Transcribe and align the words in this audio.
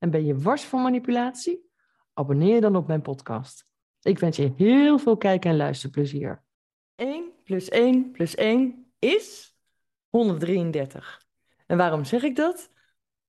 En 0.00 0.10
ben 0.10 0.24
je 0.24 0.38
wars 0.38 0.64
van 0.64 0.82
manipulatie? 0.82 1.70
Abonneer 2.12 2.54
je 2.54 2.60
dan 2.60 2.76
op 2.76 2.86
mijn 2.86 3.02
podcast. 3.02 3.66
Ik 4.02 4.18
wens 4.18 4.36
je 4.36 4.52
heel 4.56 4.98
veel 4.98 5.16
kijk- 5.16 5.44
en 5.44 5.56
luisterplezier. 5.56 6.44
1 6.94 7.32
plus 7.44 7.68
1 7.68 8.10
plus 8.10 8.34
1 8.34 8.92
is 8.98 9.56
133. 10.08 11.22
En 11.66 11.76
waarom 11.76 12.04
zeg 12.04 12.22
ik 12.22 12.36
dat? 12.36 12.70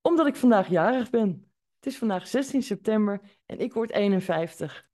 Omdat 0.02 0.28
ik 0.28 0.36
vandaag 0.36 0.70
jarig 0.70 1.10
ben. 1.10 1.52
Het 1.76 1.86
is 1.86 1.98
vandaag 1.98 2.28
16 2.28 2.64
september 2.64 3.22
en 3.46 3.60
ik 3.60 3.74
word 3.74 3.92
51. 3.92 4.90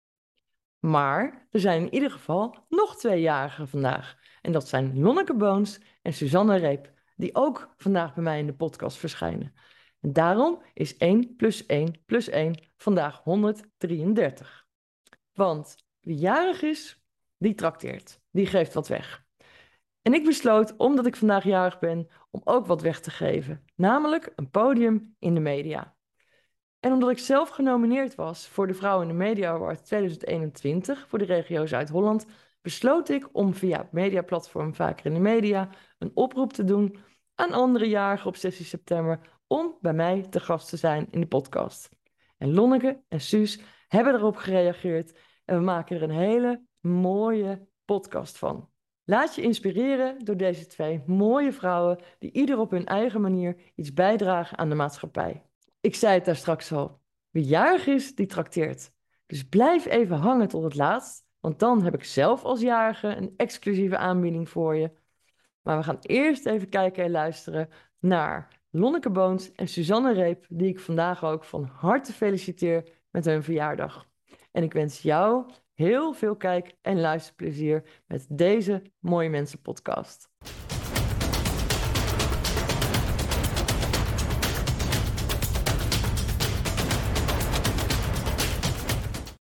Maar 0.79 1.47
er 1.51 1.61
zijn 1.61 1.83
in 1.83 1.95
ieder 1.95 2.11
geval 2.11 2.65
nog 2.69 2.97
twee 2.97 3.21
jarigen 3.21 3.69
vandaag. 3.69 4.17
En 4.43 4.53
dat 4.53 4.69
zijn 4.69 5.01
Lonneke 5.01 5.35
Boons 5.35 5.81
en 6.03 6.13
Suzanne 6.13 6.57
Reep, 6.57 6.93
die 7.17 7.35
ook 7.35 7.75
vandaag 7.77 8.15
bij 8.15 8.23
mij 8.23 8.39
in 8.39 8.47
de 8.47 8.55
podcast 8.55 8.97
verschijnen. 8.97 9.55
Daarom 10.09 10.63
is 10.73 10.97
1 10.97 11.37
plus 11.37 11.67
1 11.67 12.05
plus 12.05 12.29
1 12.29 12.63
vandaag 12.77 13.23
133. 13.23 14.67
Want 15.33 15.77
wie 16.01 16.17
jarig 16.17 16.63
is, 16.63 17.03
die 17.39 17.55
trakteert. 17.55 18.21
Die 18.31 18.47
geeft 18.47 18.75
wat 18.75 18.89
weg. 18.89 19.25
En 20.03 20.15
ik 20.15 20.25
besloot, 20.25 20.77
omdat 20.77 21.07
ik 21.07 21.17
vandaag 21.17 21.45
jarig 21.45 21.79
ben, 21.79 22.09
om 22.31 22.41
ook 22.45 22.67
wat 22.67 22.83
weg 22.83 23.01
te 23.01 23.11
geven. 23.11 23.65
Namelijk 23.75 24.33
een 24.37 24.51
podium 24.51 25.15
in 25.19 25.35
de 25.35 25.41
media. 25.41 25.97
En 26.81 26.93
omdat 26.93 27.11
ik 27.11 27.19
zelf 27.19 27.49
genomineerd 27.49 28.15
was 28.15 28.49
voor 28.49 28.67
de 28.67 28.75
Vrouw 28.75 29.03
in 29.03 29.09
de 29.09 29.15
Media 29.15 29.51
Award 29.51 29.85
2021 29.85 31.09
voor 31.09 31.19
de 31.19 31.25
regio 31.25 31.67
Zuid-Holland, 31.67 32.27
besloot 32.61 33.09
ik 33.09 33.29
om 33.33 33.55
via 33.55 33.79
het 33.79 33.93
mediaplatform 33.93 34.75
Vaker 34.75 35.07
in 35.07 35.15
de 35.15 35.21
Media 35.21 35.69
een 35.99 36.11
oproep 36.15 36.53
te 36.53 36.65
doen 36.65 36.99
aan 37.35 37.53
andere 37.53 37.89
jarigen 37.89 38.27
op 38.27 38.37
16 38.37 38.65
september 38.65 39.35
om 39.47 39.77
bij 39.81 39.93
mij 39.93 40.27
te 40.31 40.41
gast 40.41 40.69
te 40.69 40.77
zijn 40.77 41.07
in 41.11 41.21
de 41.21 41.27
podcast. 41.27 41.89
En 42.39 42.55
Lonneke 42.55 43.03
en 43.09 43.21
Suus 43.21 43.61
hebben 43.89 44.15
erop 44.15 44.37
gereageerd 44.37 45.19
en 45.45 45.59
we 45.59 45.65
maken 45.65 45.97
er 45.97 46.03
een 46.03 46.11
hele 46.11 46.63
mooie 46.81 47.69
podcast 47.85 48.39
van. 48.39 48.71
Laat 49.05 49.35
je 49.35 49.43
inspireren 49.43 50.25
door 50.25 50.37
deze 50.37 50.67
twee 50.67 51.03
mooie 51.07 51.53
vrouwen 51.53 51.99
die 52.19 52.33
ieder 52.33 52.59
op 52.59 52.71
hun 52.71 52.87
eigen 52.87 53.21
manier 53.21 53.57
iets 53.75 53.93
bijdragen 53.93 54.59
aan 54.59 54.69
de 54.69 54.75
maatschappij. 54.75 55.43
Ik 55.81 55.95
zei 55.95 56.15
het 56.15 56.25
daar 56.25 56.37
straks 56.37 56.73
al. 56.73 57.01
Wie 57.31 57.45
jarig 57.45 57.87
is, 57.87 58.15
die 58.15 58.27
trakteert. 58.27 58.93
Dus 59.27 59.49
blijf 59.49 59.87
even 59.87 60.17
hangen 60.17 60.49
tot 60.49 60.63
het 60.63 60.75
laatst, 60.75 61.25
want 61.41 61.59
dan 61.59 61.83
heb 61.83 61.95
ik 61.95 62.05
zelf 62.05 62.45
als 62.45 62.61
jarige 62.61 63.09
een 63.09 63.35
exclusieve 63.37 63.97
aanbieding 63.97 64.49
voor 64.49 64.77
je. 64.77 64.93
Maar 65.63 65.77
we 65.77 65.85
gaan 65.85 65.99
eerst 66.01 66.47
even 66.47 66.69
kijken 66.69 67.05
en 67.05 67.11
luisteren 67.11 67.69
naar 67.99 68.65
Lonneke 68.79 69.11
Boons 69.11 69.53
en 69.53 69.69
Suzanne 69.69 70.13
Reep, 70.13 70.45
die 70.49 70.69
ik 70.69 70.81
vandaag 70.81 71.25
ook 71.25 71.45
van 71.45 71.65
harte 71.65 72.13
feliciteer 72.13 72.89
met 73.11 73.25
hun 73.25 73.43
verjaardag. 73.43 74.07
En 74.53 74.63
ik 74.63 74.73
wens 74.73 75.03
jou 75.03 75.51
heel 75.75 76.13
veel 76.13 76.37
kijk- 76.37 76.77
en 76.83 77.01
luisterplezier 77.01 78.03
met 78.07 78.27
deze 78.29 78.83
Mooie 78.99 79.29
Mensen 79.29 79.61
podcast. 79.61 80.29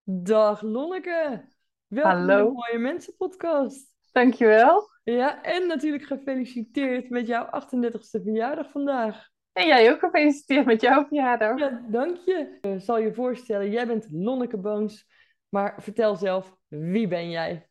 Dag 0.04 0.62
Lonneke, 0.62 1.48
welkom 1.86 2.12
Hallo. 2.12 2.26
bij 2.26 2.36
de 2.36 2.50
Mooie 2.52 2.78
Mensen 2.78 3.16
podcast. 3.16 3.94
Dankjewel. 4.12 4.90
Ja, 5.04 5.42
en 5.42 5.66
natuurlijk 5.66 6.04
gefeliciteerd 6.04 7.10
met 7.10 7.26
jouw 7.26 7.46
38e 7.46 8.22
verjaardag 8.22 8.70
vandaag. 8.70 9.31
En 9.52 9.66
jij 9.66 9.92
ook 9.92 9.98
gefeliciteerd 9.98 10.66
met 10.66 10.80
jouw 10.80 11.06
verjaardag. 11.06 11.58
Ja, 11.58 11.82
dank 11.88 12.16
je. 12.16 12.58
Ik 12.60 12.80
zal 12.80 12.98
je 12.98 13.14
voorstellen, 13.14 13.70
jij 13.70 13.86
bent 13.86 14.06
Lonneke 14.10 14.58
Boons, 14.58 15.06
maar 15.48 15.74
vertel 15.82 16.16
zelf, 16.16 16.56
wie 16.68 17.08
ben 17.08 17.30
jij? 17.30 17.66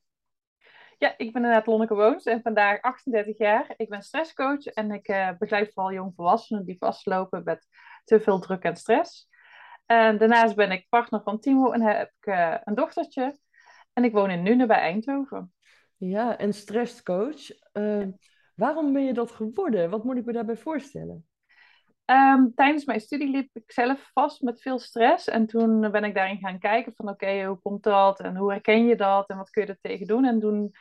Ja, 0.98 1.10
ik 1.18 1.34
ben 1.34 1.44
inderdaad 1.44 1.66
Lonneke 1.66 1.96
Woons 1.96 2.24
en 2.24 2.42
vandaag 2.42 2.82
38 2.82 3.38
jaar. 3.38 3.74
Ik 3.78 3.90
ben 3.90 4.02
stresscoach 4.02 4.66
en 4.66 4.92
ik 4.92 5.08
eh, 5.08 5.30
begeleid 5.40 5.74
vooral 5.74 5.94
jongvolwassenen 5.94 6.66
die 6.66 6.78
vastlopen 6.80 7.42
met 7.44 7.68
te 8.04 8.20
veel 8.20 8.40
druk 8.40 8.64
en 8.64 8.76
stress. 8.76 9.30
En 9.86 10.18
daarnaast 10.18 10.56
ben 10.56 10.72
ik 10.72 10.90
partner 10.90 11.22
van 11.24 11.40
Timo 11.40 11.72
en 11.72 11.82
heb 11.82 12.14
ik 12.20 12.26
eh, 12.26 12.56
een 12.64 12.76
dochtertje. 12.76 13.38
En 13.94 14.04
ik 14.04 14.12
woon 14.12 14.30
in 14.30 14.44
Nune 14.44 14.66
bij 14.66 14.80
Eindhoven. 14.80 15.54
Ja, 15.98 16.38
en 16.38 16.54
stresscoach. 16.54 17.50
Uh, 17.74 18.08
waarom 18.56 18.94
ben 18.94 19.06
je 19.06 19.14
dat 19.14 19.32
geworden? 19.32 19.90
Wat 19.90 20.04
moet 20.04 20.18
ik 20.18 20.26
me 20.26 20.32
daarbij 20.32 20.58
voorstellen? 20.58 21.26
Um, 22.12 22.54
tijdens 22.56 22.86
mijn 22.86 23.00
studie 23.00 23.30
liep 23.30 23.50
ik 23.54 23.72
zelf 23.72 24.10
vast 24.14 24.42
met 24.42 24.62
veel 24.62 24.80
stress. 24.80 25.28
En 25.28 25.48
toen 25.48 25.92
ben 25.92 26.04
ik 26.04 26.16
daarin 26.16 26.38
gaan 26.38 26.60
kijken 26.60 26.94
van 26.96 27.10
oké, 27.10 27.46
hoe 27.46 27.60
komt 27.62 27.84
dat? 27.84 28.20
En 28.20 28.36
hoe 28.36 28.52
herken 28.52 28.86
je 28.86 28.96
dat? 28.96 29.30
En 29.30 29.38
wat 29.38 29.50
kun 29.50 29.62
je 29.62 29.68
er 29.68 29.78
tegen 29.82 30.08
doen? 30.08 30.26
En 30.26 30.40
toen 30.40 30.72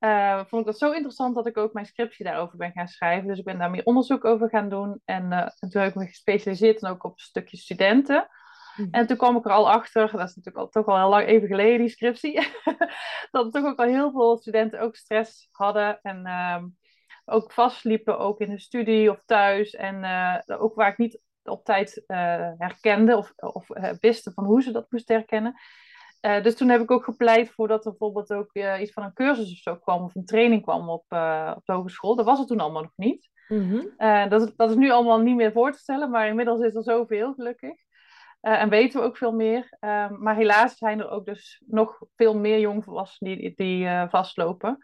uh, 0.00 0.44
vond 0.46 0.60
ik 0.60 0.66
dat 0.66 0.78
zo 0.78 0.92
interessant 0.92 1.34
dat 1.34 1.46
ik 1.46 1.56
ook 1.56 1.72
mijn 1.72 1.86
scriptie 1.86 2.24
daarover 2.24 2.56
ben 2.56 2.72
gaan 2.72 2.88
schrijven. 2.88 3.28
Dus 3.28 3.38
ik 3.38 3.44
ben 3.44 3.58
daar 3.58 3.70
meer 3.70 3.84
onderzoek 3.84 4.24
over 4.24 4.48
gaan 4.48 4.68
doen. 4.68 5.00
En, 5.04 5.24
uh, 5.24 5.38
en 5.38 5.70
toen 5.70 5.80
heb 5.82 5.90
ik 5.90 5.96
me 5.96 6.06
gespecialiseerd 6.06 6.82
en 6.82 6.90
ook 6.90 7.04
op 7.04 7.12
een 7.12 7.18
stukje 7.18 7.56
studenten. 7.56 8.28
Mm. 8.76 8.88
En 8.90 9.06
toen 9.06 9.16
kwam 9.16 9.36
ik 9.36 9.44
er 9.44 9.50
al 9.50 9.70
achter, 9.70 10.10
dat 10.10 10.28
is 10.28 10.36
natuurlijk 10.36 10.56
al, 10.56 10.68
toch 10.68 10.86
al 10.86 10.98
heel 10.98 11.08
lang 11.08 11.26
even 11.26 11.48
geleden, 11.48 11.78
die 11.78 11.88
scriptie, 11.88 12.48
dat 13.30 13.52
toch 13.52 13.64
ook 13.64 13.78
al 13.78 13.86
heel 13.86 14.10
veel 14.10 14.38
studenten 14.38 14.80
ook 14.80 14.96
stress 14.96 15.48
hadden 15.50 15.98
en 16.02 16.26
um, 16.26 16.76
ook 17.30 17.52
vastliepen, 17.52 18.18
ook 18.18 18.40
in 18.40 18.50
de 18.50 18.60
studie 18.60 19.10
of 19.10 19.22
thuis. 19.26 19.74
En 19.74 20.02
uh, 20.02 20.60
ook 20.60 20.74
waar 20.74 20.90
ik 20.90 20.98
niet 20.98 21.20
op 21.42 21.64
tijd 21.64 22.02
uh, 22.06 22.16
herkende 22.58 23.16
of, 23.16 23.32
of 23.36 23.68
uh, 23.68 23.90
wist 24.00 24.30
van 24.34 24.44
hoe 24.44 24.62
ze 24.62 24.72
dat 24.72 24.86
moesten 24.90 25.16
herkennen. 25.16 25.54
Uh, 26.20 26.42
dus 26.42 26.56
toen 26.56 26.68
heb 26.68 26.80
ik 26.80 26.90
ook 26.90 27.04
gepleit 27.04 27.50
voor 27.50 27.68
dat 27.68 27.84
er 27.84 27.90
bijvoorbeeld 27.90 28.32
ook 28.32 28.52
iets 28.80 28.92
van 28.92 29.02
een 29.02 29.12
cursus 29.12 29.52
of 29.52 29.58
zo 29.58 29.76
kwam, 29.76 30.02
of 30.02 30.14
een 30.14 30.24
training 30.24 30.62
kwam 30.62 30.88
op, 30.88 31.04
op 31.56 31.64
de 31.64 31.72
hogeschool. 31.72 32.16
Dat 32.16 32.26
was 32.26 32.38
het 32.38 32.48
toen 32.48 32.60
allemaal 32.60 32.82
nog 32.82 32.96
niet. 32.96 33.30
Mm-hmm. 33.48 33.92
dat, 34.28 34.42
is, 34.42 34.52
dat 34.56 34.70
is 34.70 34.76
nu 34.76 34.90
allemaal 34.90 35.20
niet 35.20 35.36
meer 35.36 35.52
voor 35.52 35.72
te 35.72 35.78
stellen, 35.78 36.10
maar 36.10 36.28
inmiddels 36.28 36.60
is 36.60 36.74
er 36.74 36.82
zoveel, 36.82 37.34
gelukkig. 37.34 37.74
en 38.40 38.68
weten 38.68 39.00
we 39.00 39.06
ook 39.06 39.16
veel 39.16 39.32
meer. 39.32 39.76
maar 40.18 40.36
helaas 40.36 40.76
zijn 40.76 41.00
er 41.00 41.10
ook 41.10 41.24
dus 41.24 41.62
nog 41.66 42.02
veel 42.16 42.38
meer 42.38 42.60
jongvolwassenen 42.60 43.38
die, 43.38 43.52
die 43.54 43.88
vastlopen. 44.08 44.78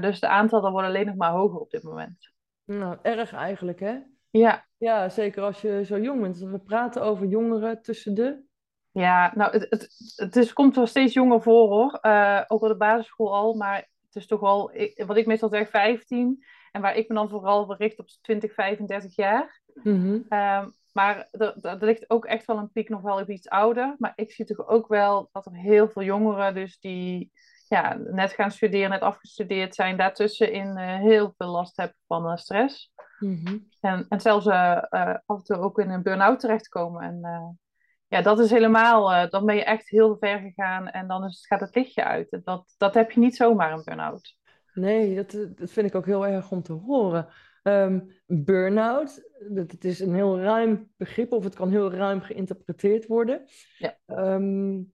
Dus 0.00 0.20
de 0.20 0.28
aantallen 0.28 0.72
worden 0.72 0.90
alleen 0.90 1.06
nog 1.06 1.16
maar 1.16 1.30
hoger 1.30 1.58
op 1.58 1.70
dit 1.70 1.82
moment. 1.82 2.32
Nou, 2.64 2.98
erg 3.02 3.32
eigenlijk, 3.32 3.80
hè? 3.80 3.98
Ja. 4.30 4.66
Ja, 4.76 5.08
zeker 5.08 5.42
als 5.42 5.60
je 5.60 5.84
zo 5.84 5.98
jong 5.98 6.20
bent. 6.20 6.38
We 6.38 6.58
praten 6.58 7.02
over 7.02 7.26
jongeren 7.26 7.82
tussen 7.82 8.14
de 8.14 8.46
ja, 8.90 9.32
nou, 9.34 9.52
het, 9.52 9.66
het, 9.70 10.14
het 10.16 10.36
is, 10.36 10.52
komt 10.52 10.76
wel 10.76 10.86
steeds 10.86 11.12
jonger 11.12 11.42
voor 11.42 11.68
hoor. 11.68 11.98
Uh, 12.02 12.42
ook 12.46 12.62
op 12.62 12.68
de 12.68 12.76
basisschool 12.76 13.34
al, 13.34 13.54
maar 13.54 13.76
het 13.76 14.16
is 14.16 14.26
toch 14.26 14.40
wel, 14.40 14.74
ik, 14.74 15.04
wat 15.06 15.16
ik 15.16 15.26
meestal 15.26 15.48
zeg, 15.48 15.70
15. 15.70 16.44
En 16.72 16.80
waar 16.80 16.96
ik 16.96 17.08
me 17.08 17.14
dan 17.14 17.28
vooral 17.28 17.66
bericht 17.66 17.98
op 17.98 18.08
20, 18.08 18.54
35 18.54 19.16
jaar. 19.16 19.62
Mm-hmm. 19.74 20.24
Uh, 20.28 20.66
maar 20.92 21.28
er, 21.30 21.56
er 21.60 21.84
ligt 21.84 22.10
ook 22.10 22.24
echt 22.24 22.46
wel 22.46 22.56
een 22.56 22.72
piek 22.72 22.88
nog 22.88 23.00
wel 23.00 23.20
even 23.20 23.34
iets 23.34 23.48
ouder. 23.48 23.94
Maar 23.98 24.12
ik 24.14 24.32
zie 24.32 24.44
toch 24.44 24.68
ook 24.68 24.88
wel 24.88 25.28
dat 25.32 25.46
er 25.46 25.54
heel 25.54 25.88
veel 25.88 26.02
jongeren, 26.02 26.54
dus 26.54 26.78
die 26.78 27.32
ja, 27.68 27.96
net 28.10 28.32
gaan 28.32 28.50
studeren, 28.50 28.90
net 28.90 29.00
afgestudeerd 29.00 29.74
zijn, 29.74 29.96
daartussenin 29.96 30.78
uh, 30.78 30.96
heel 30.96 31.34
veel 31.36 31.50
last 31.50 31.76
hebben 31.76 31.96
van 32.06 32.24
uh, 32.24 32.36
stress. 32.36 32.92
Mm-hmm. 33.18 33.68
En, 33.80 34.06
en 34.08 34.20
zelfs 34.20 34.46
uh, 34.46 34.82
af 35.26 35.38
en 35.38 35.42
toe 35.42 35.56
ook 35.56 35.78
in 35.78 35.90
een 35.90 36.02
burn-out 36.02 36.40
terechtkomen. 36.40 37.02
En 37.02 37.58
ja, 38.06 38.22
dat 38.22 38.38
is 38.38 38.50
helemaal, 38.50 39.30
dan 39.30 39.46
ben 39.46 39.54
je 39.54 39.64
echt 39.64 39.88
heel 39.88 40.16
ver 40.20 40.38
gegaan 40.38 40.88
en 40.88 41.08
dan 41.08 41.24
is, 41.24 41.46
gaat 41.46 41.60
het 41.60 41.74
lichtje 41.74 42.04
uit. 42.04 42.40
Dat, 42.44 42.74
dat 42.78 42.94
heb 42.94 43.10
je 43.10 43.20
niet 43.20 43.36
zomaar 43.36 43.72
een 43.72 43.84
burn-out. 43.84 44.36
Nee, 44.74 45.14
dat, 45.14 45.30
dat 45.56 45.70
vind 45.70 45.86
ik 45.86 45.94
ook 45.94 46.06
heel 46.06 46.26
erg 46.26 46.50
om 46.50 46.62
te 46.62 46.72
horen. 46.72 47.28
Um, 47.62 48.12
burn-out, 48.26 49.30
dat, 49.48 49.70
het 49.70 49.84
is 49.84 50.00
een 50.00 50.14
heel 50.14 50.40
ruim 50.40 50.90
begrip 50.96 51.32
of 51.32 51.44
het 51.44 51.54
kan 51.54 51.70
heel 51.70 51.92
ruim 51.92 52.20
geïnterpreteerd 52.20 53.06
worden. 53.06 53.44
Ja. 53.78 53.96
Um, 54.06 54.92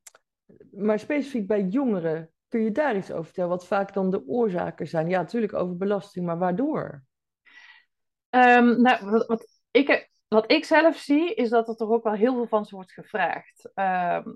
maar 0.71 0.99
specifiek 0.99 1.47
bij 1.47 1.63
jongeren, 1.63 2.31
kun 2.55 2.65
je 2.65 2.73
daar 2.73 2.97
iets 2.97 3.11
over 3.11 3.25
vertellen? 3.25 3.51
Wat 3.51 3.67
vaak 3.67 3.93
dan 3.93 4.11
de 4.11 4.27
oorzaken 4.27 4.87
zijn? 4.87 5.09
Ja, 5.09 5.19
natuurlijk 5.19 5.53
over 5.53 5.77
belasting, 5.77 6.27
maar 6.27 6.39
waardoor? 6.39 7.03
Um, 8.31 8.81
nou, 8.83 9.11
wat, 9.11 9.27
wat 9.27 9.61
ik 9.71 10.11
wat 10.29 10.51
ik 10.51 10.65
zelf 10.65 10.97
zie, 10.97 11.35
is 11.35 11.49
dat 11.49 11.69
er 11.69 11.77
toch 11.77 11.91
ook 11.91 12.05
wel 12.05 12.13
heel 12.13 12.35
veel 12.35 12.47
van 12.47 12.65
ze 12.65 12.75
wordt 12.75 12.93
gevraagd. 12.93 13.71
Ehm, 13.75 14.33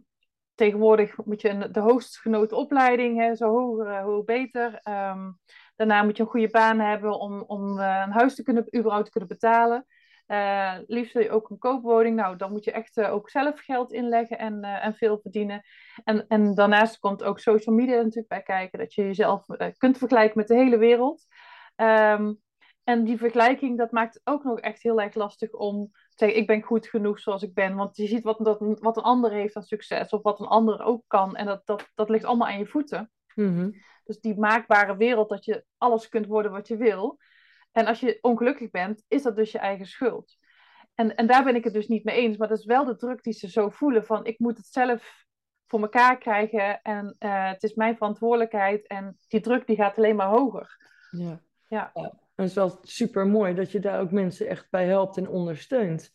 tegenwoordig 0.55 1.25
moet 1.25 1.41
je 1.41 1.49
een, 1.49 1.73
de 1.73 1.81
hoogst 1.81 2.19
genoten 2.19 2.57
opleiding, 2.57 3.19
hè, 3.19 3.35
zo 3.35 3.49
hoger, 3.49 4.03
hoe 4.03 4.25
beter. 4.25 4.81
Ehm, 4.83 5.31
daarna 5.77 6.03
moet 6.03 6.17
je 6.17 6.23
een 6.23 6.29
goede 6.29 6.51
baan 6.51 6.79
hebben 6.79 7.19
om, 7.19 7.43
om 7.43 7.79
uh, 7.79 8.03
een 8.07 8.13
huis 8.13 8.35
te 8.35 8.43
kunnen, 8.43 8.77
überhaupt 8.77 9.05
te 9.05 9.11
kunnen 9.11 9.29
betalen. 9.29 9.87
Uh, 10.29 10.75
liefst 10.87 11.13
wil 11.13 11.23
je 11.23 11.31
ook 11.31 11.51
een 11.51 11.59
koopwoning. 11.59 12.17
Nou, 12.17 12.37
dan 12.37 12.53
moet 12.53 12.65
je 12.65 12.73
echt 12.73 12.97
uh, 12.97 13.13
ook 13.13 13.31
zelf 13.31 13.61
geld 13.61 13.93
inleggen 13.93 14.39
en, 14.39 14.65
uh, 14.65 14.85
en 14.85 14.95
veel 14.95 15.19
verdienen. 15.19 15.63
En, 16.05 16.27
en 16.27 16.55
daarnaast 16.55 16.99
komt 16.99 17.23
ook 17.23 17.41
social 17.41 17.75
media 17.75 17.97
natuurlijk 17.97 18.29
bij 18.29 18.43
kijken. 18.43 18.79
Dat 18.79 18.95
je 18.95 19.03
jezelf 19.03 19.45
kunt 19.77 19.99
vergelijken 19.99 20.39
met 20.39 20.49
de 20.49 20.55
hele 20.55 20.79
wereld. 20.79 21.27
Um, 21.77 22.41
en 22.89 23.05
die 23.05 23.19
vergelijking, 23.19 23.79
dat 23.79 23.91
maakt 23.91 24.15
het 24.15 24.23
ook 24.27 24.45
nog 24.45 24.61
echt 24.61 24.83
heel 24.83 25.01
erg 25.01 25.15
lastig 25.15 25.53
om 25.53 25.91
te 25.93 26.01
zeggen, 26.15 26.39
ik 26.39 26.47
ben 26.47 26.63
goed 26.63 26.87
genoeg 26.87 27.21
zoals 27.21 27.43
ik 27.43 27.55
ben. 27.55 27.75
Want 27.75 27.97
je 27.97 28.07
ziet 28.07 28.23
wat, 28.23 28.39
dat, 28.39 28.59
wat 28.81 28.97
een 28.97 29.03
ander 29.03 29.33
heeft 29.33 29.57
aan 29.57 29.63
succes, 29.63 30.11
of 30.11 30.23
wat 30.23 30.41
een 30.41 30.47
ander 30.47 30.83
ook 30.83 31.03
kan. 31.07 31.37
En 31.37 31.47
dat, 31.47 31.63
dat, 31.65 31.91
dat 31.95 32.09
ligt 32.09 32.25
allemaal 32.25 32.49
aan 32.49 32.59
je 32.59 32.67
voeten. 32.67 33.11
Mhm. 33.35 33.71
Dus 34.05 34.21
die 34.21 34.39
maakbare 34.39 34.97
wereld, 34.97 35.29
dat 35.29 35.45
je 35.45 35.65
alles 35.79 36.09
kunt 36.09 36.27
worden 36.27 36.53
wat 36.53 36.69
je 36.69 36.77
wil. 36.77 37.19
En 37.73 37.87
als 37.87 38.01
je 38.01 38.19
ongelukkig 38.21 38.71
bent, 38.71 39.05
is 39.09 39.23
dat 39.23 39.37
dus 39.37 39.53
je 39.53 39.59
eigen 39.59 39.87
schuld. 39.87 40.37
En, 40.95 41.15
en 41.15 41.27
daar 41.27 41.45
ben 41.45 41.55
ik 41.55 41.65
het 41.65 41.73
dus 41.73 41.89
niet 41.89 42.05
mee 42.05 42.17
eens. 42.17 42.37
Maar 42.37 42.49
dat 42.49 42.59
is 42.59 42.65
wel 42.65 42.85
de 42.85 42.97
druk 42.97 43.23
die 43.23 43.33
ze 43.33 43.49
zo 43.49 43.69
voelen 43.69 44.07
van, 44.07 44.25
ik 44.25 44.39
moet 44.39 44.57
het 44.57 44.67
zelf 44.67 45.27
voor 45.67 45.81
elkaar 45.81 46.19
krijgen. 46.19 46.83
En 46.83 47.17
uh, 47.19 47.49
het 47.49 47.63
is 47.63 47.75
mijn 47.75 47.97
verantwoordelijkheid. 47.97 48.87
En 48.87 49.19
die 49.29 49.41
druk 49.41 49.67
die 49.67 49.77
gaat 49.77 49.97
alleen 49.97 50.17
maar 50.17 50.29
hoger. 50.29 50.77
Ja. 51.11 51.41
Ja. 51.69 51.91
ja. 51.95 52.03
En 52.03 52.45
het 52.45 52.49
is 52.49 52.55
wel 52.55 52.79
super 52.83 53.27
mooi 53.27 53.55
dat 53.55 53.73
je 53.73 53.79
daar 53.81 54.01
ook 54.01 54.11
mensen 54.11 54.49
echt 54.49 54.71
bij 54.71 54.87
helpt 54.87 55.17
en 55.17 55.29
ondersteunt. 55.29 56.11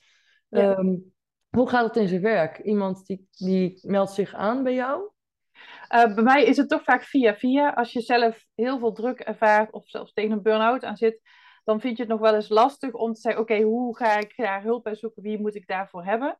Ja. 0.49 0.77
Um, 0.77 1.13
hoe 1.49 1.69
gaat 1.69 1.85
het 1.85 1.95
in 1.95 2.07
zijn 2.07 2.21
werk? 2.21 2.59
Iemand 2.59 3.05
die, 3.05 3.27
die 3.31 3.79
meldt 3.81 4.11
zich 4.11 4.33
aan 4.33 4.63
bij 4.63 4.73
jou? 4.73 5.11
Uh, 5.95 6.13
bij 6.13 6.23
mij 6.23 6.43
is 6.43 6.57
het 6.57 6.69
toch 6.69 6.83
vaak 6.83 7.03
via 7.03 7.35
via. 7.35 7.69
Als 7.69 7.93
je 7.93 8.01
zelf 8.01 8.45
heel 8.55 8.79
veel 8.79 8.91
druk 8.91 9.19
ervaart 9.19 9.71
of 9.71 9.87
zelfs 9.87 10.13
tegen 10.13 10.31
een 10.31 10.41
burn-out 10.41 10.83
aan 10.83 10.97
zit, 10.97 11.21
dan 11.63 11.81
vind 11.81 11.97
je 11.97 12.03
het 12.03 12.11
nog 12.11 12.21
wel 12.21 12.35
eens 12.35 12.49
lastig 12.49 12.93
om 12.93 13.13
te 13.13 13.21
zeggen: 13.21 13.41
Oké, 13.41 13.53
okay, 13.53 13.65
hoe 13.65 13.97
ga 13.97 14.19
ik 14.19 14.33
daar 14.35 14.63
hulp 14.63 14.83
bij 14.83 14.95
zoeken? 14.95 15.23
Wie 15.23 15.39
moet 15.39 15.55
ik 15.55 15.67
daarvoor 15.67 16.03
hebben? 16.03 16.37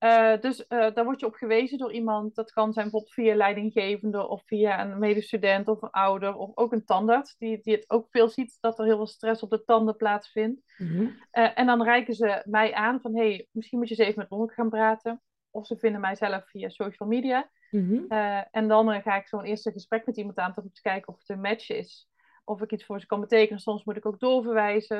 Uh, 0.00 0.40
dus 0.40 0.64
uh, 0.68 0.94
daar 0.94 1.04
word 1.04 1.20
je 1.20 1.26
op 1.26 1.34
gewezen 1.34 1.78
door 1.78 1.92
iemand. 1.92 2.34
Dat 2.34 2.52
kan 2.52 2.72
zijn 2.72 2.90
bijvoorbeeld 2.90 3.14
via 3.14 3.34
leidinggevende 3.34 4.28
of 4.28 4.42
via 4.46 4.80
een 4.80 4.98
medestudent 4.98 5.68
of 5.68 5.82
een 5.82 5.90
ouder 5.90 6.34
of 6.34 6.50
ook 6.54 6.72
een 6.72 6.84
tandarts, 6.84 7.36
die, 7.36 7.60
die 7.62 7.74
het 7.74 7.90
ook 7.90 8.06
veel 8.10 8.28
ziet 8.28 8.56
dat 8.60 8.78
er 8.78 8.84
heel 8.84 8.96
veel 8.96 9.06
stress 9.06 9.42
op 9.42 9.50
de 9.50 9.64
tanden 9.64 9.96
plaatsvindt. 9.96 10.62
Mm 10.76 10.86
-hmm. 10.86 11.16
uh, 11.32 11.58
en 11.58 11.66
dan 11.66 11.82
reiken 11.82 12.14
ze 12.14 12.42
mij 12.44 12.74
aan 12.74 13.00
van: 13.00 13.16
hey, 13.16 13.48
misschien 13.50 13.78
moet 13.78 13.88
je 13.88 13.96
eens 13.96 14.08
even 14.08 14.20
met 14.20 14.30
ons 14.30 14.52
gaan 14.52 14.70
praten. 14.70 15.22
Of 15.50 15.66
ze 15.66 15.76
vinden 15.76 16.00
mij 16.00 16.14
zelf 16.14 16.48
via 16.48 16.68
social 16.68 17.08
media. 17.08 17.50
Mm 17.70 17.88
-hmm. 17.88 18.06
en 18.50 18.68
dan 18.68 19.02
ga 19.02 19.16
ik 19.16 19.28
zo'n 19.28 19.44
eerste 19.44 19.72
gesprek 19.72 20.06
met 20.06 20.16
iemand 20.16 20.38
aan 20.38 20.52
om 20.56 20.72
te 20.72 20.80
kijken 20.80 21.12
of 21.12 21.18
het 21.18 21.28
een 21.28 21.40
match 21.40 21.70
is. 21.70 22.08
Of 22.48 22.62
ik 22.62 22.72
iets 22.72 22.84
voor 22.84 23.00
ze 23.00 23.06
kan 23.06 23.20
betekenen. 23.20 23.60
Soms 23.60 23.84
moet 23.84 23.96
ik 23.96 24.06
ook 24.06 24.20
doorverwijzen. 24.20 24.96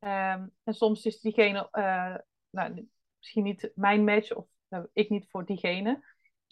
Um, 0.00 0.50
en 0.64 0.74
soms 0.74 1.04
is 1.04 1.20
diegene 1.20 1.68
nou, 2.50 2.88
misschien 3.18 3.42
niet 3.42 3.72
mijn 3.74 4.04
match 4.04 4.32
of 4.32 4.46
nou, 4.68 4.86
ik 4.92 5.10
niet 5.10 5.30
voor 5.30 5.44
diegene. 5.44 6.04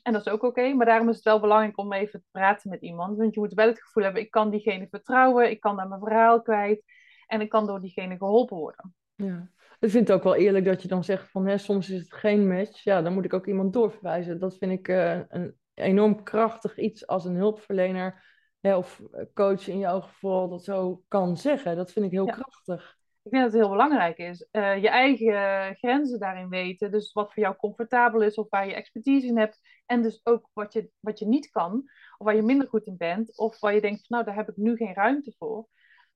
En 0.03 0.13
dat 0.13 0.27
is 0.27 0.33
ook 0.33 0.43
oké, 0.43 0.73
maar 0.73 0.87
daarom 0.87 1.09
is 1.09 1.15
het 1.15 1.25
wel 1.25 1.41
belangrijk 1.41 1.79
om 1.79 1.93
even 1.93 2.21
te 2.21 2.27
praten 2.31 2.71
met 2.71 2.81
iemand. 2.81 3.17
Want 3.19 3.35
je 3.35 3.41
moet 3.41 3.55
wel 3.55 3.67
het 3.67 3.83
gevoel 3.83 4.05
hebben, 4.05 4.23
ik 4.23 4.31
kan 4.31 4.51
diegene 4.51 4.87
vertrouwen, 4.91 5.51
ik 5.51 5.61
kan 5.61 5.77
daar 5.77 5.89
mijn 5.89 6.01
verhaal 6.01 6.43
kwijt 6.43 6.83
en 7.27 7.41
ik 7.41 7.49
kan 7.49 7.67
door 7.67 7.81
diegene 7.81 8.17
geholpen 8.17 8.57
worden. 8.57 8.95
Ja, 9.15 9.51
ik 9.79 9.91
vind 9.91 10.09
het 10.09 10.17
ook 10.17 10.23
wel 10.25 10.35
eerlijk 10.35 10.65
dat 10.65 10.83
je 10.83 10.89
dan 10.89 11.05
zegt 11.05 11.31
van 11.31 11.47
hè, 11.47 11.59
soms 11.59 11.91
is 11.91 11.99
het 11.99 12.15
geen 12.15 12.49
match. 12.49 12.85
Ja, 12.85 13.03
dan 13.03 13.13
moet 13.13 13.25
ik 13.25 13.35
ook 13.35 13.47
iemand 13.47 13.73
doorverwijzen. 13.73 14.39
Dat 14.39 14.57
vind 14.59 14.73
ik 14.73 14.89
uh, 14.89 15.21
een 15.29 15.59
enorm 15.75 16.23
krachtig 16.23 16.79
iets 16.79 17.07
als 17.07 17.25
een 17.25 17.37
hulpverlener 17.37 18.30
hè, 18.61 18.77
of 18.77 19.03
coach 19.35 19.69
in 19.69 19.79
jouw 19.79 20.01
geval 20.01 20.49
dat 20.49 20.65
zo 20.65 21.03
kan 21.09 21.37
zeggen. 21.37 21.77
Dat 21.77 21.93
vind 21.93 22.05
ik 22.05 22.11
heel 22.11 22.27
Ja. 22.27 22.33
krachtig. 22.33 22.99
Ik 23.23 23.31
denk 23.31 23.43
dat 23.43 23.53
het 23.53 23.63
heel 23.63 23.71
belangrijk 23.71 24.19
is. 24.19 24.49
Eh, 24.51 24.83
je 24.83 24.89
eigen 24.89 25.75
grenzen 25.77 26.19
daarin 26.19 26.49
weten. 26.49 26.91
Dus 26.91 27.13
wat 27.13 27.33
voor 27.33 27.43
jou 27.43 27.57
comfortabel 27.57 28.21
is 28.23 28.35
of 28.35 28.49
waar 28.49 28.67
je 28.67 28.75
expertise 28.75 29.27
in 29.27 29.39
hebt. 29.39 29.61
En 29.87 30.03
dus 30.03 30.21
ook 30.23 30.49
wat 30.53 30.73
je, 30.73 30.91
wat 31.01 31.19
je 31.19 31.27
niet 31.27 31.51
kan. 31.51 31.73
Of 32.19 32.27
waar 32.27 32.37
je 32.37 32.43
minder 32.43 32.69
goed 32.69 32.87
in 32.87 32.97
bent. 32.97 33.39
Of 33.39 33.61
waar 33.61 33.75
je 33.75 33.81
denkt, 33.81 34.07
van, 34.07 34.07
nou 34.09 34.25
daar 34.25 34.35
heb 34.35 34.49
ik 34.49 34.57
nu 34.57 34.77
geen 34.77 34.95
ruimte 34.95 35.35
voor. 35.39 35.69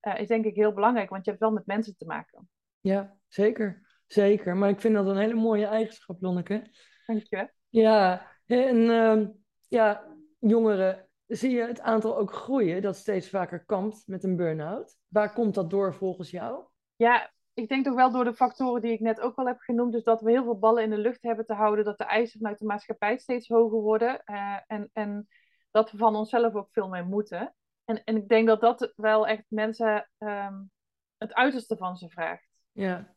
Uh, 0.02 0.20
is 0.20 0.28
denk 0.28 0.44
ik 0.44 0.54
heel 0.54 0.72
belangrijk. 0.72 1.10
Want 1.10 1.24
je 1.24 1.30
hebt 1.30 1.42
wel 1.42 1.52
met 1.52 1.66
mensen 1.66 1.96
te 1.96 2.06
maken. 2.06 2.48
Ja, 2.80 3.16
zeker. 3.28 3.82
Zeker. 4.06 4.56
Maar 4.56 4.68
ik 4.68 4.80
vind 4.80 4.94
dat 4.94 5.06
een 5.06 5.16
hele 5.16 5.34
mooie 5.34 5.66
eigenschap, 5.66 6.22
Lonneke. 6.22 6.70
Dank 7.06 7.22
je. 7.28 7.50
Ja, 7.68 8.26
en 8.46 8.76
uh, 8.76 9.26
ja, 9.68 10.04
jongeren, 10.38 11.08
zie 11.26 11.50
je 11.50 11.66
het 11.66 11.80
aantal 11.80 12.16
ook 12.16 12.32
groeien 12.32 12.82
dat 12.82 12.96
steeds 12.96 13.28
vaker 13.28 13.64
kampt 13.64 14.02
met 14.06 14.24
een 14.24 14.36
burn-out? 14.36 14.96
Waar 15.08 15.32
komt 15.32 15.54
dat 15.54 15.70
door 15.70 15.94
volgens 15.94 16.30
jou? 16.30 16.64
Ja, 16.96 17.32
ik 17.54 17.68
denk 17.68 17.84
toch 17.84 17.94
wel 17.94 18.10
door 18.10 18.24
de 18.24 18.34
factoren 18.34 18.82
die 18.82 18.92
ik 18.92 19.00
net 19.00 19.20
ook 19.20 19.36
al 19.36 19.46
heb 19.46 19.58
genoemd. 19.58 19.92
Dus 19.92 20.04
dat 20.04 20.20
we 20.20 20.30
heel 20.30 20.44
veel 20.44 20.58
ballen 20.58 20.82
in 20.82 20.90
de 20.90 20.98
lucht 20.98 21.22
hebben 21.22 21.46
te 21.46 21.54
houden. 21.54 21.84
Dat 21.84 21.98
de 21.98 22.04
eisen 22.04 22.38
vanuit 22.38 22.58
de 22.58 22.64
maatschappij 22.64 23.16
steeds 23.16 23.48
hoger 23.48 23.80
worden. 23.80 24.22
Uh, 24.24 24.58
en, 24.66 24.90
en 24.92 25.28
dat 25.70 25.90
we 25.90 25.96
van 25.96 26.16
onszelf 26.16 26.54
ook 26.54 26.68
veel 26.70 26.88
meer 26.88 27.06
moeten. 27.06 27.54
En, 27.84 28.04
en 28.04 28.16
ik 28.16 28.28
denk 28.28 28.46
dat 28.46 28.60
dat 28.60 28.92
wel 28.96 29.26
echt 29.26 29.44
mensen 29.48 30.10
um, 30.18 30.70
het 31.16 31.34
uiterste 31.34 31.76
van 31.76 31.96
ze 31.96 32.08
vraagt. 32.08 32.48
Ja. 32.72 33.13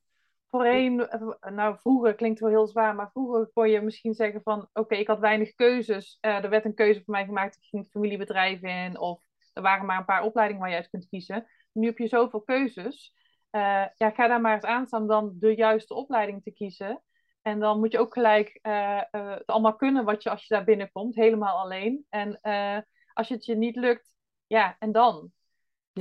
Voorheen, 0.50 1.08
nou 1.42 1.78
vroeger 1.80 2.16
klinkt 2.16 2.40
het 2.40 2.50
wel 2.50 2.58
heel 2.58 2.68
zwaar, 2.68 2.96
maar 2.96 3.12
vroeger 3.12 3.50
kon 3.54 3.70
je 3.70 3.82
misschien 3.82 4.14
zeggen 4.14 4.42
van 4.42 4.62
oké, 4.62 4.80
okay, 4.80 5.00
ik 5.00 5.08
had 5.08 5.20
weinig 5.20 5.56
keuzes. 5.56 6.18
Uh, 6.22 6.44
er 6.44 6.50
werd 6.50 6.66
een 6.66 6.74
keuze 6.74 7.04
voor 7.04 7.14
mij 7.14 7.26
gemaakt, 7.26 7.56
ik 7.56 7.64
ging 7.64 7.84
het 7.84 7.92
familiebedrijf 7.92 8.62
in. 8.62 9.00
Of 9.00 9.22
er 9.54 9.62
waren 9.62 9.86
maar 9.86 9.98
een 9.98 10.06
paar 10.06 10.24
opleidingen 10.24 10.62
waar 10.62 10.72
je 10.72 10.78
uit 10.78 10.90
kunt 10.90 11.08
kiezen. 11.08 11.48
Nu 11.72 11.86
heb 11.86 11.98
je 11.98 12.08
zoveel 12.08 12.42
keuzes. 12.42 13.14
Uh, 13.52 13.86
ja, 13.96 14.10
ga 14.10 14.28
daar 14.28 14.42
maar 14.42 14.54
eens 14.54 14.64
aan 14.64 14.88
staan 14.88 15.08
dan 15.08 15.34
de 15.40 15.56
juiste 15.56 15.94
opleiding 15.94 16.44
te 16.44 16.52
kiezen. 16.52 17.04
En 17.42 17.60
dan 17.60 17.80
moet 17.80 17.92
je 17.92 18.00
ook 18.00 18.14
gelijk 18.14 18.60
uh, 18.62 19.02
het 19.12 19.46
allemaal 19.46 19.76
kunnen 19.76 20.06
wat 20.06 20.24
je 20.24 20.30
als 20.30 20.48
je 20.48 20.56
daar 20.56 20.64
binnenkomt, 20.64 21.16
helemaal 21.16 21.58
alleen. 21.58 22.06
En 22.10 22.40
als 23.14 23.28
je 23.28 23.34
het 23.34 23.46
je 23.46 23.56
niet 23.56 23.76
lukt, 23.76 24.16
ja, 24.48 24.76
en 24.80 24.92
dan? 24.92 25.32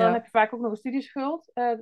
Dan 0.05 0.13
heb 0.13 0.25
je 0.25 0.31
vaak 0.31 0.55
ook 0.55 0.61
nog 0.61 0.71
een 0.71 0.77
studieschuld. 0.77 1.51
Hè? 1.55 1.75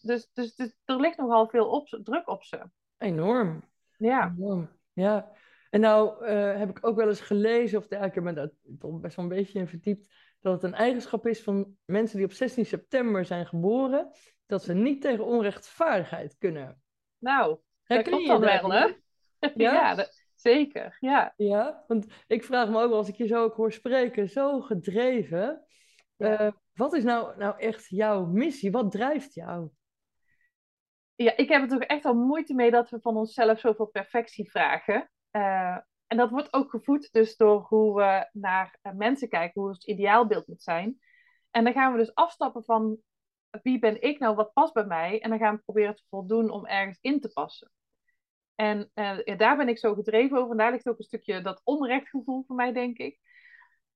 dus, 0.00 0.30
dus 0.32 0.76
er 0.84 1.00
ligt 1.00 1.16
nogal 1.16 1.48
veel 1.48 1.68
op, 1.70 1.88
druk 2.02 2.28
op 2.28 2.42
ze. 2.44 2.70
Enorm. 2.98 3.64
Ja, 3.96 4.34
Enorm. 4.36 4.70
Ja. 4.92 5.30
En 5.70 5.80
nou 5.80 6.24
eh, 6.26 6.56
heb 6.58 6.68
ik 6.70 6.86
ook 6.86 6.96
wel 6.96 7.08
eens 7.08 7.20
gelezen, 7.20 7.78
of 7.78 7.86
ja, 7.88 8.00
ik 8.00 8.14
heb 8.14 8.24
me 8.24 8.32
daar 8.32 8.50
toch 8.78 9.00
best 9.00 9.16
wel 9.16 9.24
een 9.24 9.30
beetje 9.30 9.58
in 9.58 9.68
verdiept, 9.68 10.14
dat 10.40 10.52
het 10.52 10.62
een 10.62 10.74
eigenschap 10.78 11.26
is 11.26 11.42
van 11.42 11.76
mensen 11.84 12.16
die 12.16 12.26
op 12.26 12.32
16 12.32 12.66
september 12.66 13.24
zijn 13.24 13.46
geboren, 13.46 14.10
dat 14.46 14.62
ze 14.64 14.74
niet 14.74 15.00
tegen 15.02 15.24
onrechtvaardigheid 15.24 16.36
kunnen. 16.38 16.82
nou, 17.18 17.58
dat 17.84 18.02
klopt 18.02 18.22
je 18.22 18.28
dan 18.28 18.40
wel, 18.40 18.72
hè? 18.72 18.86
Ja? 19.54 19.72
Ja, 19.72 19.94
dat- 19.94 20.26
zeker. 20.34 20.96
Ja. 21.00 21.32
Ja, 21.36 21.84
want 21.86 22.06
ik 22.26 22.44
vraag 22.44 22.68
me 22.68 22.82
ook 22.82 22.88
wel, 22.88 22.98
als 22.98 23.08
ik 23.08 23.16
je 23.16 23.26
zo 23.26 23.42
ook 23.42 23.54
hoor 23.54 23.72
spreken, 23.72 24.28
zo 24.28 24.60
gedreven. 24.60 25.64
Ja. 26.18 26.38
eh, 26.38 26.52
wat 26.74 26.94
is 26.94 27.04
nou, 27.04 27.36
nou 27.36 27.58
echt 27.58 27.88
jouw 27.88 28.26
missie? 28.26 28.70
Wat 28.70 28.90
drijft 28.90 29.34
jou? 29.34 29.70
ja, 31.24 31.36
ik 31.36 31.48
heb 31.48 31.62
er 31.62 31.68
toch 31.68 31.82
echt 31.82 32.04
al 32.04 32.14
moeite 32.14 32.54
mee 32.54 32.70
dat 32.70 32.90
we 32.90 33.00
van 33.00 33.16
onszelf 33.16 33.60
zoveel 33.60 33.86
perfectie 33.86 34.50
vragen. 34.50 35.10
Eh, 35.30 35.76
en 36.06 36.16
dat 36.16 36.30
wordt 36.30 36.52
ook 36.52 36.70
gevoed 36.70 37.08
dus 37.12 37.36
door 37.36 37.60
hoe 37.60 37.94
we 37.94 38.28
naar 38.32 38.78
eh, 38.82 38.92
mensen 38.92 39.28
kijken, 39.28 39.62
hoe 39.62 39.70
het 39.70 39.86
ideaalbeeld 39.86 40.46
moet 40.46 40.62
zijn. 40.62 40.98
En 41.50 41.64
dan 41.64 41.72
gaan 41.72 41.92
we 41.92 41.98
dus 41.98 42.14
afstappen 42.14 42.64
van 42.64 42.98
wie 43.62 43.78
ben 43.78 44.02
ik 44.02 44.18
nou, 44.18 44.34
wat 44.34 44.52
past 44.52 44.72
bij 44.72 44.84
mij? 44.84 45.20
En 45.20 45.30
dan 45.30 45.38
gaan 45.38 45.54
we 45.54 45.62
proberen 45.62 45.96
te 45.96 46.04
voldoen 46.08 46.50
om 46.50 46.66
ergens 46.66 46.98
in 47.00 47.20
te 47.20 47.28
passen. 47.28 47.70
En 48.54 48.90
ja, 48.94 49.36
daar 49.36 49.56
ben 49.56 49.68
ik 49.68 49.78
zo 49.78 49.94
gedreven 49.94 50.38
over. 50.38 50.50
En 50.50 50.56
daar 50.56 50.72
ligt 50.72 50.88
ook 50.88 50.98
een 50.98 51.04
stukje 51.04 51.42
dat 51.42 51.60
onrechtgevoel 51.64 52.44
voor 52.46 52.56
mij, 52.56 52.72
denk 52.72 52.98
ik. 52.98 53.18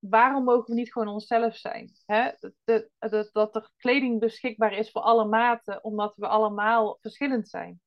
Waarom 0.09 0.45
mogen 0.45 0.67
we 0.67 0.75
niet 0.75 0.93
gewoon 0.93 1.09
onszelf 1.09 1.57
zijn? 1.57 1.93
Hè? 2.07 2.31
De, 2.39 2.55
de, 2.65 2.91
de- 2.99 3.29
dat 3.33 3.55
er 3.57 3.71
kleding 3.77 4.21
beschikbaar 4.21 4.73
is 4.73 4.91
voor 4.91 5.03
alle 5.03 5.25
maten, 5.25 5.85
omdat 5.85 6.17
we 6.17 6.27
allemaal 6.27 6.99
verschillend 7.01 7.49
zijn. 7.49 7.81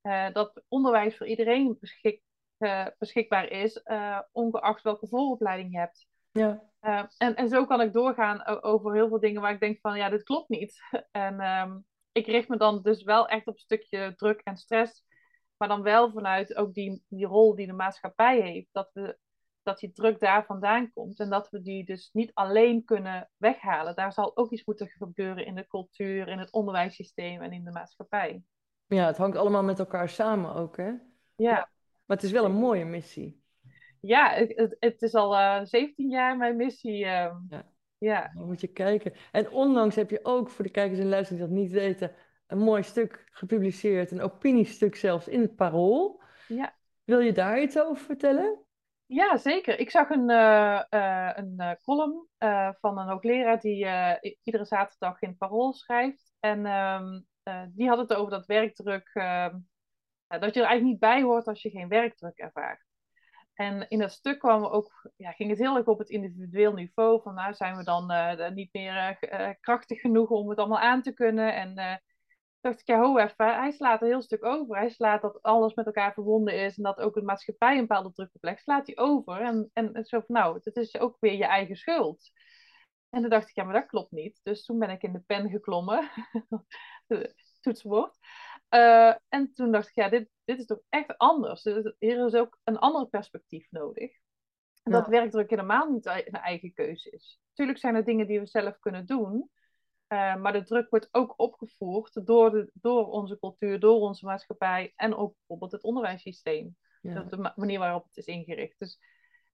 Eh, 0.00 0.32
dat 0.32 0.62
onderwijs 0.68 1.16
voor 1.16 1.26
iedereen 1.26 1.76
beschik, 1.80 2.22
eh, 2.58 2.86
beschikbaar 2.98 3.48
is, 3.48 3.82
eh, 3.82 4.18
ongeacht 4.32 4.82
welke 4.82 5.08
vooropleiding 5.08 5.72
je 5.72 5.78
hebt. 5.78 6.06
Ja, 6.80 7.10
en, 7.18 7.34
en 7.34 7.48
zo 7.48 7.66
kan 7.66 7.80
ik 7.80 7.92
doorgaan 7.92 8.62
over 8.62 8.94
heel 8.94 9.08
veel 9.08 9.20
dingen 9.20 9.40
waar 9.40 9.52
ik 9.52 9.60
denk 9.60 9.78
van 9.80 9.96
ja, 9.96 10.08
dit 10.08 10.22
klopt 10.22 10.48
niet. 10.48 10.80
En 11.10 11.40
ehm, 11.40 11.78
ik 12.12 12.26
richt 12.26 12.48
me 12.48 12.56
dan 12.56 12.82
dus 12.82 13.02
wel 13.02 13.28
echt 13.28 13.46
op 13.46 13.54
een 13.54 13.60
stukje 13.60 14.14
druk 14.16 14.40
en 14.40 14.56
stress. 14.56 15.04
Maar 15.56 15.68
dan 15.68 15.82
wel 15.82 16.10
vanuit 16.12 16.54
ook 16.54 16.74
die, 16.74 17.04
die 17.08 17.26
rol 17.26 17.54
die 17.54 17.66
de 17.66 17.72
maatschappij 17.72 18.40
heeft. 18.40 18.68
Dat, 18.72 18.90
we, 18.92 19.18
dat 19.62 19.78
die 19.78 19.92
druk 19.92 20.20
daar 20.20 20.44
vandaan 20.44 20.92
komt. 20.92 21.20
En 21.20 21.30
dat 21.30 21.50
we 21.50 21.62
die 21.62 21.84
dus 21.84 22.10
niet 22.12 22.30
alleen 22.34 22.84
kunnen 22.84 23.30
weghalen. 23.36 23.94
Daar 23.94 24.12
zal 24.12 24.36
ook 24.36 24.50
iets 24.50 24.64
moeten 24.64 24.88
gebeuren 24.88 25.46
in 25.46 25.54
de 25.54 25.66
cultuur, 25.66 26.28
in 26.28 26.38
het 26.38 26.52
onderwijssysteem 26.52 27.40
en 27.40 27.52
in 27.52 27.64
de 27.64 27.70
maatschappij. 27.70 28.42
Ja, 28.86 29.06
het 29.06 29.16
hangt 29.16 29.36
allemaal 29.36 29.62
met 29.62 29.78
elkaar 29.78 30.08
samen 30.08 30.54
ook, 30.54 30.76
hè? 30.76 30.92
Ja, 31.34 31.70
Maar 32.04 32.16
het 32.16 32.22
is 32.22 32.32
wel 32.32 32.44
een 32.44 32.52
mooie 32.52 32.84
missie. 32.84 33.42
ja 34.00 34.32
het, 34.32 34.76
het, 34.78 35.02
is 35.02 35.14
al 35.14 35.36
eh 35.36 35.60
17 35.64 36.08
jaar 36.10 36.36
mijn 36.36 36.56
missie. 36.56 37.04
ehm. 37.04 37.36
Ja. 37.48 37.64
ja. 37.98 38.30
Dan 38.34 38.46
moet 38.46 38.60
je 38.60 38.66
kijken. 38.68 39.12
En 39.32 39.50
onlangs 39.50 39.96
heb 39.96 40.10
je 40.10 40.20
ook, 40.22 40.50
voor 40.50 40.64
de 40.64 40.70
kijkers 40.70 40.98
en 40.98 41.08
luisteraars 41.08 41.42
die 41.48 41.54
dat 41.54 41.62
niet 41.64 41.72
weten, 41.72 42.14
een 42.46 42.58
mooi 42.58 42.82
stuk 42.82 43.24
gepubliceerd. 43.30 44.10
Een 44.10 44.20
opiniestuk 44.20 44.96
zelfs 44.96 45.28
in 45.28 45.40
het 45.40 45.56
Parool. 45.56 46.20
Ja. 46.46 46.74
Wil 47.04 47.20
je 47.20 47.32
daar 47.32 47.62
iets 47.62 47.78
over 47.78 48.04
vertellen? 48.04 48.58
Ja, 49.12 49.36
zeker. 49.36 49.78
Ik 49.78 49.90
zag 49.90 50.10
een, 50.10 50.30
eh, 50.30 50.82
eh, 50.88 51.36
een 51.36 51.54
eh, 51.58 51.72
column 51.82 52.28
van 52.80 52.98
een 52.98 53.08
hoogleraar 53.08 53.60
die 53.60 53.86
iedere 54.42 54.64
zaterdag 54.64 55.20
in 55.22 55.36
Parool 55.36 55.72
schrijft. 55.72 56.32
En 56.40 56.66
ehm, 56.66 57.20
eh, 57.42 57.62
die 57.68 57.88
had 57.88 57.98
het 57.98 58.14
over 58.14 58.30
dat 58.30 58.46
werkdruk, 58.46 59.10
ehm, 59.12 59.56
eh, 60.26 60.40
dat 60.40 60.54
je 60.54 60.60
er 60.60 60.66
eigenlijk 60.66 60.84
niet 60.84 60.98
bij 60.98 61.22
hoort 61.22 61.46
als 61.46 61.62
je 61.62 61.70
geen 61.70 61.88
werkdruk 61.88 62.38
ervaart. 62.38 62.84
En 63.54 63.88
in 63.88 63.98
dat 63.98 64.12
stuk 64.12 64.38
kwam 64.38 64.64
ook, 64.64 65.12
ja, 65.16 65.30
ging 65.32 65.50
het 65.50 65.58
heel 65.58 65.76
erg 65.76 65.86
op 65.86 65.98
het 65.98 66.10
individueel 66.10 66.72
niveau. 66.72 67.22
Van 67.22 67.34
nou 67.34 67.54
zijn 67.54 67.76
we 67.76 67.84
dan 67.84 68.12
niet 68.54 68.72
meer 68.72 69.16
krachtig 69.60 70.00
genoeg 70.00 70.28
om 70.30 70.48
het 70.48 70.58
allemaal 70.58 70.80
aan 70.80 71.02
te 71.02 71.12
kunnen. 71.12 71.54
En 71.54 72.02
dacht 72.62 72.80
ik, 72.80 72.86
ja, 72.86 72.98
ho 73.00 73.18
even, 73.18 73.54
hij 73.54 73.70
slaat 73.72 74.00
een 74.02 74.08
heel 74.08 74.22
stuk 74.22 74.44
over. 74.44 74.76
Hij 74.76 74.90
slaat 74.90 75.22
dat 75.22 75.42
alles 75.42 75.74
met 75.74 75.86
elkaar 75.86 76.12
verbonden 76.12 76.54
is 76.54 76.76
en 76.76 76.82
dat 76.82 76.98
ook 77.00 77.14
de 77.14 77.22
maatschappij 77.22 77.74
een 77.74 77.86
bepaalde 77.86 78.12
druk 78.12 78.30
oplegt, 78.32 78.62
slaat 78.62 78.86
hij 78.86 78.96
over. 78.96 79.40
En, 79.40 79.70
en 79.72 80.04
zo 80.04 80.20
van, 80.20 80.34
nou, 80.34 80.60
het 80.62 80.76
is 80.76 80.98
ook 80.98 81.16
weer 81.20 81.34
je 81.34 81.44
eigen 81.44 81.76
schuld. 81.76 82.30
En 83.10 83.20
toen 83.20 83.30
dacht 83.30 83.48
ik, 83.48 83.54
ja, 83.54 83.64
maar 83.64 83.74
dat 83.74 83.86
klopt 83.86 84.10
niet. 84.10 84.40
Dus 84.42 84.64
toen 84.64 84.78
ben 84.78 84.90
ik 84.90 85.02
in 85.02 85.12
de 85.12 85.20
pen 85.26 85.50
geklommen, 85.50 86.10
toetsenbord. 87.60 88.18
Eh, 88.68 89.14
en 89.28 89.52
toen 89.54 89.72
dacht 89.72 89.88
ik, 89.88 89.94
ja, 89.94 90.08
dit, 90.08 90.28
dit 90.44 90.58
is 90.58 90.66
toch 90.66 90.80
echt 90.88 91.18
anders. 91.18 91.62
Dus 91.62 91.94
Hier 91.98 92.26
is 92.26 92.34
ook 92.34 92.58
een 92.64 92.78
ander 92.78 93.06
perspectief 93.08 93.66
nodig. 93.70 94.12
En 94.82 94.92
dat 94.92 95.04
Ja. 95.04 95.10
werkdruk 95.10 95.50
helemaal 95.50 95.90
niet 95.90 96.06
een 96.06 96.24
eigen 96.24 96.72
keuze 96.72 97.10
is. 97.10 97.40
Natuurlijk 97.48 97.78
zijn 97.78 97.94
er 97.94 98.04
dingen 98.04 98.26
die 98.26 98.40
we 98.40 98.46
zelf 98.46 98.78
kunnen 98.78 99.06
doen. 99.06 99.50
Uh, 100.12 100.36
maar 100.36 100.52
de 100.52 100.62
druk 100.62 100.90
wordt 100.90 101.08
ook 101.10 101.34
opgevoerd 101.36 102.26
door, 102.26 102.50
de, 102.50 102.70
door 102.74 103.06
onze 103.06 103.38
cultuur, 103.38 103.80
door 103.80 104.00
onze 104.00 104.24
maatschappij 104.24 104.92
en 104.96 105.14
ook 105.14 105.34
bijvoorbeeld 105.36 105.72
het 105.72 105.82
onderwijssysteem. 105.82 106.76
Ja. 107.00 107.22
De, 107.22 107.36
de 107.36 107.52
manier 107.56 107.78
waarop 107.78 108.04
het 108.04 108.16
is 108.16 108.24
ingericht. 108.24 108.78
Dus 108.78 108.98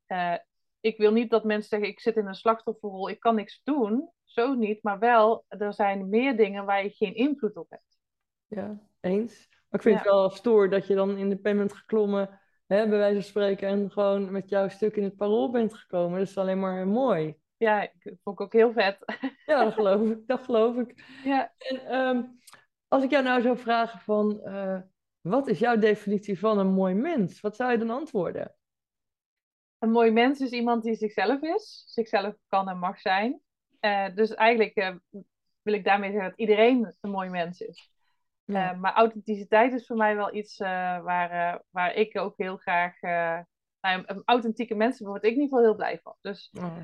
uh, 0.06 0.34
ik 0.80 0.96
wil 0.96 1.12
niet 1.12 1.30
dat 1.30 1.44
mensen 1.44 1.68
zeggen: 1.68 1.88
ik 1.88 2.00
zit 2.00 2.16
in 2.16 2.26
een 2.26 2.34
slachtofferrol, 2.34 3.08
ik 3.08 3.20
kan 3.20 3.34
niks 3.34 3.60
doen. 3.64 4.10
Zo 4.24 4.54
niet, 4.54 4.82
maar 4.82 4.98
wel, 4.98 5.44
er 5.48 5.72
zijn 5.72 6.08
meer 6.08 6.36
dingen 6.36 6.64
waar 6.64 6.82
je 6.82 6.90
geen 6.90 7.14
invloed 7.14 7.56
op 7.56 7.70
hebt. 7.70 7.98
Ja, 8.46 8.80
eens. 9.00 9.48
Maar 9.50 9.80
ik 9.80 9.82
vind 9.82 9.98
ja. 9.98 10.02
het 10.02 10.10
wel 10.10 10.30
stoer 10.30 10.70
dat 10.70 10.86
je 10.86 10.94
dan 10.94 11.16
in 11.16 11.28
de 11.28 11.38
pen 11.38 11.56
bent 11.56 11.72
geklommen, 11.72 12.40
hè, 12.66 12.88
bij 12.88 12.98
wijze 12.98 13.14
van 13.14 13.22
spreken, 13.22 13.68
en 13.68 13.90
gewoon 13.90 14.32
met 14.32 14.48
jouw 14.48 14.68
stuk 14.68 14.96
in 14.96 15.02
het 15.02 15.16
parool 15.16 15.50
bent 15.50 15.74
gekomen. 15.74 16.18
Dat 16.18 16.28
is 16.28 16.38
alleen 16.38 16.60
maar 16.60 16.86
mooi. 16.86 17.36
Ja, 17.58 17.82
ik 17.82 18.16
vond 18.22 18.40
ik 18.40 18.40
ook 18.40 18.52
heel 18.52 18.72
vet. 18.72 18.98
Ja, 19.46 19.64
dat 19.64 19.72
geloof 19.72 20.10
ik. 20.10 20.26
Dat 20.26 20.44
geloof 20.44 20.76
ik. 20.76 20.94
Ja. 21.24 21.52
En 21.58 21.94
um, 21.94 22.38
als 22.88 23.02
ik 23.02 23.10
jou 23.10 23.24
nou 23.24 23.42
zou 23.42 23.58
vragen 23.58 24.00
van, 24.00 24.40
uh, 24.44 24.80
wat 25.20 25.48
is 25.48 25.58
jouw 25.58 25.76
definitie 25.76 26.38
van 26.38 26.58
een 26.58 26.72
mooi 26.72 26.94
mens? 26.94 27.40
Wat 27.40 27.56
zou 27.56 27.70
je 27.70 27.78
dan 27.78 27.90
antwoorden? 27.90 28.54
Een 29.78 29.90
mooi 29.90 30.10
mens 30.10 30.40
is 30.40 30.50
iemand 30.50 30.82
die 30.82 30.94
zichzelf 30.94 31.42
is, 31.42 31.84
zichzelf 31.86 32.34
kan 32.48 32.68
en 32.68 32.78
mag 32.78 33.00
zijn. 33.00 33.40
Uh, 33.80 34.14
dus 34.14 34.34
eigenlijk 34.34 34.76
uh, 34.76 34.94
wil 35.62 35.74
ik 35.74 35.84
daarmee 35.84 36.10
zeggen 36.10 36.28
dat 36.28 36.38
iedereen 36.38 36.96
een 37.00 37.10
mooi 37.10 37.28
mens 37.28 37.60
is. 37.60 37.90
Ja. 38.44 38.72
maar 38.72 38.92
authenticiteit 38.92 39.72
is 39.72 39.86
voor 39.86 39.96
mij 39.96 40.16
wel 40.16 40.34
iets 40.34 40.58
waar, 40.58 41.62
waar 41.70 41.94
ik 41.94 42.18
ook 42.18 42.34
heel 42.36 42.56
graag... 42.56 43.00
nou, 43.80 44.02
een 44.06 44.22
authentieke 44.24 44.74
mensen 44.74 45.06
word 45.06 45.24
ik 45.24 45.30
ieder 45.30 45.44
geval 45.44 45.62
heel 45.62 45.74
blij 45.74 46.00
van. 46.02 46.14
Dus... 46.20 46.50
Oh. 46.58 46.76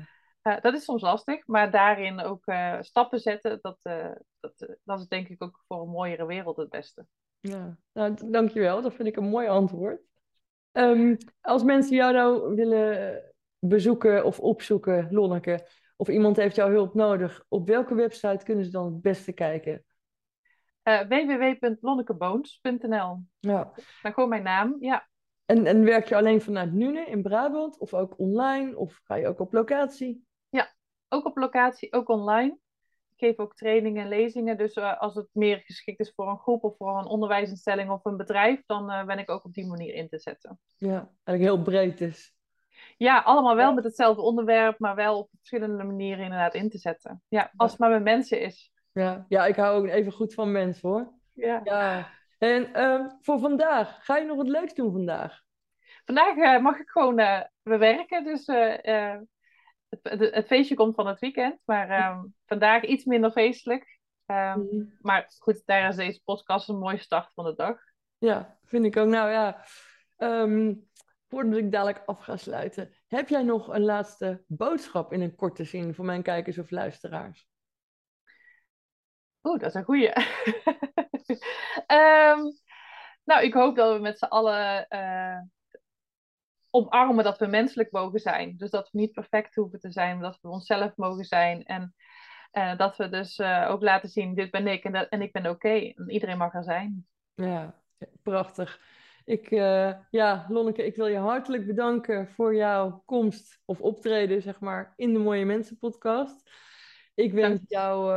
Uh, 0.47 0.61
dat 0.61 0.73
is 0.73 0.83
soms 0.83 1.01
lastig, 1.01 1.47
maar 1.47 1.71
daarin 1.71 2.21
ook 2.21 2.45
uh, 2.45 2.77
stappen 2.81 3.19
zetten, 3.19 3.59
dat, 3.61 3.77
uh, 3.83 4.11
dat, 4.39 4.77
dat 4.83 4.99
is 4.99 5.07
denk 5.07 5.27
ik 5.27 5.43
ook 5.43 5.63
voor 5.67 5.81
een 5.81 5.89
mooiere 5.89 6.25
wereld 6.25 6.57
het 6.57 6.69
beste. 6.69 7.05
Ja, 7.39 7.77
nou, 7.93 8.31
dankjewel. 8.31 8.81
Dat 8.81 8.93
vind 8.93 9.07
ik 9.07 9.15
een 9.15 9.29
mooi 9.29 9.47
antwoord. 9.47 10.01
Um, 10.71 11.17
als 11.41 11.63
mensen 11.63 11.95
jou 11.95 12.13
nou 12.13 12.55
willen 12.55 13.21
bezoeken 13.59 14.25
of 14.25 14.39
opzoeken, 14.39 15.07
Lonneke, 15.11 15.67
of 15.95 16.07
iemand 16.07 16.37
heeft 16.37 16.55
jouw 16.55 16.69
hulp 16.69 16.93
nodig, 16.93 17.45
op 17.47 17.67
welke 17.67 17.95
website 17.95 18.45
kunnen 18.45 18.65
ze 18.65 18.71
dan 18.71 18.85
het 18.85 19.01
beste 19.01 19.31
kijken? 19.31 19.85
www.lonnekeboons.nl 20.83 23.23
Ja. 23.39 23.71
Dan 24.01 24.13
gewoon 24.13 24.29
mijn 24.29 24.43
naam, 24.43 24.75
ja. 24.79 25.07
En, 25.45 25.65
en 25.65 25.83
werk 25.83 26.07
je 26.07 26.15
alleen 26.15 26.41
vanuit 26.41 26.73
Nune 26.73 27.05
in 27.05 27.21
Brabant 27.21 27.77
of 27.77 27.93
ook 27.93 28.19
online 28.19 28.77
of 28.77 29.01
ga 29.03 29.15
je 29.15 29.27
ook 29.27 29.39
op 29.39 29.53
locatie? 29.53 30.25
Ook 31.15 31.25
op 31.25 31.37
locatie, 31.37 31.93
ook 31.93 32.09
online. 32.09 32.57
Ik 33.15 33.25
geef 33.25 33.39
ook 33.39 33.55
trainingen 33.55 34.03
en 34.03 34.09
lezingen. 34.09 34.57
Dus 34.57 34.75
uh, 34.75 34.99
als 35.01 35.15
het 35.15 35.27
meer 35.31 35.57
geschikt 35.57 35.99
is 35.99 36.11
voor 36.15 36.29
een 36.29 36.37
groep 36.37 36.63
of 36.63 36.77
voor 36.77 36.97
een 36.97 37.05
onderwijsinstelling 37.05 37.89
of 37.89 38.05
een 38.05 38.17
bedrijf, 38.17 38.63
dan 38.65 38.91
uh, 38.91 39.05
ben 39.05 39.19
ik 39.19 39.29
ook 39.29 39.45
op 39.45 39.53
die 39.53 39.67
manier 39.67 39.93
in 39.93 40.07
te 40.07 40.19
zetten. 40.19 40.59
Ja, 40.77 41.09
eigenlijk 41.23 41.39
heel 41.39 41.61
breed 41.61 41.97
dus. 41.97 42.33
Ja, 42.97 43.19
allemaal 43.19 43.55
wel 43.55 43.69
ja. 43.69 43.73
met 43.73 43.83
hetzelfde 43.83 44.21
onderwerp, 44.21 44.79
maar 44.79 44.95
wel 44.95 45.19
op 45.19 45.29
verschillende 45.37 45.83
manieren 45.83 46.23
inderdaad 46.23 46.53
in 46.53 46.69
te 46.69 46.77
zetten. 46.77 47.23
Ja, 47.27 47.51
als 47.55 47.71
het 47.71 47.79
maar 47.79 47.89
met 47.89 48.03
mensen 48.03 48.41
is. 48.41 48.71
Ja, 48.91 49.25
ja 49.29 49.45
ik 49.45 49.55
hou 49.55 49.77
ook 49.77 49.87
even 49.87 50.11
goed 50.11 50.33
van 50.33 50.51
mensen 50.51 50.89
hoor. 50.89 51.13
Ja. 51.33 51.61
ja. 51.63 52.09
En 52.37 52.69
uh, 52.73 53.05
voor 53.21 53.39
vandaag, 53.39 54.05
ga 54.05 54.17
je 54.17 54.25
nog 54.25 54.37
wat 54.37 54.47
leuks 54.47 54.73
doen 54.73 54.91
vandaag? 54.91 55.41
Vandaag 56.05 56.35
uh, 56.35 56.59
mag 56.59 56.79
ik 56.79 56.89
gewoon 56.89 57.19
uh, 57.19 57.41
bewerken, 57.63 58.23
dus 58.23 58.45
het, 60.01 60.19
het, 60.19 60.33
het, 60.33 60.47
feestje 60.47 60.75
komt 60.75 60.95
van 60.95 61.07
het 61.07 61.19
weekend. 61.19 61.59
Maar 61.65 62.11
um, 62.11 62.33
vandaag 62.45 62.83
iets 62.83 63.05
minder 63.05 63.31
feestelijk. 63.31 63.99
Um, 64.25 64.67
mm. 64.71 64.97
Maar 65.01 65.33
goed, 65.39 65.61
daar 65.65 65.89
is 65.89 65.95
deze 65.95 66.21
podcast 66.23 66.69
een 66.69 66.77
mooie 66.77 66.97
start 66.97 67.31
van 67.33 67.45
de 67.45 67.55
dag. 67.55 67.77
Ja, 68.17 68.57
vind 68.63 68.85
ik 68.85 68.97
ook. 68.97 69.07
Nou 69.07 69.31
ja, 69.31 69.65
um, 70.17 70.89
voordat 71.27 71.57
ik 71.57 71.71
dadelijk 71.71 72.03
af 72.05 72.19
ga 72.19 72.37
sluiten. 72.37 72.93
Heb 73.07 73.29
jij 73.29 73.43
nog 73.43 73.67
een 73.67 73.83
laatste 73.83 74.43
boodschap 74.47 75.13
in 75.13 75.21
een 75.21 75.35
korte 75.35 75.63
zin 75.63 75.93
voor 75.93 76.05
mijn 76.05 76.23
kijkers 76.23 76.57
of 76.57 76.71
luisteraars? 76.71 77.47
Oeh, 79.43 79.59
dat 79.59 79.69
is 79.69 79.75
een 79.75 79.83
goeie. 79.83 80.11
nou, 83.29 83.43
ik 83.43 83.53
hoop 83.53 83.75
dat 83.75 83.95
we 83.95 84.01
met 84.01 84.17
z'n 84.17 84.25
allen 84.25 84.85
uh, 84.89 85.39
omarmen 86.75 87.23
dat 87.23 87.37
we 87.37 87.47
menselijk 87.47 87.91
mogen 87.91 88.19
zijn. 88.19 88.57
Dus 88.57 88.69
dat 88.69 88.89
we 88.91 88.99
niet 88.99 89.11
perfect 89.11 89.55
hoeven 89.55 89.79
te 89.79 89.91
zijn, 89.91 90.19
dat 90.19 90.39
we 90.41 90.49
onszelf 90.49 90.95
mogen 90.95 91.25
zijn. 91.25 91.63
En 91.63 91.95
uh, 92.53 92.77
dat 92.77 92.97
we 92.97 93.09
dus 93.09 93.37
uh, 93.37 93.67
ook 93.69 93.81
laten 93.81 94.09
zien, 94.09 94.35
dit 94.35 94.51
ben 94.51 94.67
ik 94.67 94.83
en, 94.83 94.91
dat, 94.91 95.09
en 95.09 95.21
ik 95.21 95.31
ben 95.31 95.49
oké. 95.49 95.67
Okay. 95.67 95.93
En 95.97 96.09
iedereen 96.09 96.37
mag 96.37 96.53
er 96.53 96.63
zijn. 96.63 97.07
Ja, 97.33 97.81
prachtig. 98.23 98.79
Ik, 99.25 99.51
uh, 99.51 99.93
ja, 100.09 100.45
Lonneke, 100.49 100.85
ik 100.85 100.95
wil 100.95 101.07
je 101.07 101.17
hartelijk 101.17 101.65
bedanken 101.65 102.27
voor 102.27 102.55
jouw 102.55 103.03
komst 103.05 103.61
of 103.65 103.81
optreden, 103.81 104.41
zeg 104.41 104.59
maar, 104.59 104.93
in 104.95 105.13
de 105.13 105.19
Mooie 105.19 105.45
Mensen 105.45 105.77
podcast. 105.77 106.49
Ik 107.13 107.33
wens 107.33 107.61
jou 107.67 108.11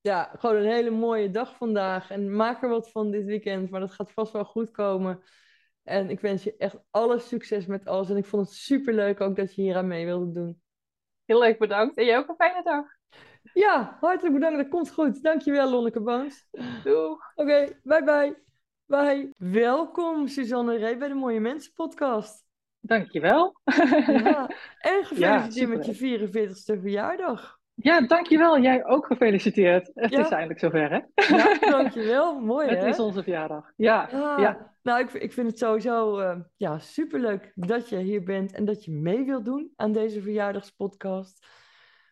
ja, 0.00 0.30
gewoon 0.38 0.56
een 0.56 0.70
hele 0.70 0.90
mooie 0.90 1.30
dag 1.30 1.56
vandaag. 1.56 2.10
En 2.10 2.36
maak 2.36 2.62
er 2.62 2.68
wat 2.68 2.90
van 2.90 3.10
dit 3.10 3.24
weekend, 3.24 3.70
maar 3.70 3.80
dat 3.80 3.92
gaat 3.92 4.12
vast 4.12 4.32
wel 4.32 4.44
goed 4.44 4.70
komen. 4.70 5.22
En 5.82 6.10
ik 6.10 6.20
wens 6.20 6.42
je 6.42 6.56
echt 6.56 6.78
alle 6.90 7.18
succes 7.18 7.66
met 7.66 7.84
alles. 7.84 8.10
En 8.10 8.16
ik 8.16 8.26
vond 8.26 8.46
het 8.46 8.56
super 8.56 8.94
leuk 8.94 9.20
ook 9.20 9.36
dat 9.36 9.54
je 9.54 9.62
hier 9.62 9.76
aan 9.76 9.86
mee 9.86 10.04
wilde 10.04 10.32
doen. 10.32 10.62
Heel 11.24 11.40
leuk 11.40 11.58
bedankt. 11.58 11.96
En 11.96 12.04
jij 12.04 12.18
ook 12.18 12.28
een 12.28 12.34
fijne 12.34 12.62
dag. 12.62 12.84
Ja, 13.52 13.96
hartelijk 14.00 14.34
bedankt. 14.34 14.58
Dat 14.58 14.68
komt 14.68 14.90
goed. 14.90 15.22
Dankjewel, 15.22 15.70
Lonneke 15.70 16.00
Boons. 16.00 16.46
Doeg. 16.84 17.32
Oké, 17.34 17.42
okay, 17.42 17.78
bye 17.82 18.04
bye. 18.04 18.42
Bye. 18.86 19.34
Welkom, 19.36 20.28
Suzanne 20.28 20.76
Ree, 20.76 20.96
bij 20.96 21.08
de 21.08 21.14
Mooie 21.14 21.40
Mensen 21.40 21.72
podcast. 21.74 22.44
Dankjewel. 22.80 23.60
Ja, 24.06 24.50
en 24.78 25.04
gefeliciteerd 25.04 25.54
ja, 25.54 25.66
met 25.66 25.86
je 25.86 26.18
44ste 26.18 26.80
verjaardag. 26.80 27.59
Ja, 27.82 28.00
dankjewel. 28.00 28.60
Jij 28.60 28.86
ook 28.86 29.06
gefeliciteerd. 29.06 29.90
Het 29.94 30.10
ja. 30.10 30.20
is 30.20 30.30
eindelijk 30.30 30.60
zover, 30.60 30.90
hè? 30.90 31.26
Ja, 31.36 31.58
dankjewel. 31.76 32.40
Mooi, 32.40 32.68
Het 32.68 32.80
hè? 32.80 32.88
is 32.88 32.98
onze 32.98 33.22
verjaardag. 33.22 33.72
Ja. 33.76 34.08
Ah, 34.12 34.38
ja. 34.38 34.74
Nou, 34.82 35.00
ik, 35.00 35.12
ik 35.12 35.32
vind 35.32 35.46
het 35.46 35.58
sowieso 35.58 36.20
uh, 36.20 36.36
ja, 36.56 36.78
superleuk 36.78 37.52
dat 37.54 37.88
je 37.88 37.96
hier 37.96 38.22
bent 38.22 38.52
en 38.52 38.64
dat 38.64 38.84
je 38.84 38.92
mee 38.92 39.24
wilt 39.24 39.44
doen 39.44 39.72
aan 39.76 39.92
deze 39.92 40.22
verjaardagspodcast. 40.22 41.46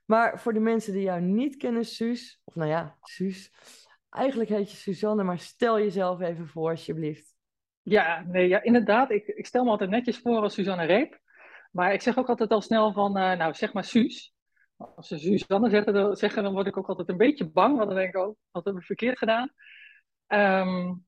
Maar 0.04 0.40
voor 0.40 0.52
de 0.52 0.60
mensen 0.60 0.92
die 0.92 1.02
jou 1.02 1.20
niet 1.20 1.56
kennen, 1.56 1.84
Suus, 1.84 2.40
of 2.44 2.54
nou 2.54 2.70
ja, 2.70 2.96
Suus, 3.02 3.52
eigenlijk 4.10 4.50
heet 4.50 4.70
je 4.70 4.76
Suzanne, 4.76 5.22
maar 5.22 5.38
stel 5.38 5.78
jezelf 5.78 6.20
even 6.20 6.48
voor, 6.48 6.70
alsjeblieft. 6.70 7.37
Ja, 7.82 8.25
nee, 8.26 8.48
ja 8.48 8.62
inderdaad. 8.62 9.10
Ik, 9.10 9.26
ik 9.26 9.46
stel 9.46 9.64
me 9.64 9.70
altijd 9.70 9.90
netjes 9.90 10.18
voor 10.18 10.40
als 10.40 10.54
Suzanne 10.54 10.84
Reep. 10.84 11.20
Maar 11.72 11.92
ik 11.92 12.02
zeg 12.02 12.18
ook 12.18 12.28
altijd 12.28 12.50
al 12.50 12.60
snel 12.60 12.92
van, 12.92 13.18
uh, 13.18 13.37
nou 13.37 13.54
zeg 13.54 13.72
maar 13.72 13.84
Suus. 13.84 14.34
Als 14.78 15.08
ze 15.08 15.18
Suzanne 15.18 15.70
zeggen, 15.70 16.16
zeggen, 16.16 16.42
dan 16.42 16.52
word 16.52 16.66
ik 16.66 16.76
ook 16.76 16.88
altijd 16.88 17.08
een 17.08 17.16
beetje 17.16 17.50
bang. 17.50 17.76
Want 17.76 17.88
dan 17.88 17.99
denk 17.99 18.14
ik, 18.14 18.20
oh, 18.20 18.37
wat 18.50 18.64
hebben 18.64 18.80
we 18.80 18.87
verkeerd 18.87 19.18
gedaan? 19.18 19.52
Um, 20.26 21.06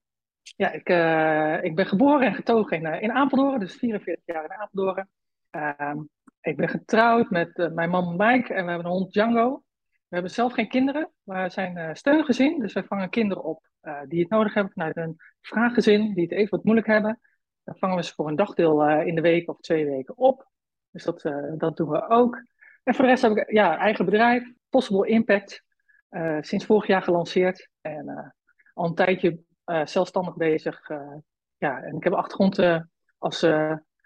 Ja, 0.56 0.70
ik, 0.72 0.88
uh, 0.88 1.64
ik 1.64 1.74
ben 1.74 1.86
geboren 1.86 2.26
en 2.26 2.34
getogen 2.34 2.76
in, 2.76 2.84
uh, 2.84 3.02
in 3.02 3.12
Apeldoorn, 3.12 3.60
dus 3.60 3.76
44 3.76 4.26
jaar 4.26 4.44
in 4.44 4.52
Apeldoorn. 4.52 5.08
Uh, 5.50 5.94
ik 6.40 6.56
ben 6.56 6.68
getrouwd 6.68 7.30
met 7.30 7.58
uh, 7.58 7.70
mijn 7.70 7.90
man 7.90 8.16
Mike 8.16 8.54
en 8.54 8.64
we 8.64 8.70
hebben 8.70 8.90
een 8.90 8.98
hond 8.98 9.12
Django. 9.12 9.62
We 9.88 10.16
hebben 10.16 10.30
zelf 10.30 10.52
geen 10.52 10.68
kinderen, 10.68 11.10
we 11.22 11.48
zijn 11.48 11.96
steungezin, 11.96 12.60
dus 12.60 12.72
wij 12.72 12.84
vangen 12.84 13.10
kinderen 13.10 13.44
op 13.44 13.68
die 14.08 14.20
het 14.20 14.30
nodig 14.30 14.54
hebben 14.54 14.72
vanuit 14.72 14.96
een 14.96 15.16
vraaggezin, 15.40 16.14
die 16.14 16.22
het 16.22 16.32
even 16.32 16.50
wat 16.50 16.64
moeilijk 16.64 16.86
hebben. 16.86 17.20
Dan 17.64 17.76
vangen 17.76 17.96
we 17.96 18.02
ze 18.02 18.14
voor 18.14 18.28
een 18.28 18.36
dagdeel 18.36 18.88
in 18.88 19.14
de 19.14 19.20
week 19.20 19.48
of 19.48 19.60
twee 19.60 19.86
weken 19.86 20.16
op. 20.16 20.48
Dus 20.90 21.04
dat, 21.04 21.22
dat 21.58 21.76
doen 21.76 21.88
we 21.88 22.08
ook. 22.08 22.42
En 22.82 22.94
voor 22.94 23.04
de 23.04 23.10
rest 23.10 23.22
heb 23.22 23.36
ik 23.36 23.50
ja, 23.50 23.78
eigen 23.78 24.04
bedrijf, 24.04 24.52
Possible 24.68 25.08
Impact, 25.08 25.64
sinds 26.40 26.64
vorig 26.64 26.86
jaar 26.86 27.02
gelanceerd. 27.02 27.68
En 27.80 28.34
al 28.74 28.86
een 28.86 28.94
tijdje 28.94 29.38
uh, 29.66 29.86
zelfstandig 29.86 30.36
bezig. 30.36 30.88
Ja, 31.58 31.82
en 31.82 31.96
ik 31.96 32.04
heb 32.04 32.12
achtergrond 32.12 32.58
uh, 32.58 32.80
als 33.18 33.40